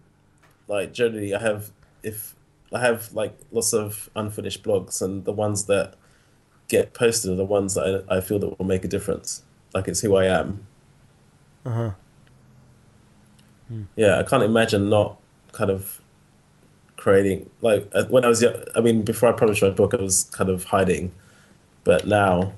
like 0.67 0.93
generally, 0.93 1.33
I 1.33 1.39
have 1.39 1.71
if 2.03 2.35
I 2.73 2.79
have 2.79 3.13
like 3.13 3.37
lots 3.51 3.71
of 3.71 4.09
unfinished 4.15 4.63
blogs, 4.63 5.01
and 5.01 5.23
the 5.25 5.31
ones 5.31 5.65
that 5.65 5.93
get 6.67 6.93
posted 6.93 7.31
are 7.31 7.35
the 7.35 7.45
ones 7.45 7.75
that 7.75 8.03
I, 8.09 8.17
I 8.17 8.21
feel 8.21 8.39
that 8.39 8.57
will 8.57 8.65
make 8.65 8.83
a 8.83 8.87
difference. 8.87 9.43
Like 9.73 9.87
it's 9.87 10.01
who 10.01 10.15
I 10.15 10.25
am. 10.25 10.65
Uh 11.65 11.69
huh. 11.69 11.91
Yeah, 13.95 14.19
I 14.19 14.23
can't 14.23 14.43
imagine 14.43 14.89
not 14.89 15.17
kind 15.51 15.69
of 15.69 16.01
creating 16.97 17.49
like 17.61 17.89
uh, 17.93 18.05
when 18.05 18.25
I 18.25 18.27
was 18.27 18.41
young. 18.41 18.55
I 18.75 18.81
mean, 18.81 19.01
before 19.01 19.29
I 19.29 19.31
published 19.31 19.63
my 19.63 19.69
book, 19.69 19.93
I 19.93 20.01
was 20.01 20.25
kind 20.25 20.49
of 20.49 20.65
hiding, 20.65 21.11
but 21.83 22.05
now, 22.05 22.53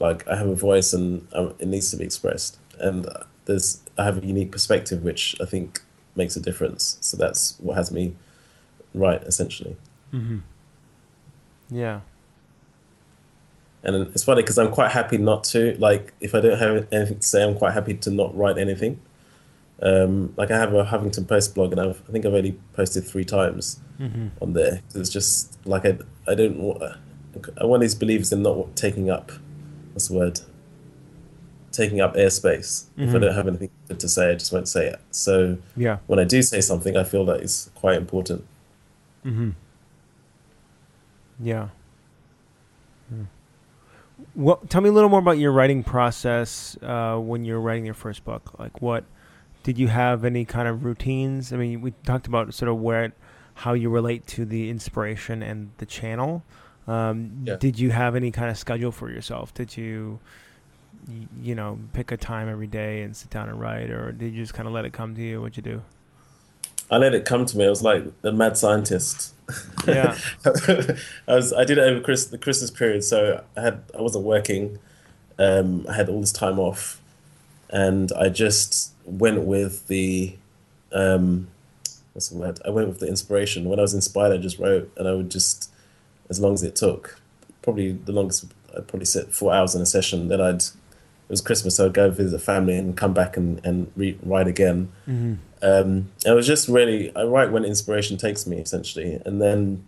like 0.00 0.26
I 0.28 0.36
have 0.36 0.48
a 0.48 0.54
voice 0.54 0.92
and 0.92 1.26
um, 1.32 1.54
it 1.58 1.68
needs 1.68 1.90
to 1.90 1.96
be 1.96 2.04
expressed, 2.04 2.58
and 2.78 3.06
uh, 3.06 3.24
there's 3.46 3.80
I 3.96 4.04
have 4.04 4.22
a 4.22 4.26
unique 4.26 4.52
perspective 4.52 5.02
which 5.02 5.36
I 5.40 5.46
think 5.46 5.80
makes 6.14 6.36
a 6.36 6.40
difference. 6.40 6.98
So 7.00 7.16
that's 7.16 7.58
what 7.60 7.76
has 7.76 7.90
me 7.90 8.14
right 8.94 9.22
essentially. 9.22 9.76
Mm-hmm. 10.12 10.38
Yeah. 11.70 12.00
And 13.82 13.94
it's 14.08 14.24
funny 14.24 14.42
because 14.42 14.58
I'm 14.58 14.72
quite 14.72 14.90
happy 14.90 15.16
not 15.16 15.44
to 15.44 15.76
like 15.78 16.12
if 16.20 16.34
I 16.34 16.40
don't 16.40 16.58
have 16.58 16.88
anything 16.92 17.20
to 17.20 17.26
say, 17.26 17.42
I'm 17.42 17.56
quite 17.56 17.72
happy 17.72 17.94
to 17.94 18.10
not 18.10 18.36
write 18.36 18.58
anything. 18.58 19.00
Um, 19.82 20.32
like 20.36 20.50
I 20.50 20.56
have 20.58 20.72
a 20.72 20.84
Huffington 20.84 21.28
Post 21.28 21.54
blog, 21.54 21.72
and 21.72 21.80
I've, 21.80 22.02
I 22.08 22.12
think 22.12 22.24
I've 22.24 22.32
only 22.34 22.58
posted 22.72 23.04
three 23.06 23.24
times 23.24 23.80
Mm-hmm. 24.00 24.28
on 24.42 24.52
there. 24.52 24.82
It's 24.94 25.08
just 25.08 25.56
like 25.66 25.86
I, 25.86 25.96
I 26.28 26.34
don't. 26.34 26.60
I'm 27.58 27.68
one 27.68 27.78
of 27.78 27.80
these 27.80 27.94
believers 27.94 28.30
in 28.32 28.42
not 28.42 28.76
taking 28.76 29.08
up. 29.10 29.32
What's 29.92 30.08
the 30.08 30.14
word? 30.18 30.40
Taking 31.72 32.00
up 32.02 32.14
airspace. 32.14 32.84
If 32.98 33.08
I 33.08 33.12
Mhm. 33.14 33.20
don't 33.22 33.34
have 33.34 33.48
anything 33.48 33.70
good 33.88 33.98
to 34.00 34.08
say, 34.08 34.30
I 34.30 34.34
just 34.34 34.52
won't 34.52 34.68
say 34.68 34.86
it. 34.88 35.00
So 35.10 35.56
Yeah. 35.76 35.98
when 36.08 36.18
I 36.18 36.24
do 36.24 36.42
say 36.42 36.60
something, 36.60 36.94
I 36.96 37.04
feel 37.04 37.24
that 37.26 37.40
it's 37.40 37.70
quite 37.74 37.96
important. 37.96 38.44
Mm-hmm. 39.24 39.50
Yeah. 41.42 41.68
Well, 44.34 44.56
tell 44.68 44.80
me 44.80 44.88
a 44.88 44.92
little 44.92 45.10
more 45.10 45.18
about 45.20 45.38
your 45.38 45.52
writing 45.52 45.82
process 45.82 46.76
uh, 46.82 47.16
when 47.18 47.44
you're 47.44 47.60
writing 47.60 47.84
your 47.84 47.94
first 47.94 48.24
book. 48.24 48.58
Like, 48.58 48.80
what 48.80 49.04
did 49.66 49.78
you 49.78 49.88
have 49.88 50.24
any 50.24 50.44
kind 50.44 50.68
of 50.68 50.84
routines? 50.84 51.52
I 51.52 51.56
mean, 51.56 51.80
we 51.80 51.90
talked 52.04 52.28
about 52.28 52.54
sort 52.54 52.68
of 52.68 52.78
where, 52.78 53.12
how 53.54 53.72
you 53.72 53.90
relate 53.90 54.24
to 54.28 54.44
the 54.44 54.70
inspiration 54.70 55.42
and 55.42 55.72
the 55.78 55.86
channel. 55.86 56.44
Um, 56.86 57.42
Yeah. 57.42 57.56
Did 57.56 57.76
you 57.76 57.90
have 57.90 58.14
any 58.14 58.30
kind 58.30 58.48
of 58.48 58.56
schedule 58.56 58.92
for 58.92 59.10
yourself? 59.10 59.52
Did 59.54 59.76
you, 59.76 60.20
you 61.42 61.56
know, 61.56 61.80
pick 61.92 62.12
a 62.12 62.16
time 62.16 62.48
every 62.48 62.68
day 62.68 63.02
and 63.02 63.16
sit 63.16 63.28
down 63.30 63.48
and 63.48 63.60
write, 63.60 63.90
or 63.90 64.12
did 64.12 64.34
you 64.34 64.42
just 64.44 64.54
kind 64.54 64.68
of 64.68 64.72
let 64.72 64.84
it 64.84 64.92
come 64.92 65.16
to 65.16 65.20
you? 65.20 65.40
What'd 65.40 65.56
you 65.56 65.64
do? 65.64 65.82
I 66.88 66.98
let 66.98 67.12
it 67.12 67.24
come 67.24 67.44
to 67.44 67.58
me. 67.58 67.66
I 67.66 67.68
was 67.68 67.82
like 67.82 68.04
the 68.22 68.30
mad 68.30 68.56
scientist. 68.56 69.34
Yeah. 69.84 70.16
I 70.46 71.34
was. 71.34 71.52
I 71.52 71.64
did 71.64 71.78
it 71.78 71.80
over 71.80 72.00
Chris, 72.00 72.26
the 72.26 72.38
Christmas 72.38 72.70
period, 72.70 73.02
so 73.02 73.42
I 73.56 73.62
had. 73.62 73.82
I 73.98 74.00
wasn't 74.00 74.24
working. 74.24 74.78
Um, 75.40 75.86
I 75.88 75.94
had 75.94 76.08
all 76.08 76.20
this 76.20 76.30
time 76.30 76.60
off, 76.60 77.00
and 77.68 78.12
I 78.12 78.28
just 78.28 78.92
went 79.06 79.42
with 79.44 79.86
the. 79.88 80.36
Um, 80.92 81.48
what's 82.12 82.28
the 82.28 82.36
word? 82.38 82.60
I 82.64 82.70
went 82.70 82.88
with 82.88 83.00
the 83.00 83.08
inspiration. 83.08 83.64
When 83.64 83.78
I 83.78 83.82
was 83.82 83.94
inspired, 83.94 84.32
I 84.32 84.36
just 84.38 84.58
wrote, 84.58 84.90
and 84.96 85.06
I 85.08 85.12
would 85.12 85.30
just, 85.30 85.70
as 86.30 86.40
long 86.40 86.54
as 86.54 86.62
it 86.62 86.76
took, 86.76 87.20
probably 87.62 87.92
the 87.92 88.12
longest. 88.12 88.46
I'd 88.76 88.86
probably 88.88 89.06
sit 89.06 89.32
four 89.32 89.52
hours 89.54 89.74
in 89.74 89.80
a 89.80 89.86
session. 89.86 90.28
Then 90.28 90.40
I'd. 90.40 90.62
It 91.28 91.30
was 91.30 91.40
Christmas, 91.40 91.74
so 91.74 91.86
I'd 91.86 91.94
go 91.94 92.08
visit 92.08 92.40
family 92.40 92.76
and 92.76 92.96
come 92.96 93.12
back 93.12 93.36
and 93.36 93.60
and 93.64 93.90
re- 93.96 94.18
write 94.22 94.46
again. 94.46 94.92
Mm-hmm. 95.08 95.34
Um, 95.62 96.12
it 96.24 96.30
was 96.32 96.46
just 96.46 96.68
really 96.68 97.14
I 97.16 97.24
write 97.24 97.50
when 97.50 97.64
inspiration 97.64 98.16
takes 98.16 98.46
me 98.46 98.58
essentially, 98.58 99.20
and 99.26 99.42
then 99.42 99.84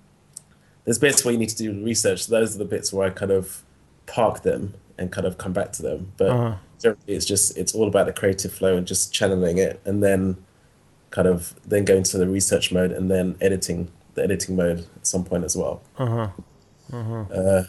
there's 0.85 0.99
bits 0.99 1.25
where 1.25 1.31
you 1.33 1.39
need 1.39 1.51
to 1.51 1.57
do 1.57 1.85
research. 1.85 2.27
Those 2.27 2.57
are 2.57 2.59
the 2.59 2.65
bits 2.65 2.93
where 2.93 3.07
I 3.07 3.11
kind 3.11 3.31
of 3.31 3.63
park 4.07 4.43
them 4.43 4.75
and 4.97 5.13
kind 5.13 5.27
of 5.27 5.39
come 5.39 5.53
back 5.53 5.71
to 5.75 5.83
them. 5.83 6.13
But 6.17 6.31
Uh-huh. 6.31 6.57
It's 7.07 7.25
just 7.25 7.57
it's 7.57 7.75
all 7.75 7.89
about 7.89 8.07
the 8.07 8.13
creative 8.13 8.53
flow 8.53 8.77
and 8.77 8.87
just 8.87 9.13
channeling 9.13 9.59
it, 9.59 9.81
and 9.85 10.03
then 10.03 10.37
kind 11.11 11.27
of 11.27 11.55
then 11.67 11.85
go 11.85 11.95
into 11.95 12.19
the 12.19 12.29
research 12.29 12.71
mode 12.71 12.93
and 12.93 13.11
then 13.11 13.37
editing 13.41 13.91
the 14.15 14.23
editing 14.23 14.57
mode 14.57 14.81
at 14.97 15.07
some 15.07 15.25
point 15.25 15.45
as 15.45 15.57
well. 15.57 15.81
Uh 15.97 16.07
huh. 16.07 16.29
Uh 16.93 17.03
huh. 17.03 17.35
Uh, 17.35 17.65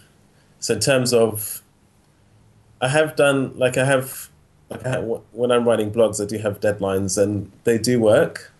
so 0.59 0.73
in 0.73 0.79
terms 0.79 1.13
of, 1.13 1.61
I 2.81 2.89
have 2.89 3.15
done 3.15 3.57
like 3.57 3.77
I 3.77 3.85
have 3.85 4.29
like 4.69 4.85
I 4.85 4.89
have, 4.89 5.21
when 5.31 5.51
I'm 5.51 5.67
writing 5.67 5.91
blogs, 5.91 6.21
I 6.21 6.25
do 6.25 6.37
have 6.37 6.59
deadlines 6.59 7.21
and 7.21 7.51
they 7.63 7.77
do 7.77 7.99
work. 7.99 8.51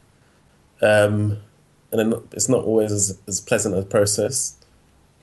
Um, 0.81 1.37
and 1.91 2.13
it's 2.31 2.49
not 2.49 2.63
always 2.63 2.91
as, 2.91 3.19
as 3.27 3.41
pleasant 3.41 3.75
a 3.75 3.81
process, 3.83 4.55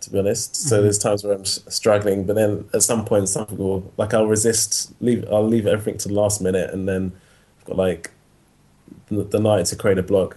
to 0.07 0.11
be 0.13 0.19
honest. 0.19 0.57
So 0.57 0.79
Mhm. 0.79 0.83
there's 0.83 0.99
times 0.99 1.23
where 1.25 1.35
I'm 1.35 1.45
struggling, 1.45 2.25
but 2.25 2.35
then 2.37 2.65
at 2.73 2.83
some 2.83 3.05
point 3.05 3.29
something 3.29 3.59
will 3.59 3.93
like 3.99 4.15
I'll 4.15 4.27
resist, 4.27 4.93
leave 5.01 5.25
I'll 5.31 5.47
leave 5.47 5.67
everything 5.67 5.99
to 5.99 6.09
the 6.09 6.15
last 6.15 6.41
minute, 6.41 6.73
and 6.73 6.89
then 6.89 7.13
I've 7.59 7.65
got 7.67 7.77
like 7.77 8.11
the, 9.09 9.25
the 9.25 9.39
night 9.41 9.67
to 9.67 9.77
create 9.77 9.99
a 9.99 10.03
blog, 10.03 10.35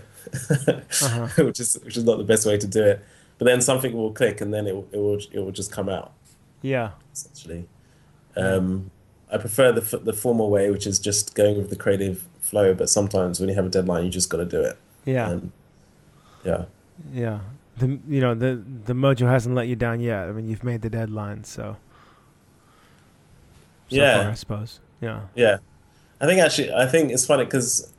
Uh-huh. 0.49 1.27
which 1.45 1.59
is 1.59 1.79
which 1.83 1.95
is 1.97 2.03
not 2.03 2.17
the 2.17 2.23
best 2.23 2.45
way 2.45 2.57
to 2.57 2.67
do 2.67 2.83
it. 2.83 2.99
But 3.37 3.45
then 3.45 3.61
something 3.61 3.93
will 3.93 4.11
click, 4.11 4.41
and 4.41 4.53
then 4.53 4.67
it 4.67 4.75
will- 4.75 4.87
it 4.91 4.97
will 4.97 5.19
it 5.31 5.39
will 5.39 5.51
just 5.51 5.71
come 5.71 5.87
out 5.89 6.11
Yeah. 6.61 6.91
essentially. 7.13 7.67
Um, 8.35 8.91
I 9.31 9.37
prefer 9.37 9.71
the 9.71 9.97
the 9.99 10.13
formal 10.13 10.49
way, 10.49 10.69
which 10.71 10.85
is 10.87 10.99
just 10.99 11.35
going 11.35 11.57
with 11.57 11.69
the 11.69 11.75
creative 11.75 12.27
flow. 12.41 12.73
But 12.73 12.89
sometimes 12.89 13.39
when 13.39 13.47
you 13.49 13.55
have 13.55 13.65
a 13.65 13.69
deadline, 13.69 14.03
you 14.05 14.09
just 14.09 14.29
got 14.29 14.37
to 14.37 14.45
do 14.45 14.61
it. 14.61 14.77
Yeah. 15.05 15.29
And, 15.29 15.51
yeah, 16.43 16.65
Yeah. 17.13 17.39
The 17.79 17.99
you 18.07 18.21
know 18.21 18.33
the 18.35 18.61
the 18.85 18.93
mojo 18.93 19.27
hasn't 19.27 19.55
let 19.55 19.67
you 19.67 19.75
down 19.75 19.99
yet. 19.99 20.27
I 20.27 20.31
mean, 20.31 20.47
you've 20.49 20.63
made 20.63 20.81
the 20.81 20.89
deadline, 20.89 21.43
so. 21.43 21.77
so 23.89 23.95
Yeah. 23.95 24.21
far, 24.23 24.31
I 24.31 24.33
suppose. 24.35 24.79
Yeah. 25.01 25.21
yeah. 25.35 25.57
I 26.21 26.25
think 26.25 26.41
actually, 26.41 26.73
I 26.73 26.85
think 26.85 27.11
it's 27.11 27.25
funny 27.25 27.45
because 27.45 27.91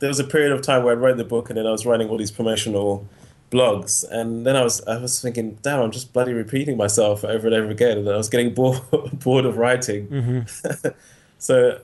there 0.00 0.08
was 0.08 0.18
a 0.18 0.24
period 0.24 0.52
of 0.52 0.62
time 0.62 0.82
where 0.84 0.92
I 0.94 0.96
wrote 0.96 1.16
the 1.16 1.24
book, 1.24 1.48
and 1.50 1.56
then 1.56 1.66
I 1.66 1.70
was 1.70 1.86
writing 1.86 2.08
all 2.08 2.18
these 2.18 2.30
promotional 2.32 3.06
blogs, 3.50 4.04
and 4.10 4.44
then 4.44 4.56
I 4.56 4.62
was 4.62 4.84
I 4.86 4.98
was 4.98 5.20
thinking, 5.22 5.58
damn, 5.62 5.80
I'm 5.80 5.90
just 5.90 6.12
bloody 6.12 6.32
repeating 6.32 6.76
myself 6.76 7.24
over 7.24 7.46
and 7.46 7.54
over 7.54 7.70
again, 7.70 7.98
and 7.98 8.08
I 8.08 8.16
was 8.16 8.28
getting 8.28 8.52
bored 8.58 8.80
bored 9.12 9.44
of 9.46 9.56
writing. 9.56 10.08
Mm-hmm. 10.08 10.88
so 11.38 11.78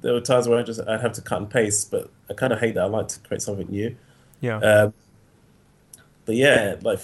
there 0.00 0.12
were 0.12 0.20
times 0.20 0.46
where 0.46 0.58
I 0.58 0.62
just 0.62 0.80
I'd 0.86 1.00
have 1.00 1.12
to 1.14 1.22
cut 1.22 1.38
and 1.38 1.50
paste, 1.50 1.90
but 1.90 2.10
I 2.28 2.34
kind 2.34 2.52
of 2.52 2.60
hate 2.60 2.74
that. 2.74 2.82
I 2.84 2.86
like 2.86 3.08
to 3.08 3.20
create 3.20 3.40
something 3.42 3.68
new. 3.70 3.96
Yeah. 4.42 4.58
Um, 4.58 4.94
but 6.26 6.34
yeah, 6.36 6.76
like 6.82 7.00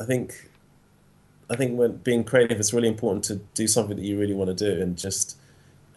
I 0.00 0.04
think 0.04 0.50
I 1.50 1.56
think 1.56 1.78
when 1.78 1.96
being 1.98 2.24
creative, 2.24 2.58
it's 2.58 2.72
really 2.72 2.88
important 2.88 3.24
to 3.26 3.36
do 3.54 3.66
something 3.66 3.96
that 3.96 4.04
you 4.04 4.18
really 4.18 4.34
want 4.34 4.56
to 4.56 4.74
do 4.74 4.82
and 4.82 4.96
just 4.98 5.36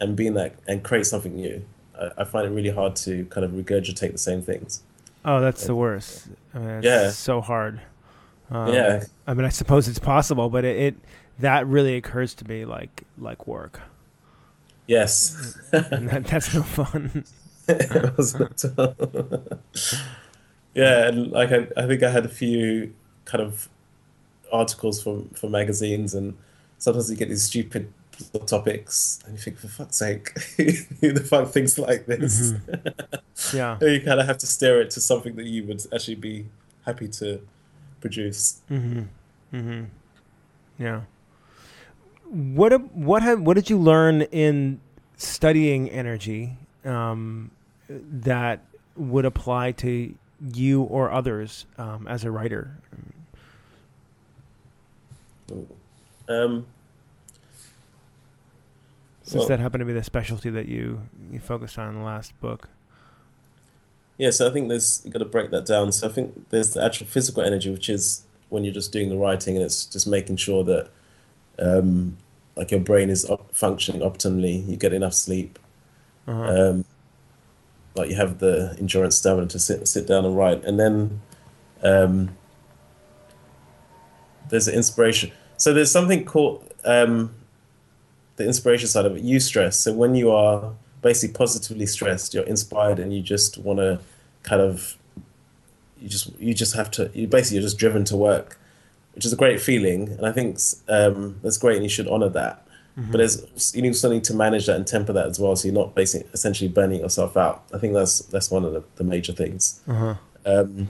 and 0.00 0.16
being 0.16 0.34
that 0.34 0.54
and 0.66 0.82
create 0.82 1.06
something 1.06 1.34
new. 1.36 1.64
I, 2.00 2.10
I 2.18 2.24
find 2.24 2.46
it 2.46 2.50
really 2.50 2.70
hard 2.70 2.96
to 2.96 3.24
kind 3.26 3.44
of 3.44 3.52
regurgitate 3.52 4.12
the 4.12 4.18
same 4.18 4.42
things. 4.42 4.82
oh, 5.24 5.40
that's 5.40 5.64
the 5.66 5.74
worst. 5.74 6.28
I 6.54 6.58
mean, 6.58 6.68
it's 6.70 6.86
Yeah. 6.86 7.10
so 7.10 7.40
hard. 7.40 7.80
Um, 8.50 8.72
Yeah. 8.72 9.04
I 9.26 9.34
mean, 9.34 9.44
I 9.44 9.50
suppose 9.50 9.86
it's 9.88 9.98
possible, 9.98 10.48
but 10.48 10.64
it, 10.64 10.76
it 10.78 10.94
that 11.40 11.66
really 11.66 11.96
occurs 11.96 12.34
to 12.34 12.48
me 12.48 12.64
like 12.64 13.02
like 13.18 13.46
work, 13.46 13.80
Yes. 14.86 15.56
and 15.72 16.08
that, 16.08 16.24
that's 16.24 16.54
no 16.54 16.62
fun. 16.62 17.24
yeah, 20.74 21.08
and 21.08 21.30
like 21.32 21.50
I, 21.52 21.66
I 21.76 21.86
think 21.86 22.02
I 22.02 22.10
had 22.10 22.24
a 22.24 22.28
few 22.28 22.94
kind 23.24 23.42
of 23.42 23.68
articles 24.52 25.02
from 25.02 25.28
for 25.30 25.48
magazines, 25.48 26.14
and 26.14 26.36
sometimes 26.78 27.10
you 27.10 27.16
get 27.16 27.28
these 27.28 27.44
stupid 27.44 27.92
topics, 28.46 29.20
and 29.24 29.34
you 29.34 29.40
think, 29.40 29.58
for 29.58 29.68
fuck's 29.68 29.96
sake, 29.96 30.38
who 30.56 31.12
the 31.12 31.24
fuck 31.26 31.48
thinks 31.48 31.78
like 31.78 32.06
this? 32.06 32.52
yeah. 33.54 33.78
And 33.80 33.92
you 33.92 34.00
kind 34.00 34.20
of 34.20 34.26
have 34.26 34.38
to 34.38 34.46
steer 34.46 34.80
it 34.80 34.90
to 34.90 35.00
something 35.00 35.36
that 35.36 35.46
you 35.46 35.64
would 35.64 35.82
actually 35.92 36.16
be 36.16 36.46
happy 36.84 37.08
to 37.08 37.40
produce. 38.00 38.60
Mm-hmm. 38.70 39.02
Mm-hmm. 39.54 39.84
Yeah. 40.78 41.02
What 42.30 42.72
what 42.94 43.22
have 43.22 43.40
what 43.40 43.54
did 43.54 43.68
you 43.68 43.78
learn 43.78 44.22
in 44.22 44.80
studying 45.16 45.90
energy 45.90 46.56
um, 46.84 47.50
that 47.88 48.64
would 48.96 49.24
apply 49.24 49.72
to 49.72 50.14
you 50.54 50.82
or 50.82 51.10
others 51.10 51.66
um, 51.78 52.06
as 52.08 52.24
a 52.24 52.30
writer? 52.30 52.76
Um, 56.28 56.66
Since 59.22 59.40
Well- 59.40 59.48
that 59.48 59.60
happened 59.60 59.80
to 59.82 59.84
be 59.84 59.92
the 59.92 60.02
specialty 60.02 60.50
that 60.50 60.66
you 60.66 61.02
you 61.30 61.38
focused 61.38 61.78
on 61.78 61.88
in 61.88 61.94
the 62.00 62.04
last 62.04 62.38
book. 62.40 62.68
Yeah, 64.18 64.30
so 64.30 64.48
I 64.48 64.50
think 64.52 64.68
there's 64.68 65.02
you 65.04 65.10
got 65.10 65.20
to 65.20 65.24
break 65.24 65.50
that 65.50 65.66
down. 65.66 65.92
So 65.92 66.08
I 66.08 66.10
think 66.10 66.50
there's 66.50 66.74
the 66.74 66.84
actual 66.84 67.06
physical 67.06 67.42
energy, 67.42 67.70
which 67.70 67.88
is 67.88 68.24
when 68.48 68.64
you're 68.64 68.74
just 68.74 68.92
doing 68.92 69.08
the 69.08 69.16
writing, 69.16 69.56
and 69.56 69.64
it's 69.64 69.86
just 69.86 70.06
making 70.06 70.36
sure 70.36 70.64
that 70.64 70.90
um, 71.58 72.16
like 72.56 72.70
your 72.70 72.80
brain 72.80 73.08
is 73.08 73.24
op 73.30 73.54
functioning 73.54 74.02
optimally. 74.02 74.66
You 74.68 74.76
get 74.76 74.92
enough 74.92 75.14
sleep. 75.14 75.58
Uh-huh. 76.26 76.42
Um, 76.42 76.84
like 77.94 78.10
you 78.10 78.16
have 78.16 78.38
the 78.38 78.76
endurance 78.78 79.16
stamina 79.16 79.46
to 79.48 79.58
sit 79.58 79.86
sit 79.88 80.06
down 80.06 80.24
and 80.24 80.36
write, 80.36 80.64
and 80.64 80.78
then 80.78 81.20
um, 81.82 82.36
there's 84.48 84.66
the 84.66 84.74
inspiration. 84.74 85.32
So 85.56 85.72
there's 85.72 85.90
something 85.90 86.24
called 86.24 86.72
um, 86.84 87.34
the 88.36 88.46
inspiration 88.46 88.88
side 88.88 89.06
of 89.06 89.16
it. 89.16 89.22
You 89.22 89.40
stress. 89.40 89.76
So 89.78 89.92
when 89.92 90.14
you 90.14 90.30
are 90.30 90.72
basically 91.02 91.34
positively 91.34 91.86
stressed, 91.86 92.34
you're 92.34 92.44
inspired, 92.44 92.98
and 92.98 93.12
you 93.14 93.22
just 93.22 93.58
want 93.58 93.78
to 93.78 94.00
kind 94.42 94.62
of 94.62 94.96
you 96.00 96.08
just 96.08 96.38
you 96.38 96.54
just 96.54 96.74
have 96.74 96.90
to 96.92 97.10
you 97.14 97.26
basically 97.26 97.56
you're 97.56 97.62
just 97.62 97.78
driven 97.78 98.04
to 98.06 98.16
work, 98.16 98.58
which 99.14 99.24
is 99.26 99.32
a 99.32 99.36
great 99.36 99.60
feeling, 99.60 100.08
and 100.08 100.26
I 100.26 100.32
think 100.32 100.58
um, 100.88 101.38
that's 101.42 101.58
great, 101.58 101.76
and 101.76 101.84
you 101.84 101.90
should 101.90 102.08
honor 102.08 102.28
that. 102.30 102.66
But 102.96 103.18
there's 103.18 103.72
you 103.74 103.80
need 103.80 103.96
something 103.96 104.20
to 104.22 104.34
manage 104.34 104.66
that 104.66 104.76
and 104.76 104.86
temper 104.86 105.12
that 105.14 105.26
as 105.26 105.40
well, 105.40 105.56
so 105.56 105.66
you're 105.68 105.74
not 105.74 105.94
basically 105.94 106.28
essentially 106.34 106.68
burning 106.68 107.00
yourself 107.00 107.34
out. 107.36 107.64
I 107.72 107.78
think 107.78 107.94
that's 107.94 108.18
that's 108.18 108.50
one 108.50 108.62
of 108.64 108.74
the, 108.74 108.82
the 108.96 109.04
major 109.04 109.32
things. 109.32 109.80
Uh-huh. 109.88 110.16
Um, 110.44 110.88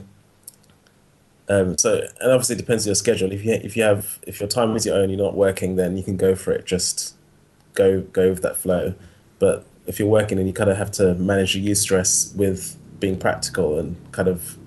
um, 1.47 1.77
so 1.77 2.01
and 2.19 2.31
obviously 2.31 2.55
it 2.55 2.59
depends 2.59 2.85
on 2.85 2.89
your 2.89 2.95
schedule. 2.95 3.31
If 3.31 3.45
you 3.45 3.53
if 3.53 3.77
you 3.77 3.83
have 3.83 4.19
if 4.27 4.39
your 4.41 4.49
time 4.49 4.75
is 4.75 4.85
your 4.85 4.95
own, 4.97 5.09
you're 5.09 5.19
not 5.19 5.35
working, 5.35 5.75
then 5.77 5.95
you 5.95 6.03
can 6.03 6.17
go 6.17 6.35
for 6.35 6.51
it. 6.51 6.65
Just 6.65 7.15
go 7.75 8.01
go 8.01 8.29
with 8.29 8.41
that 8.41 8.57
flow. 8.57 8.93
But 9.39 9.65
if 9.87 9.97
you're 9.99 10.07
working, 10.09 10.37
and 10.37 10.47
you 10.47 10.53
kind 10.53 10.69
of 10.69 10.77
have 10.77 10.91
to 10.91 11.15
manage 11.15 11.55
your 11.55 11.63
use 11.63 11.81
stress 11.81 12.33
with 12.35 12.77
being 12.99 13.17
practical 13.17 13.79
and 13.79 13.95
kind 14.11 14.27
of 14.27 14.57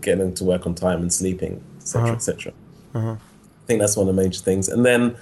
getting 0.00 0.34
to 0.34 0.44
work 0.44 0.66
on 0.66 0.74
time 0.74 1.00
and 1.00 1.12
sleeping, 1.12 1.62
etc., 1.78 2.02
Uh-huh. 2.04 2.14
etc. 2.14 2.52
Uh-huh. 2.94 3.16
I 3.16 3.66
think 3.66 3.80
that's 3.80 3.96
one 3.96 4.08
of 4.08 4.14
the 4.14 4.22
major 4.22 4.40
things. 4.40 4.68
And 4.68 4.84
then 4.84 5.16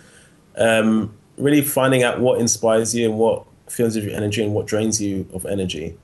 um, 0.57 1.15
really 1.41 1.63
finding 1.63 2.03
out 2.03 2.21
what 2.21 2.41
inspires 2.41 2.95
you 2.95 3.09
and 3.09 3.19
what 3.19 3.45
fills 3.69 3.97
you 3.97 4.05
with 4.05 4.15
energy 4.15 4.43
and 4.43 4.55
what 4.55 4.67
drains 4.67 5.01
you 5.01 5.29
of 5.33 5.47
energy. 5.47 5.97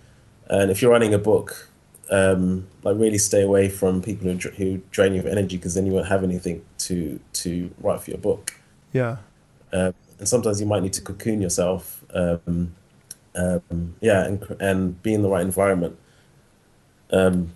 And 0.48 0.70
if 0.70 0.80
you're 0.80 0.90
writing 0.90 1.14
a 1.14 1.18
book, 1.18 1.68
um, 2.10 2.68
like 2.82 2.96
really 2.96 3.18
stay 3.18 3.42
away 3.42 3.68
from 3.68 4.00
people 4.00 4.30
who, 4.30 4.36
who 4.50 4.82
drain 4.90 5.14
you 5.14 5.20
of 5.20 5.26
energy 5.26 5.56
because 5.56 5.74
then 5.74 5.86
you 5.86 5.92
won't 5.92 6.06
have 6.06 6.22
anything 6.22 6.64
to 6.78 7.18
to 7.32 7.70
write 7.80 8.00
for 8.00 8.10
your 8.10 8.18
book. 8.18 8.54
Yeah. 8.92 9.16
Uh, 9.72 9.92
and 10.18 10.28
sometimes 10.28 10.60
you 10.60 10.66
might 10.66 10.82
need 10.82 10.92
to 10.94 11.02
cocoon 11.02 11.42
yourself. 11.42 12.04
Um, 12.14 12.74
um, 13.34 13.96
yeah, 14.00 14.24
and 14.24 14.56
and 14.60 15.02
be 15.02 15.12
in 15.12 15.22
the 15.22 15.28
right 15.28 15.44
environment. 15.44 15.98
Um, 17.10 17.52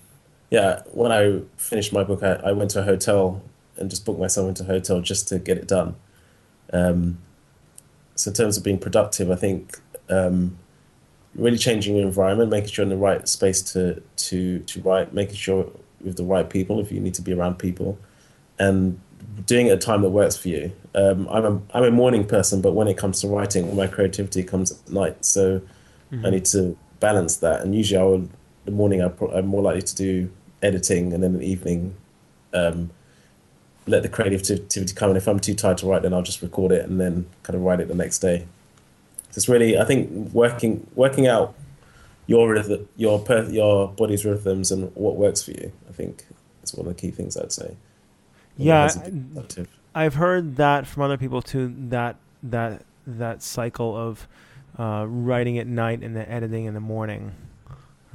yeah, 0.51 0.83
when 0.93 1.13
I 1.13 1.43
finished 1.57 1.93
my 1.93 2.05
book, 2.05 2.23
I, 2.23 2.35
I 2.45 2.53
went 2.53 2.71
to 2.73 2.81
a 2.81 2.83
hotel 2.83 3.43
and 3.77 3.89
just 3.89 4.05
booked 4.05 4.21
myself 4.21 4.49
into 4.49 4.65
a 4.65 4.67
hotel 4.67 5.01
just 5.01 5.29
to 5.29 5.39
get 5.39 5.57
it 5.57 5.67
done. 5.67 5.95
So 8.21 8.31
in 8.31 8.35
terms 8.35 8.57
of 8.57 8.65
being 8.65 8.79
productive, 8.79 9.31
I 9.31 9.37
think 9.37 9.79
um, 10.09 10.59
really 11.35 11.59
changing 11.59 11.97
your 11.97 12.07
environment, 12.07 12.51
making 12.51 12.71
sure 12.71 12.85
you're 12.85 12.93
in 12.93 12.99
the 12.99 13.03
right 13.03 13.27
space 13.29 13.63
to 13.73 14.03
to 14.29 14.59
to 14.61 14.81
write, 14.83 15.15
making 15.15 15.37
sure 15.37 15.71
with 16.01 16.17
the 16.17 16.25
right 16.25 16.49
people 16.49 16.81
if 16.81 16.93
you 16.93 17.01
need 17.01 17.15
to 17.15 17.23
be 17.23 17.33
around 17.33 17.59
people, 17.59 17.99
and 18.59 19.01
doing 19.47 19.67
it 19.69 19.71
at 19.71 19.79
a 19.79 19.81
time 19.81 20.03
that 20.03 20.11
works 20.11 20.37
for 20.37 20.49
you. 20.49 20.73
Um, 20.95 21.29
I'm 21.31 21.45
a 21.45 21.63
I'm 21.73 21.85
a 21.85 21.91
morning 21.91 22.27
person, 22.27 22.61
but 22.61 22.73
when 22.73 22.89
it 22.89 22.97
comes 22.99 23.21
to 23.23 23.29
writing, 23.29 23.69
all 23.69 23.75
my 23.75 23.87
creativity 23.87 24.43
comes 24.43 24.71
at 24.73 24.93
night. 24.93 25.25
So 25.25 25.63
I 26.25 26.31
need 26.31 26.45
to 26.47 26.77
balance 26.99 27.37
that. 27.37 27.61
And 27.63 27.75
usually, 27.75 28.01
I 28.01 28.05
would 28.05 28.29
the 28.65 28.71
morning 28.73 29.01
I 29.03 29.09
pro- 29.09 29.31
I'm 29.31 29.47
more 29.47 29.63
likely 29.63 29.83
to 29.83 29.95
do 29.95 30.31
editing, 30.63 31.13
and 31.15 31.23
then 31.23 31.35
in 31.35 31.41
the 31.41 31.47
evening, 31.47 31.95
um, 32.53 32.91
let 33.91 34.03
the 34.03 34.09
creativity 34.09 34.95
come. 34.95 35.11
And 35.11 35.17
if 35.17 35.27
I'm 35.29 35.41
too 35.41 35.55
tired 35.55 35.79
to 35.79 35.87
write, 35.87 36.03
then 36.03 36.15
I'll 36.15 36.23
just 36.23 36.43
record 36.43 36.73
it 36.73 36.89
and 36.89 37.01
then 37.01 37.27
kind 37.43 37.55
of 37.57 37.63
write 37.63 37.81
it 37.81 37.89
the 37.89 37.95
next 37.95 38.21
day. 38.21 38.47
So 39.31 39.39
it's 39.39 39.49
really 39.49 39.79
I 39.79 39.85
think 39.85 40.33
working 40.33 40.87
working 40.95 41.27
out 41.27 41.55
your 42.27 42.49
rhythm, 42.53 42.89
your 42.97 43.19
per, 43.19 43.45
your 43.51 43.89
body's 43.89 44.25
rhythms 44.25 44.71
and 44.73 44.95
what 44.95 45.17
works 45.17 45.43
for 45.43 45.51
you. 45.53 45.73
I 45.89 45.93
think 45.93 46.25
is 46.63 46.75
one 46.75 46.87
of 46.87 46.95
the 46.97 47.01
key 47.01 47.11
things 47.11 47.37
I'd 47.37 47.53
say. 47.53 47.77
Yeah, 48.57 48.83
has 48.83 48.95
to 48.97 49.11
be 49.11 49.21
productive. 49.35 49.69
I've 49.95 50.15
heard 50.15 50.57
that 50.57 50.87
from 50.87 51.03
other 51.03 51.17
people 51.19 51.43
too. 51.43 51.75
That 51.89 52.17
that 52.43 52.85
that 53.07 53.43
cycle 53.43 53.97
of 53.97 54.29
uh, 54.79 55.05
writing 55.09 55.59
at 55.59 55.67
night 55.67 56.03
and 56.03 56.15
then 56.17 56.27
editing 56.27 56.65
in 56.67 56.75
the 56.75 56.81
morning. 56.81 57.33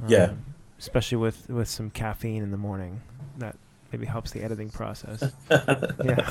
Um, 0.02 0.08
Yeah. 0.08 0.32
especially 0.78 1.18
with 1.18 1.48
with 1.48 1.68
some 1.68 1.90
caffeine 1.90 2.42
in 2.42 2.50
the 2.50 2.56
morning. 2.58 3.00
That 3.38 3.56
maybe 3.96 4.06
helps 4.06 4.30
the 4.32 4.42
editing 4.42 4.68
process. 4.68 5.22
yeah. 5.50 6.30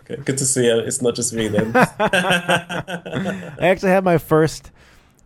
Okay, 0.00 0.16
good 0.22 0.36
to 0.36 0.44
see 0.44 0.66
you. 0.66 0.78
It's 0.80 1.00
not 1.00 1.14
just 1.14 1.32
me 1.32 1.48
then. 1.48 1.72
I 1.76 3.54
actually 3.60 3.90
had 3.90 4.04
my 4.04 4.18
first 4.18 4.70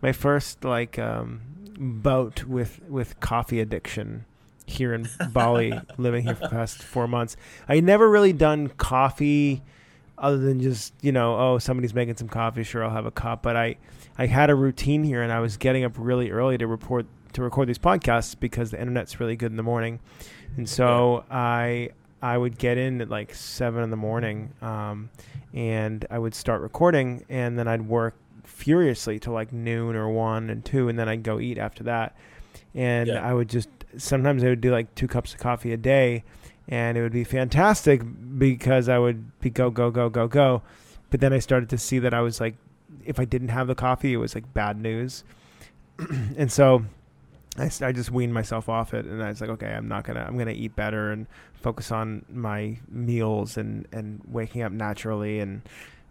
my 0.01 0.13
first 0.13 0.63
like 0.63 0.97
um, 0.97 1.41
bout 1.77 2.45
with 2.45 2.79
with 2.87 3.19
coffee 3.19 3.59
addiction 3.59 4.23
here 4.65 4.93
in 4.93 5.09
Bali, 5.31 5.77
living 5.97 6.23
here 6.23 6.35
for 6.35 6.43
the 6.43 6.49
past 6.49 6.81
four 6.81 7.07
months. 7.07 7.35
I 7.67 7.81
never 7.81 8.09
really 8.09 8.33
done 8.33 8.69
coffee 8.69 9.63
other 10.17 10.37
than 10.37 10.61
just 10.61 10.93
you 11.01 11.11
know 11.11 11.37
oh 11.37 11.57
somebody's 11.57 11.93
making 11.93 12.15
some 12.15 12.29
coffee 12.29 12.63
sure 12.63 12.83
I'll 12.83 12.89
have 12.89 13.05
a 13.05 13.11
cup 13.11 13.43
but 13.43 13.55
I 13.55 13.75
I 14.17 14.25
had 14.25 14.49
a 14.49 14.55
routine 14.55 15.03
here 15.03 15.21
and 15.21 15.31
I 15.31 15.41
was 15.41 15.57
getting 15.57 15.83
up 15.83 15.93
really 15.95 16.31
early 16.31 16.57
to 16.57 16.65
report 16.65 17.05
to 17.33 17.41
record 17.41 17.67
these 17.69 17.77
podcasts 17.77 18.35
because 18.39 18.71
the 18.71 18.79
internet's 18.79 19.19
really 19.19 19.35
good 19.35 19.51
in 19.51 19.57
the 19.57 19.63
morning. 19.63 19.99
And 20.55 20.67
so 20.67 21.23
I 21.29 21.89
I 22.21 22.37
would 22.37 22.57
get 22.57 22.77
in 22.77 22.99
at 23.01 23.09
like 23.09 23.33
seven 23.35 23.83
in 23.83 23.89
the 23.91 23.97
morning 23.97 24.53
um, 24.61 25.09
and 25.53 26.05
I 26.09 26.17
would 26.17 26.33
start 26.33 26.61
recording 26.61 27.25
and 27.29 27.59
then 27.59 27.67
I'd 27.67 27.87
work 27.87 28.15
furiously 28.43 29.19
till 29.19 29.33
like 29.33 29.53
noon 29.53 29.95
or 29.95 30.09
one 30.09 30.49
and 30.49 30.65
two 30.65 30.89
and 30.89 30.97
then 30.97 31.07
I'd 31.07 31.21
go 31.23 31.39
eat 31.39 31.57
after 31.59 31.83
that. 31.83 32.15
And 32.73 33.07
Yeah. 33.07 33.27
I 33.27 33.33
would 33.33 33.49
just 33.49 33.69
sometimes 33.97 34.43
I 34.43 34.47
would 34.49 34.61
do 34.61 34.71
like 34.71 34.93
two 34.95 35.07
cups 35.07 35.33
of 35.33 35.39
coffee 35.39 35.73
a 35.73 35.77
day 35.77 36.23
and 36.67 36.97
it 36.97 37.01
would 37.01 37.13
be 37.13 37.23
fantastic 37.23 38.01
because 38.37 38.89
I 38.89 38.97
would 38.97 39.39
be 39.39 39.49
go 39.51 39.69
go 39.69 39.91
go 39.91 40.09
go 40.09 40.27
go. 40.27 40.63
But 41.11 41.19
then 41.19 41.33
I 41.33 41.39
started 41.39 41.69
to 41.69 41.77
see 41.77 41.99
that 41.99 42.13
I 42.13 42.21
was 42.21 42.41
like 42.41 42.55
if 43.05 43.19
I 43.19 43.25
didn't 43.25 43.49
have 43.49 43.67
the 43.67 43.75
coffee 43.75 44.13
it 44.13 44.17
was 44.17 44.33
like 44.33 44.53
bad 44.53 44.79
news. 44.81 45.23
And 46.37 46.51
so 46.51 46.85
I, 47.57 47.71
I 47.81 47.91
just 47.91 48.11
weaned 48.11 48.33
myself 48.33 48.69
off 48.69 48.93
it 48.93 49.05
and 49.05 49.23
I 49.23 49.29
was 49.29 49.41
like 49.41 49.49
okay 49.51 49.67
I'm 49.67 49.87
not 49.87 50.03
gonna 50.03 50.25
I'm 50.27 50.37
gonna 50.37 50.51
eat 50.51 50.75
better 50.75 51.11
and 51.11 51.27
focus 51.53 51.91
on 51.91 52.25
my 52.31 52.77
meals 52.89 53.57
and 53.57 53.87
and 53.91 54.21
waking 54.27 54.61
up 54.61 54.71
naturally 54.71 55.39
and 55.39 55.61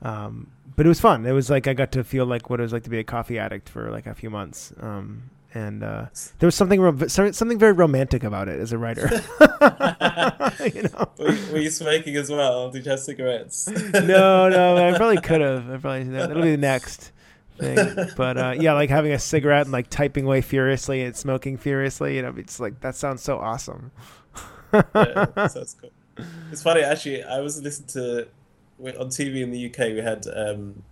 um, 0.03 0.49
but 0.77 0.85
it 0.85 0.89
was 0.89 1.01
fun. 1.01 1.25
It 1.25 1.33
was 1.33 1.49
like 1.49 1.67
I 1.67 1.73
got 1.73 1.93
to 1.93 2.05
feel 2.05 2.27
like 2.27 2.51
what 2.51 2.61
it 2.61 2.63
was 2.63 2.73
like 2.73 2.83
to 2.85 2.91
be 2.91 2.99
a 2.99 3.05
coffee 3.05 3.39
addict 3.39 3.69
for 3.69 3.91
like 3.91 4.07
a 4.07 4.15
few 4.15 4.31
months. 4.31 4.73
Um, 4.81 5.31
and 5.55 5.83
uh, 5.83 6.07
there 6.39 6.47
was 6.47 6.55
something 6.55 6.81
ro- 6.81 7.07
something 7.07 7.59
very 7.59 7.73
romantic 7.73 8.23
about 8.23 8.49
it 8.49 8.61
as 8.61 8.73
a 8.73 8.79
writer. 8.79 9.09
you 10.75 10.83
know? 10.83 11.11
were, 11.19 11.39
were, 11.53 11.59
you 11.59 11.71
smoking 11.71 12.15
as 12.17 12.31
well? 12.31 12.71
Did 12.71 12.85
you 12.85 12.91
have 12.91 13.01
cigarettes? 13.01 13.67
no, 13.95 14.51
no, 14.51 14.77
I 14.77 14.97
probably 14.97 15.21
could 15.21 15.41
have. 15.41 15.71
I 15.71 15.79
probably 15.79 16.05
that'll 16.05 16.43
be 16.43 16.51
the 16.51 16.57
next 16.59 17.13
thing. 17.59 18.09
But 18.17 18.37
uh, 18.37 18.55
yeah, 18.59 18.73
like 18.73 18.91
having 18.91 19.13
a 19.13 19.19
cigarette 19.19 19.63
and 19.63 19.73
like 19.73 19.91
typing 19.91 20.25
away 20.25 20.41
furiously 20.41 21.03
and 21.03 21.17
smoking 21.17 21.57
furiously. 21.57 22.17
You 22.17 22.23
know, 22.23 22.35
it's 22.37 22.61
like 22.61 22.81
that 22.81 22.95
sounds 22.95 23.23
so 23.23 23.39
awesome. 23.39 23.91
yeah, 24.73 25.47
sounds 25.49 25.77
cool. 25.81 25.91
It's 26.51 26.63
funny 26.63 26.83
actually. 26.83 27.23
I 27.23 27.41
was 27.41 27.63
listening 27.63 27.89
to 27.89 28.29
on 29.01 29.09
TV 29.09 29.43
in 29.43 29.51
the 29.51 29.67
UK. 29.67 29.79
We 29.95 29.99
had. 29.99 30.27
Um, 30.35 30.83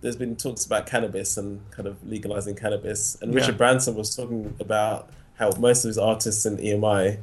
there's 0.00 0.16
been 0.16 0.36
talks 0.36 0.66
about 0.66 0.86
cannabis 0.86 1.38
and 1.38 1.62
kind 1.70 1.88
of 1.88 2.06
legalizing 2.06 2.54
cannabis, 2.54 3.16
and 3.22 3.32
yeah. 3.32 3.40
Richard 3.40 3.56
Branson 3.56 3.94
was 3.94 4.14
talking 4.14 4.54
about 4.60 5.08
how 5.38 5.50
most 5.58 5.84
of 5.84 5.88
his 5.88 5.98
artists 5.98 6.44
in 6.44 6.58
EMI 6.58 7.18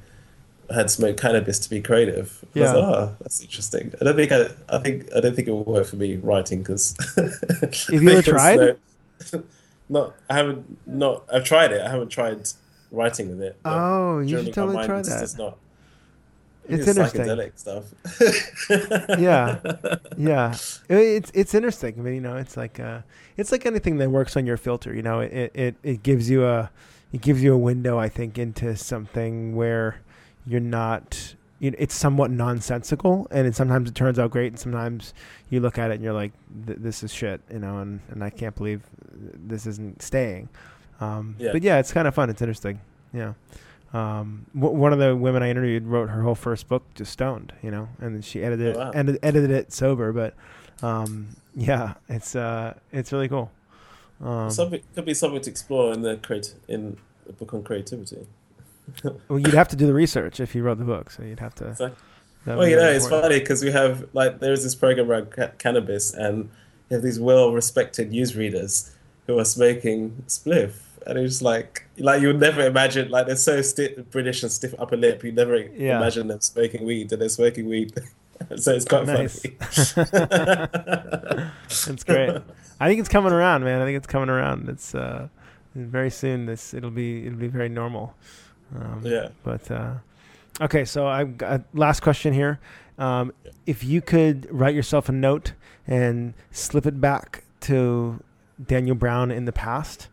had 0.74 0.90
smoked 0.90 1.20
cannabis 1.20 1.60
to 1.60 1.70
be 1.70 1.82
creative. 1.82 2.44
Yeah. 2.54 2.64
I 2.64 2.66
was 2.66 2.76
like, 2.76 2.96
oh, 2.96 3.16
that's 3.22 3.42
interesting. 3.42 3.94
I 4.00 4.04
don't 4.04 4.16
think 4.16 4.32
I, 4.32 4.48
I 4.70 4.80
think 4.80 5.10
I 5.16 5.20
don't 5.20 5.36
think 5.36 5.48
it 5.48 5.52
will 5.52 5.64
work 5.64 5.88
for 5.88 5.96
me 5.96 6.18
writing 6.18 6.60
because. 6.60 6.96
Have 7.16 8.02
you 8.04 8.10
ever 8.10 8.22
tried? 8.22 8.78
not, 9.90 10.16
I 10.30 10.36
haven't. 10.36 10.88
Not, 10.88 11.24
I've 11.32 11.44
tried 11.44 11.72
it. 11.72 11.82
I 11.82 11.90
haven't 11.90 12.10
tried 12.10 12.48
writing 12.92 13.30
with 13.30 13.42
it. 13.42 13.58
Oh, 13.66 14.20
you 14.20 14.44
should 14.44 14.54
totally 14.54 14.86
try 14.86 15.02
that. 15.02 15.24
It's 15.24 15.38
not. 15.38 15.58
It's, 16.70 16.88
it's 16.88 16.98
interesting. 16.98 17.22
Psychedelic 17.22 17.58
stuff. 17.58 19.20
yeah, 19.20 19.60
yeah. 20.18 20.56
It's 20.90 21.32
it's 21.34 21.54
interesting. 21.54 21.96
I 21.98 22.02
mean, 22.02 22.16
you 22.16 22.22
know, 22.22 22.38
it's 22.38 22.56
like 22.56 22.80
uh, 22.80 23.02
it's 23.36 23.52
like 23.52 23.66
anything 23.66 23.98
that 23.98 24.10
works 24.10 24.38
on 24.38 24.46
your 24.46 24.58
filter. 24.58 24.94
You 24.94 25.02
know, 25.02 25.22
it, 25.22 25.52
it 25.54 25.76
it 25.84 26.04
gives 26.04 26.30
you 26.30 26.46
a 26.46 26.70
it 27.12 27.22
gives 27.22 27.44
you 27.44 27.54
a 27.54 27.58
window, 27.58 27.98
I 27.98 28.10
think, 28.10 28.38
into 28.38 28.78
something 28.78 29.56
where 29.56 30.02
you're 30.46 30.60
not. 30.60 31.36
You 31.60 31.70
know, 31.70 31.78
it's 31.80 31.94
somewhat 31.94 32.32
nonsensical, 32.32 33.28
and 33.30 33.46
it, 33.46 33.56
sometimes 33.56 33.88
it 33.88 33.94
turns 33.94 34.18
out 34.18 34.32
great, 34.32 34.48
and 34.48 34.60
sometimes 34.60 35.14
you 35.52 35.60
look 35.60 35.78
at 35.78 35.92
it 35.92 35.96
and 35.96 36.04
you're 36.04 36.14
like, 36.14 36.32
"This 36.50 37.04
is 37.04 37.14
shit," 37.14 37.40
you 37.52 37.60
know, 37.60 37.78
and, 37.80 38.00
and 38.10 38.24
I 38.24 38.32
can't 38.32 38.56
believe 38.56 38.82
this 39.12 39.68
isn't 39.68 40.02
staying. 40.02 40.50
Um, 41.00 41.36
yeah. 41.38 41.52
But 41.52 41.62
yeah, 41.62 41.78
it's 41.78 41.94
kind 41.94 42.08
of 42.08 42.16
fun. 42.16 42.30
It's 42.32 42.42
interesting. 42.42 42.82
Yeah. 43.14 43.34
Um, 43.94 44.46
w- 44.56 44.76
one 44.76 44.94
of 44.94 45.00
the 45.00 45.16
women 45.16 45.44
I 45.44 45.50
interviewed 45.50 45.86
wrote 45.86 46.10
her 46.10 46.22
whole 46.22 46.36
first 46.36 46.68
book 46.68 46.84
just 46.96 47.12
stoned, 47.12 47.54
you 47.62 47.72
know, 47.72 47.90
and 48.00 48.24
she 48.24 48.42
edited 48.44 48.76
oh, 48.76 48.80
wow. 48.80 48.92
it, 48.92 48.96
ed- 48.96 49.20
edited 49.22 49.52
it 49.52 49.74
sober. 49.74 50.14
But 50.14 50.34
um, 50.82 51.36
yeah, 51.56 51.96
it's 52.08 52.36
uh, 52.36 52.76
it's 52.92 53.12
really 53.12 53.28
cool. 53.28 53.52
Um, 54.24 54.50
something 54.50 54.82
could 54.96 55.06
be 55.06 55.14
something 55.14 55.42
to 55.42 55.50
explore 55.50 55.94
in 55.94 56.02
the 56.02 56.18
create 56.18 56.56
in 56.68 56.98
the 57.26 57.34
book 57.34 57.54
on 57.54 57.64
creativity. 57.64 58.28
Well, 59.28 59.40
you'd 59.40 59.54
have 59.54 59.68
to 59.70 59.76
do 59.76 59.86
the 59.86 59.94
research 59.94 60.40
if 60.40 60.56
you 60.56 60.64
wrote 60.64 60.78
the 60.78 60.86
book, 60.86 61.12
so 61.12 61.24
you'd 61.24 61.40
have 61.40 61.56
to. 61.56 61.70
Exactly. 61.70 61.98
Well, 62.46 62.68
you 62.68 62.76
know, 62.76 62.90
it's 62.90 63.08
funny 63.08 63.40
because 63.40 63.64
we 63.64 63.72
have 63.72 64.08
like 64.14 64.40
there's 64.40 64.64
this 64.64 64.76
program 64.76 65.10
around 65.10 65.32
ca- 65.32 65.52
cannabis, 65.58 66.14
and 66.14 66.50
you 66.90 66.96
have 66.96 67.04
these 67.04 67.20
well-respected 67.20 68.12
newsreaders 68.12 68.92
who 69.28 69.38
are 69.38 69.46
smoking 69.46 70.24
spliff 70.28 70.74
and 71.06 71.18
it 71.18 71.22
was 71.22 71.42
like 71.42 71.86
like 71.98 72.22
you 72.22 72.28
would 72.28 72.40
never 72.40 72.62
imagine 72.66 73.10
like 73.10 73.28
they're 73.28 73.36
so 73.36 73.62
stiff 73.62 73.98
British 74.12 74.44
and 74.44 74.52
stiff 74.52 74.74
upper 74.80 74.98
lip. 74.98 75.24
You 75.24 75.32
never 75.32 75.58
yeah. 75.58 75.98
imagine 75.98 76.28
them 76.28 76.42
smoking 76.42 76.86
weed, 76.86 77.12
and 77.12 77.22
they're 77.22 77.30
smoking 77.30 77.68
weed. 77.68 77.94
so 78.56 78.74
it's 78.74 78.86
quite 78.86 79.06
nice. 79.06 79.42
funny. 79.42 79.58
That's 81.70 82.04
great. 82.04 82.42
I 82.80 82.88
think 82.88 83.00
it's 83.00 83.10
coming 83.10 83.34
around, 83.34 83.64
man. 83.64 83.82
I 83.82 83.86
think 83.86 83.98
it's 83.98 84.08
coming 84.08 84.30
around. 84.30 84.70
It's 84.70 84.96
uh, 84.96 85.28
very 85.76 86.10
soon. 86.10 86.46
This 86.46 86.74
it'll 86.74 86.92
be 86.92 87.26
it'll 87.26 87.40
be 87.40 87.48
very 87.48 87.70
normal. 87.70 88.16
Um, 88.76 89.02
yeah. 89.04 89.30
But 89.44 89.70
uh, 89.70 89.94
okay, 90.60 90.86
so 90.86 91.08
I've 91.08 91.38
got 91.38 91.62
last 91.74 92.02
question 92.02 92.34
here. 92.34 92.60
Um, 92.98 93.34
yeah. 93.44 93.52
If 93.66 93.84
you 93.84 94.02
could 94.02 94.48
write 94.52 94.76
yourself 94.76 95.10
a 95.10 95.12
note 95.12 95.54
and 95.88 96.34
slip 96.52 96.86
it 96.86 97.02
back 97.02 97.44
to 97.62 98.24
Daniel 98.64 98.96
Browne 98.96 99.32
in 99.32 99.46
the 99.46 99.52
past, 99.52 100.08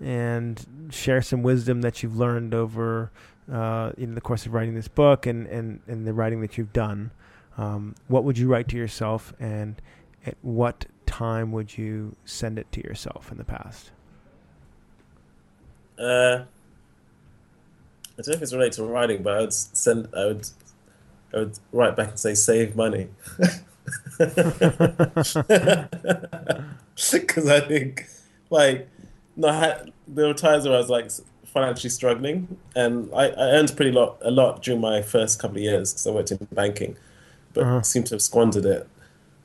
and 0.00 0.88
share 0.90 1.20
some 1.22 1.42
wisdom 1.42 1.82
that 1.82 2.02
you've 2.02 2.16
learned 2.16 2.54
over 2.54 3.10
uh, 3.52 3.92
in 3.98 4.14
the 4.14 4.20
course 4.20 4.46
of 4.46 4.54
writing 4.54 4.74
this 4.74 4.88
book 4.88 5.26
and, 5.26 5.46
and, 5.48 5.80
and 5.86 6.06
the 6.06 6.12
writing 6.12 6.40
that 6.40 6.56
you've 6.56 6.72
done. 6.72 7.10
Um, 7.58 7.94
what 8.08 8.24
would 8.24 8.38
you 8.38 8.48
write 8.48 8.68
to 8.68 8.76
yourself, 8.76 9.34
and 9.38 9.80
at 10.24 10.36
what 10.40 10.86
time 11.04 11.52
would 11.52 11.76
you 11.76 12.16
send 12.24 12.58
it 12.58 12.70
to 12.72 12.82
yourself 12.82 13.30
in 13.30 13.36
the 13.36 13.44
past? 13.44 13.90
Uh, 15.98 16.44
I 18.20 18.22
don't 18.22 18.32
know 18.32 18.36
if 18.36 18.42
it's 18.42 18.52
related 18.52 18.74
to 18.74 18.84
writing, 18.84 19.22
but 19.22 19.36
I 19.36 19.40
would 19.40 19.52
send. 19.54 20.08
I 20.14 20.26
would. 20.26 20.46
I 21.32 21.38
would 21.38 21.58
write 21.72 21.96
back 21.96 22.10
and 22.10 22.18
say, 22.18 22.34
"Save 22.34 22.76
money," 22.76 23.08
because 26.98 27.48
I 27.48 27.60
think, 27.60 28.06
like, 28.50 28.88
no, 29.36 29.84
there 30.06 30.26
were 30.26 30.34
times 30.34 30.66
where 30.66 30.74
I 30.74 30.78
was 30.78 30.90
like 30.90 31.10
financially 31.46 31.88
struggling, 31.88 32.58
and 32.76 33.10
I, 33.14 33.28
I 33.28 33.52
earned 33.52 33.74
pretty 33.74 33.92
lot 33.92 34.18
a 34.20 34.30
lot 34.30 34.62
during 34.62 34.82
my 34.82 35.00
first 35.00 35.38
couple 35.38 35.56
of 35.56 35.62
years 35.62 35.94
because 35.94 36.06
I 36.06 36.10
worked 36.10 36.30
in 36.30 36.46
banking, 36.52 36.98
but 37.54 37.64
uh-huh. 37.64 37.82
seemed 37.82 38.06
to 38.08 38.16
have 38.16 38.22
squandered 38.22 38.66
it. 38.66 38.86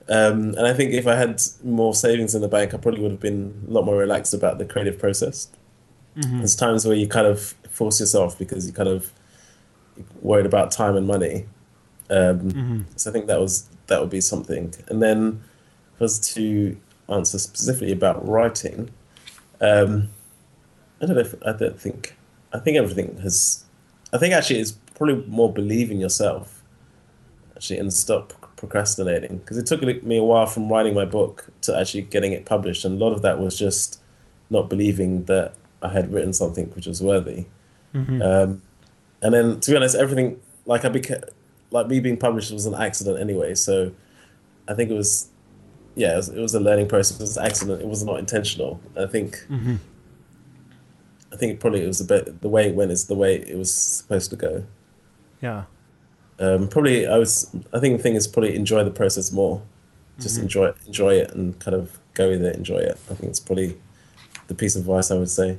Um, 0.10 0.50
and 0.56 0.68
I 0.68 0.74
think 0.74 0.92
if 0.92 1.08
I 1.08 1.16
had 1.16 1.42
more 1.64 1.94
savings 1.94 2.36
in 2.36 2.42
the 2.42 2.50
bank, 2.50 2.74
I 2.74 2.78
probably 2.78 3.02
would 3.02 3.12
have 3.12 3.22
been 3.22 3.64
a 3.70 3.72
lot 3.72 3.86
more 3.86 3.96
relaxed 3.96 4.34
about 4.34 4.58
the 4.58 4.66
creative 4.66 5.00
process. 5.00 5.48
Mm-hmm. 6.18 6.40
There's 6.40 6.56
times 6.58 6.86
where 6.86 6.96
you 6.96 7.08
kind 7.08 7.26
of 7.26 7.56
force 7.76 8.00
yourself 8.00 8.40
because 8.40 8.66
you 8.66 8.74
kind 8.74 8.88
of 8.88 9.12
worried 10.22 10.46
about 10.46 10.72
time 10.72 10.96
and 10.96 11.06
money. 11.06 11.46
Um, 12.10 12.40
mm-hmm. 12.40 12.82
So 12.96 13.10
I 13.10 13.14
think 13.14 13.28
that 13.28 13.40
was 13.40 13.70
that 13.88 14.00
would 14.00 14.10
be 14.10 14.22
something. 14.22 14.74
And 14.88 15.02
then, 15.02 15.44
was 16.00 16.20
to 16.34 16.78
answer 17.10 17.38
specifically 17.38 17.92
about 17.92 18.28
writing. 18.28 18.90
Um, 19.62 20.10
I 21.02 21.06
don't 21.06 21.16
know. 21.16 21.22
If, 21.22 21.36
I 21.46 21.54
don't 21.54 21.80
think. 21.80 22.16
I 22.54 22.60
think 22.60 22.78
everything 22.78 23.18
has. 23.22 23.66
I 24.14 24.18
think 24.18 24.34
actually 24.34 24.60
it's 24.60 24.72
probably 24.96 25.26
more 25.28 25.52
believing 25.52 26.00
yourself, 26.00 26.64
actually, 27.56 27.80
and 27.80 27.92
stop 27.92 28.34
procrastinating. 28.56 29.40
Because 29.40 29.58
it 29.58 29.66
took 29.66 29.82
me 29.82 30.18
a 30.18 30.24
while 30.24 30.46
from 30.46 30.70
writing 30.70 30.94
my 30.94 31.06
book 31.06 31.48
to 31.62 31.78
actually 31.78 32.04
getting 32.04 32.32
it 32.32 32.46
published, 32.46 32.86
and 32.86 33.02
a 33.02 33.04
lot 33.04 33.14
of 33.14 33.22
that 33.24 33.40
was 33.40 33.58
just 33.58 34.00
not 34.50 34.70
believing 34.70 35.26
that 35.26 35.54
I 35.82 35.90
had 35.90 36.14
written 36.14 36.34
something 36.34 36.68
which 36.76 36.86
was 36.88 37.02
worthy. 37.02 37.46
Mm-hmm. 37.96 38.22
Um, 38.22 38.62
and 39.22 39.34
then, 39.34 39.60
to 39.62 39.72
be 39.72 39.78
honest, 39.78 39.96
everything 39.96 40.40
like 40.66 40.86
I 40.86 40.90
became 40.90 41.22
like 41.72 41.88
me 41.88 42.00
being 42.00 42.18
published 42.18 42.52
was 42.52 42.66
an 42.66 42.76
accident 42.76 43.20
anyway. 43.20 43.56
So 43.56 43.92
I 44.68 44.74
think 44.74 44.92
it 44.92 44.94
was 44.94 45.30
yeah, 45.96 46.14
it 46.14 46.18
was, 46.18 46.30
it 46.30 46.42
was, 46.42 46.54
a 46.54 46.60
learning 46.60 46.88
process. 46.88 47.20
It 47.20 47.24
was 47.24 47.38
an 47.38 47.46
accident. 47.46 47.82
It 47.82 47.88
was 47.88 48.04
not 48.04 48.20
intentional. 48.20 48.82
I 48.98 49.06
think. 49.08 49.46
Mm-hmm. 49.50 49.76
I 51.32 51.38
think 51.38 51.60
probably 51.60 51.84
it 51.84 51.88
was 51.88 52.00
the 52.00 52.06
bit, 52.06 52.42
the 52.42 52.50
way 52.50 52.68
it 52.68 52.76
went 52.76 52.92
is 52.92 53.08
the 53.08 53.16
way 53.16 53.36
it 53.36 53.58
was 53.58 53.74
supposed 53.74 54.30
to 54.30 54.38
go. 54.38 54.64
Yeah. 55.42 55.64
Um, 56.40 56.68
probably 56.68 57.08
I 57.08 57.18
was. 57.18 57.50
I 57.74 57.80
think 57.80 57.98
the 57.98 58.04
thing 58.04 58.16
is 58.16 58.28
probably 58.28 58.56
enjoy 58.56 58.84
the 58.84 58.92
process 58.92 59.32
more. 59.32 59.62
Just 60.20 60.36
mm-hmm. 60.36 60.44
enjoy 60.44 60.66
it, 60.68 60.76
enjoy 60.86 61.14
it, 61.16 61.32
and 61.32 61.58
kind 61.60 61.76
of 61.76 61.98
go 62.14 62.30
with 62.30 62.44
it. 62.44 62.56
Enjoy 62.56 62.78
it. 62.78 62.98
I 63.10 63.16
think 63.16 63.30
it's 63.30 63.40
probably 63.40 63.78
the 64.48 64.56
piece 64.56 64.76
of 64.76 64.82
advice 64.82 65.12
I 65.12 65.16
would 65.16 65.30
say. 65.30 65.58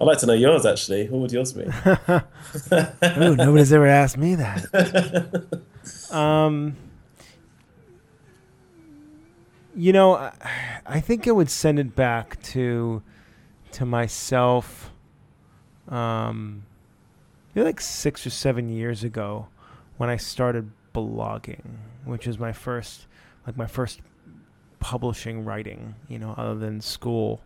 I'd 0.00 0.04
like 0.04 0.18
to 0.18 0.26
know 0.26 0.32
yours 0.32 0.66
actually. 0.66 1.06
Who 1.06 1.18
would 1.18 1.32
yours 1.32 1.52
be? 1.52 1.62
Ooh, 1.62 3.36
nobody's 3.36 3.72
ever 3.72 3.86
asked 3.86 4.18
me 4.18 4.34
that. 4.34 5.60
um, 6.10 6.76
you 9.76 9.92
know, 9.92 10.16
I, 10.16 10.32
I 10.86 11.00
think 11.00 11.28
I 11.28 11.32
would 11.32 11.50
send 11.50 11.78
it 11.78 11.94
back 11.94 12.42
to 12.42 13.02
to 13.72 13.84
myself. 13.84 14.90
Um, 15.88 16.64
maybe 17.54 17.66
like 17.66 17.80
six 17.80 18.26
or 18.26 18.30
seven 18.30 18.68
years 18.68 19.04
ago, 19.04 19.48
when 19.96 20.08
I 20.08 20.16
started 20.16 20.70
blogging, 20.94 21.76
which 22.04 22.26
was 22.26 22.38
my 22.38 22.52
first, 22.52 23.06
like 23.46 23.56
my 23.56 23.66
first 23.66 24.00
publishing 24.80 25.44
writing, 25.44 25.94
you 26.08 26.18
know, 26.18 26.34
other 26.36 26.54
than 26.54 26.80
school, 26.80 27.42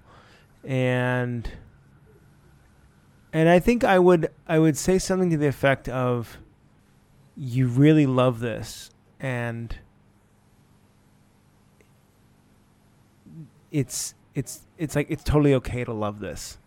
and 0.64 1.51
and 3.33 3.49
I 3.49 3.59
think 3.59 3.85
I 3.85 3.99
would 3.99 4.31
I 4.47 4.59
would 4.59 4.76
say 4.76 4.99
something 4.99 5.31
to 5.31 5.37
the 5.37 5.47
effect 5.49 5.89
of, 5.89 6.39
"You 7.37 7.66
really 7.68 8.07
love 8.07 8.41
this, 8.41 8.91
and." 9.20 9.76
it's 13.70 14.14
it's 14.35 14.62
it's 14.79 14.97
like 14.97 15.07
it's 15.11 15.22
totally 15.22 15.53
okay 15.55 15.85
to 15.85 15.93
love 15.93 16.20
this. 16.20 16.59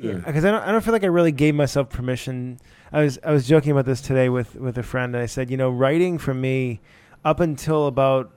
Because 0.00 0.44
I 0.44 0.50
don't 0.50 0.62
I 0.62 0.70
don't 0.72 0.80
feel 0.82 0.92
like 0.92 1.04
I 1.04 1.08
really 1.08 1.32
gave 1.32 1.54
myself 1.54 1.90
permission. 1.90 2.58
I 2.92 3.02
was 3.02 3.18
I 3.24 3.32
was 3.32 3.46
joking 3.48 3.72
about 3.72 3.84
this 3.84 4.00
today 4.00 4.28
with 4.28 4.54
with 4.54 4.78
a 4.78 4.82
friend, 4.82 5.14
and 5.14 5.22
I 5.22 5.26
said, 5.26 5.50
you 5.50 5.56
know, 5.56 5.70
writing 5.70 6.18
for 6.18 6.34
me, 6.34 6.80
up 7.24 7.40
until 7.40 7.86
about 7.86 8.30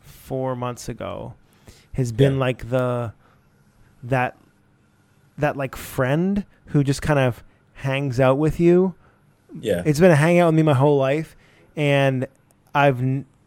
four 0.00 0.54
months 0.54 0.88
ago 0.88 1.34
has 1.94 2.12
been 2.12 2.34
Yeah. 2.34 2.38
like 2.40 2.70
the 2.70 3.12
that 4.04 4.36
that 5.40 5.56
like 5.56 5.76
friend 5.76 6.44
who 6.66 6.84
just 6.84 7.02
kind 7.02 7.18
of 7.18 7.42
hangs 7.74 8.20
out 8.20 8.38
with 8.38 8.60
you 8.60 8.94
Yeah. 9.60 9.82
it's 9.86 9.98
been 10.00 10.10
a 10.10 10.16
hangout 10.16 10.48
with 10.48 10.54
me 10.56 10.62
my 10.62 10.74
whole 10.74 10.98
life, 10.98 11.34
and 11.76 12.26
I've 12.74 13.00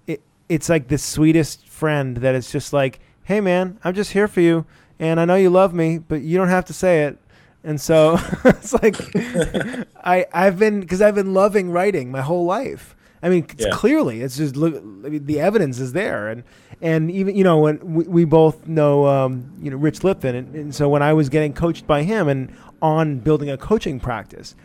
it, 0.07 0.21
it's 0.49 0.67
like 0.69 0.87
the 0.89 0.97
sweetest 0.97 1.67
friend 1.67 2.17
that 2.17 2.35
is 2.35 2.51
just 2.51 2.73
like, 2.73 2.99
hey 3.23 3.39
man, 3.41 3.79
I'm 3.83 3.93
just 3.93 4.11
here 4.11 4.27
for 4.27 4.41
you, 4.41 4.65
and 4.99 5.19
I 5.19 5.25
know 5.25 5.35
you 5.35 5.49
love 5.49 5.73
me, 5.73 5.99
but 5.99 6.21
you 6.21 6.37
don't 6.37 6.49
have 6.49 6.65
to 6.65 6.73
say 6.73 7.03
it. 7.03 7.17
And 7.63 7.79
so 7.79 8.17
it's 8.45 8.73
like 8.73 8.97
I 10.03 10.25
I've 10.33 10.59
been 10.59 10.81
because 10.81 11.01
I've 11.01 11.15
been 11.15 11.33
loving 11.33 11.71
writing 11.71 12.11
my 12.11 12.21
whole 12.21 12.45
life. 12.45 12.95
I 13.23 13.29
mean, 13.29 13.45
it's 13.49 13.63
Yeah. 13.65 13.71
clearly 13.71 14.21
it's 14.21 14.35
just 14.37 14.55
look. 14.57 14.75
I 14.75 15.09
mean, 15.09 15.25
the 15.25 15.39
evidence 15.39 15.79
is 15.79 15.93
there, 15.93 16.27
and 16.27 16.43
and 16.81 17.09
even 17.09 17.35
you 17.35 17.43
know 17.45 17.57
when 17.59 17.79
we, 17.95 18.03
we 18.03 18.25
both 18.25 18.67
know 18.67 19.07
um, 19.07 19.51
you 19.61 19.71
know 19.71 19.77
Rich 19.77 19.99
Litvin, 20.01 20.35
and, 20.35 20.53
and 20.55 20.75
so 20.75 20.89
when 20.89 21.01
I 21.01 21.13
was 21.13 21.29
getting 21.29 21.53
coached 21.53 21.87
by 21.87 22.03
him 22.03 22.27
and 22.27 22.53
on 22.81 23.19
building 23.19 23.49
a 23.49 23.57
coaching 23.57 23.99
practice, 23.99 24.55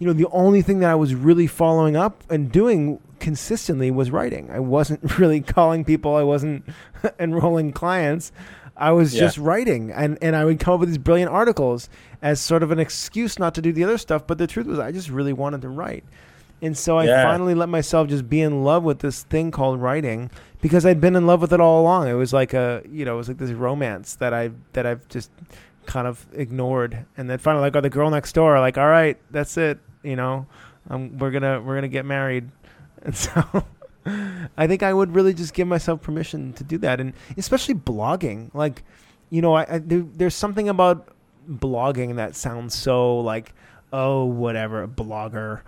you 0.00 0.06
know, 0.08 0.12
the 0.12 0.26
only 0.32 0.60
thing 0.60 0.80
that 0.80 0.90
I 0.90 0.96
was 0.96 1.14
really 1.14 1.46
following 1.46 1.96
up 1.96 2.24
and 2.28 2.50
doing 2.50 2.98
consistently 3.20 3.90
was 3.92 4.10
writing. 4.10 4.50
I 4.50 4.58
wasn't 4.58 5.18
really 5.18 5.40
calling 5.40 5.84
people. 5.84 6.16
I 6.16 6.24
wasn't 6.24 6.64
enrolling 7.20 7.70
clients. 7.72 8.32
I 8.76 8.92
was 8.92 9.14
Yeah. 9.14 9.20
just 9.20 9.38
writing, 9.38 9.92
and 9.92 10.18
and 10.20 10.34
I 10.34 10.44
would 10.44 10.58
come 10.58 10.74
up 10.74 10.80
with 10.80 10.88
these 10.88 10.98
brilliant 10.98 11.30
articles 11.30 11.88
as 12.22 12.40
sort 12.40 12.62
of 12.64 12.70
an 12.72 12.80
excuse 12.80 13.38
not 13.38 13.54
to 13.54 13.62
do 13.62 13.72
the 13.72 13.84
other 13.84 13.98
stuff. 13.98 14.26
But 14.26 14.38
the 14.38 14.46
truth 14.48 14.66
was, 14.66 14.78
I 14.80 14.90
just 14.90 15.10
really 15.10 15.32
wanted 15.32 15.62
to 15.62 15.68
write. 15.68 16.02
And 16.62 16.76
so 16.76 16.98
I 16.98 17.04
Yeah. 17.04 17.22
finally 17.22 17.54
let 17.54 17.68
myself 17.68 18.08
just 18.08 18.28
be 18.28 18.40
in 18.42 18.62
love 18.64 18.82
with 18.82 18.98
this 18.98 19.22
thing 19.22 19.50
called 19.50 19.80
writing 19.80 20.30
because 20.60 20.84
I'd 20.84 21.00
been 21.00 21.16
in 21.16 21.26
love 21.26 21.40
with 21.40 21.52
it 21.52 21.60
all 21.60 21.80
along. 21.80 22.08
It 22.08 22.14
was 22.14 22.32
like 22.32 22.52
a, 22.52 22.82
you 22.90 23.04
know, 23.04 23.14
it 23.14 23.16
was 23.18 23.28
like 23.28 23.38
this 23.38 23.50
romance 23.52 24.16
that 24.16 24.34
I 24.34 24.50
that 24.74 24.84
I've 24.86 25.08
just 25.08 25.30
kind 25.86 26.06
of 26.06 26.26
ignored. 26.34 27.06
And 27.16 27.30
then 27.30 27.38
finally, 27.38 27.62
like, 27.62 27.74
oh, 27.76 27.80
the 27.80 27.88
girl 27.90 28.10
next 28.10 28.32
door, 28.32 28.58
like, 28.60 28.76
all 28.76 28.88
right, 28.88 29.16
that's 29.30 29.56
it. 29.56 29.78
You 30.02 30.16
know, 30.16 30.46
um, 30.90 31.16
we're 31.18 31.30
gonna 31.30 31.60
we're 31.62 31.74
gonna 31.76 31.88
get 31.88 32.04
married. 32.04 32.50
And 33.02 33.16
so 33.16 33.42
I 34.58 34.66
think 34.66 34.82
I 34.82 34.92
would 34.92 35.14
really 35.14 35.32
just 35.32 35.54
give 35.54 35.66
myself 35.66 36.02
permission 36.02 36.52
to 36.54 36.64
do 36.64 36.76
that, 36.78 37.00
and 37.00 37.14
especially 37.38 37.74
blogging. 37.74 38.50
Like, 38.52 38.82
you 39.30 39.40
know, 39.40 39.54
I, 39.54 39.62
I 39.76 39.78
there, 39.78 40.00
there's 40.16 40.34
something 40.34 40.68
about 40.68 41.08
blogging 41.50 42.16
that 42.16 42.36
sounds 42.36 42.74
so 42.74 43.18
like, 43.20 43.54
oh, 43.90 44.26
whatever, 44.26 44.86
blogger. 44.86 45.62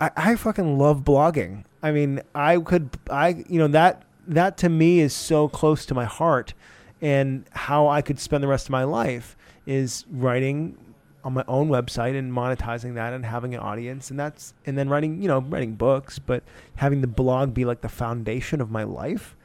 I, 0.00 0.10
I 0.16 0.34
fucking 0.36 0.78
love 0.78 1.02
blogging. 1.02 1.64
I 1.82 1.92
mean, 1.92 2.22
I 2.34 2.58
could, 2.58 2.90
I, 3.10 3.44
you 3.48 3.58
know, 3.58 3.68
that 3.68 4.02
that 4.26 4.56
to 4.58 4.68
me 4.68 5.00
is 5.00 5.12
so 5.12 5.48
close 5.48 5.84
to 5.86 5.94
my 5.94 6.04
heart, 6.04 6.54
and 7.00 7.44
how 7.52 7.88
I 7.88 8.02
could 8.02 8.18
spend 8.18 8.42
the 8.42 8.48
rest 8.48 8.66
of 8.66 8.70
my 8.70 8.84
life 8.84 9.36
is 9.66 10.04
writing 10.10 10.76
on 11.22 11.34
my 11.34 11.44
own 11.48 11.68
website 11.68 12.18
and 12.18 12.32
monetizing 12.32 12.94
that 12.94 13.12
and 13.12 13.24
having 13.24 13.54
an 13.54 13.60
audience 13.60 14.10
and 14.10 14.18
that's 14.18 14.54
and 14.64 14.78
then 14.78 14.88
writing 14.88 15.20
you 15.20 15.28
know 15.28 15.40
writing 15.40 15.74
books 15.74 16.18
but 16.18 16.42
having 16.76 17.02
the 17.02 17.06
blog 17.06 17.52
be 17.52 17.64
like 17.64 17.82
the 17.82 17.88
foundation 17.88 18.60
of 18.60 18.70
my 18.70 18.84
life 18.84 19.36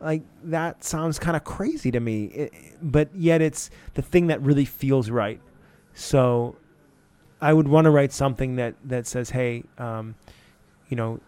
like 0.00 0.22
that 0.44 0.84
sounds 0.84 1.18
kind 1.18 1.34
of 1.34 1.42
crazy 1.42 1.90
to 1.90 2.00
me 2.00 2.24
it, 2.26 2.52
but 2.82 3.08
yet 3.14 3.40
it's 3.40 3.70
the 3.94 4.02
thing 4.02 4.26
that 4.26 4.42
really 4.42 4.66
feels 4.66 5.08
right 5.08 5.40
so 5.94 6.54
i 7.42 7.52
would 7.52 7.68
want 7.68 7.84
to 7.84 7.90
write 7.90 8.12
something 8.12 8.56
that 8.56 8.74
that 8.84 9.06
says 9.06 9.28
hey 9.30 9.62
um, 9.76 10.14
you 10.88 10.96
know 10.96 11.20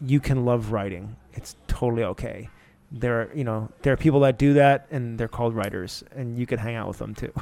you 0.00 0.18
can 0.18 0.44
love 0.44 0.72
writing 0.72 1.14
it's 1.34 1.54
totally 1.68 2.02
okay 2.02 2.48
there 2.90 3.20
are 3.20 3.30
you 3.34 3.44
know 3.44 3.68
there 3.82 3.92
are 3.92 3.96
people 3.96 4.20
that 4.20 4.38
do 4.38 4.54
that 4.54 4.86
and 4.90 5.18
they're 5.18 5.28
called 5.28 5.54
writers 5.54 6.02
and 6.16 6.36
you 6.38 6.46
can 6.46 6.58
hang 6.58 6.74
out 6.74 6.88
with 6.88 6.98
them 6.98 7.14
too 7.14 7.32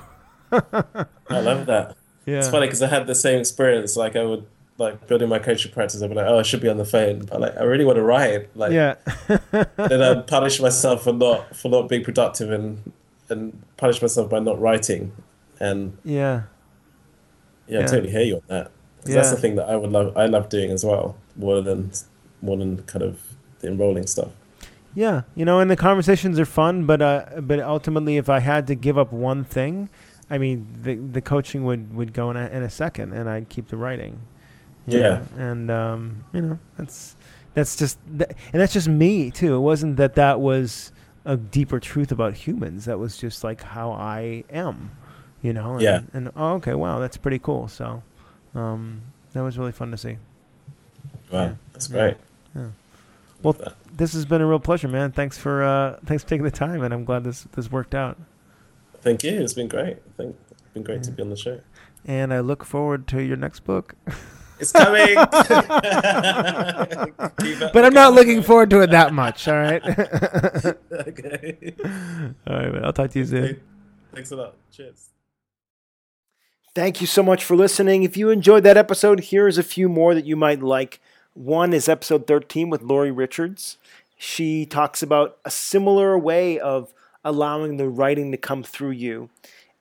I 0.53 1.41
love 1.41 1.67
that. 1.67 1.97
yeah 2.25 2.39
It's 2.39 2.49
funny 2.49 2.67
because 2.67 2.83
I 2.83 2.87
had 2.89 3.07
the 3.07 3.15
same 3.15 3.41
experience. 3.41 3.97
Like 3.97 4.15
I 4.17 4.25
would 4.25 4.47
like 4.79 5.07
building 5.09 5.29
my 5.29 5.39
coaching 5.39 5.73
practice. 5.73 6.03
I'd 6.03 6.09
be 6.11 6.15
like, 6.15 6.27
oh, 6.29 6.39
I 6.39 6.43
should 6.43 6.61
be 6.61 6.69
on 6.69 6.77
the 6.77 6.85
phone, 6.85 7.21
but 7.21 7.41
like 7.41 7.57
I 7.57 7.65
really 7.65 7.85
want 7.85 7.97
to 7.97 8.03
write. 8.03 8.57
Like 8.57 8.73
yeah 8.73 8.95
then 9.77 10.03
I'd 10.03 10.27
punish 10.37 10.61
myself 10.61 11.05
for 11.05 11.13
not 11.13 11.55
for 11.57 11.69
not 11.69 11.89
being 11.89 12.05
productive 12.05 12.51
and 12.53 12.93
and 13.29 13.61
punish 13.77 14.01
myself 14.01 14.31
by 14.31 14.39
not 14.39 14.61
writing. 14.61 15.13
And 15.59 15.99
yeah 16.05 16.43
yeah, 17.69 17.79
Yeah. 17.81 17.85
I 17.85 17.89
totally 17.89 18.11
hear 18.11 18.23
you 18.23 18.37
on 18.37 18.43
that. 18.49 18.71
'Cause 19.05 19.15
that's 19.15 19.31
the 19.31 19.37
thing 19.37 19.55
that 19.57 19.69
I 19.69 19.77
would 19.77 19.91
love. 19.93 20.17
I 20.17 20.27
love 20.27 20.49
doing 20.49 20.71
as 20.73 20.85
well, 20.85 21.17
more 21.37 21.61
than 21.61 21.93
more 22.43 22.57
than 22.57 22.79
kind 22.83 23.03
of 23.05 23.21
the 23.61 23.69
enrolling 23.69 24.07
stuff. 24.07 24.31
Yeah, 24.95 25.23
you 25.37 25.45
know, 25.45 25.61
and 25.61 25.71
the 25.71 25.77
conversations 25.77 26.41
are 26.41 26.45
fun, 26.47 26.87
but 26.87 27.01
uh, 27.03 27.27
but 27.41 27.61
ultimately, 27.61 28.17
if 28.17 28.29
I 28.29 28.41
had 28.41 28.67
to 28.67 28.75
give 28.75 28.99
up 28.99 29.13
one 29.13 29.45
thing, 29.45 29.89
I 30.29 30.39
mean, 30.39 30.67
the 30.83 30.97
the 30.97 31.21
coaching 31.21 31.65
would, 31.65 31.95
would 31.95 32.13
go 32.15 32.31
in 32.31 32.37
a, 32.37 32.47
in 32.49 32.63
a 32.65 32.71
second, 32.71 33.13
and 33.13 33.29
I'd 33.29 33.49
keep 33.49 33.69
the 33.69 33.77
writing. 33.77 34.21
Yeah. 34.89 35.01
know, 35.01 35.23
and 35.37 35.71
um, 35.71 36.25
you 36.33 36.41
know, 36.41 36.59
that's 36.77 37.15
that's 37.55 37.77
just 37.77 37.99
th- 38.09 38.31
and 38.53 38.61
that's 38.61 38.73
just 38.73 38.89
me 38.89 39.31
too. 39.31 39.55
It 39.55 39.61
wasn't 39.61 39.97
that 39.99 40.15
that 40.17 40.41
was 40.41 40.91
a 41.25 41.37
deeper 41.37 41.79
truth 41.79 42.11
about 42.11 42.35
humans. 42.35 42.87
That 42.87 42.99
was 42.99 43.17
just 43.17 43.45
like 43.45 43.63
how 43.63 43.93
I 43.93 44.45
am, 44.51 44.91
you 45.43 45.53
know. 45.53 45.75
And, 45.75 45.83
Yeah. 45.83 46.01
And 46.13 46.31
oh, 46.37 46.55
okay, 46.55 46.75
wow, 46.75 46.99
that's 46.99 47.17
pretty 47.17 47.39
cool. 47.39 47.69
So, 47.69 48.03
um, 48.55 49.03
that 49.33 49.43
was 49.43 49.59
really 49.59 49.73
fun 49.73 49.91
to 49.91 49.97
see. 49.97 50.19
Wow, 51.31 51.43
Yeah. 51.43 51.55
that's 51.73 51.89
great. 51.89 52.17
Yeah. 52.55 52.69
Well, 53.43 53.53
Love 53.55 53.59
that. 53.59 53.75
This 53.97 54.13
has 54.15 54.25
been 54.25 54.41
a 54.41 54.47
real 54.47 54.59
pleasure, 54.61 54.89
man. 54.89 55.13
Thanks 55.13 55.39
for 55.39 55.63
uh, 55.63 55.99
thanks 56.07 56.23
for 56.25 56.29
taking 56.31 56.45
the 56.45 56.51
time, 56.51 56.83
and 56.83 56.93
I'm 56.95 57.05
glad 57.05 57.25
this 57.25 57.47
this 57.53 57.71
worked 57.71 57.95
out. 57.95 58.17
thank 59.03 59.23
you. 59.25 59.41
It's 59.41 59.55
been 59.55 59.69
great. 59.69 59.97
I 59.97 60.13
think 60.17 60.37
it's 60.51 60.63
been 60.75 60.83
great 60.83 61.03
to 61.05 61.11
be 61.13 61.23
on 61.23 61.31
the 61.31 61.37
show. 61.37 61.61
And 62.05 62.33
I 62.33 62.41
look 62.41 62.65
forward 62.65 63.07
to 63.09 63.21
your 63.23 63.37
next 63.37 63.61
book. 63.65 63.95
It's 64.59 64.73
coming. 64.73 65.17
But 67.73 67.85
I'm 67.85 67.93
not 67.95 68.15
looking 68.15 68.43
forward 68.43 68.71
to 68.71 68.81
it 68.81 68.91
that 68.91 69.13
much. 69.13 69.49
All 69.49 69.55
right. 69.57 69.83
okay. 70.93 71.75
all 72.47 72.57
right, 72.57 72.73
man. 72.73 72.85
I'll 72.85 72.93
talk 72.93 73.11
to 73.11 73.19
you 73.19 73.27
soon. 73.27 73.61
Thanks 74.15 74.31
a 74.31 74.37
lot. 74.37 74.55
Cheers. 74.73 75.11
Thank 76.77 77.01
you 77.01 77.07
so 77.07 77.23
much 77.23 77.43
for 77.43 77.57
listening. 77.57 78.03
If 78.03 78.19
you 78.19 78.29
enjoyed 78.29 78.63
that 78.65 78.77
episode, 78.77 79.21
here's 79.21 79.57
a 79.57 79.63
few 79.63 79.89
more 79.89 80.15
that 80.15 80.27
you 80.27 80.37
might 80.37 80.63
like. 80.63 81.01
One 81.33 81.73
is 81.73 81.89
episode 81.89 82.27
13 82.27 82.69
with 82.69 82.83
Lori 82.83 83.11
Richards. 83.11 83.79
She 84.19 84.67
talks 84.67 85.03
about 85.03 85.39
a 85.47 85.51
similar 85.51 86.19
way 86.19 86.61
of 86.61 86.93
allowing 87.25 87.79
the 87.79 87.89
writing 87.89 88.31
to 88.31 88.37
come 88.37 88.63
through 88.63 88.91
you. 88.91 89.31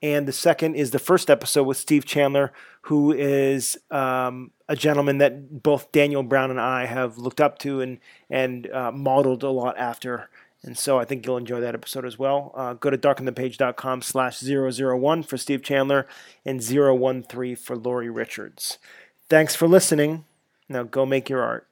And 0.01 0.25
the 0.25 0.31
second 0.31 0.75
is 0.75 0.91
the 0.91 0.99
first 0.99 1.29
episode 1.29 1.63
with 1.63 1.75
Steve 1.75 2.05
Chandler, 2.05 2.53
who 2.83 3.11
is 3.11 3.77
um, 3.91 4.51
a 4.69 4.77
gentleman 4.77 5.17
that 5.17 5.63
both 5.63 5.91
Daniel 5.91 6.23
Browne 6.23 6.49
and 6.49 6.61
I 6.61 6.85
have 6.85 7.17
looked 7.17 7.41
up 7.41 7.59
to 7.59 7.81
and, 7.81 7.99
and 8.29 8.71
uh, 8.71 8.93
modeled 8.93 9.43
a 9.43 9.49
lot 9.49 9.77
after. 9.77 10.29
And 10.65 10.77
so 10.77 10.97
I 10.99 11.05
think 11.05 11.25
you'll 11.25 11.37
enjoy 11.37 11.61
that 11.61 11.75
episode 11.75 12.05
as 12.05 12.17
well. 12.17 12.51
Uh, 12.55 12.73
go 12.73 12.89
to 12.89 12.97
darkenthepage.com 12.97 14.01
slash 14.01 14.39
001 14.41 15.23
for 15.23 15.37
Steve 15.37 15.61
Chandler 15.61 16.07
and 16.43 16.61
013 16.61 17.55
for 17.55 17.77
Lori 17.77 18.09
Richards. 18.09 18.79
Thanks 19.29 19.55
for 19.55 19.67
listening. 19.67 20.25
Now 20.67 20.81
go 20.83 21.05
make 21.05 21.29
your 21.29 21.43
art. 21.43 21.67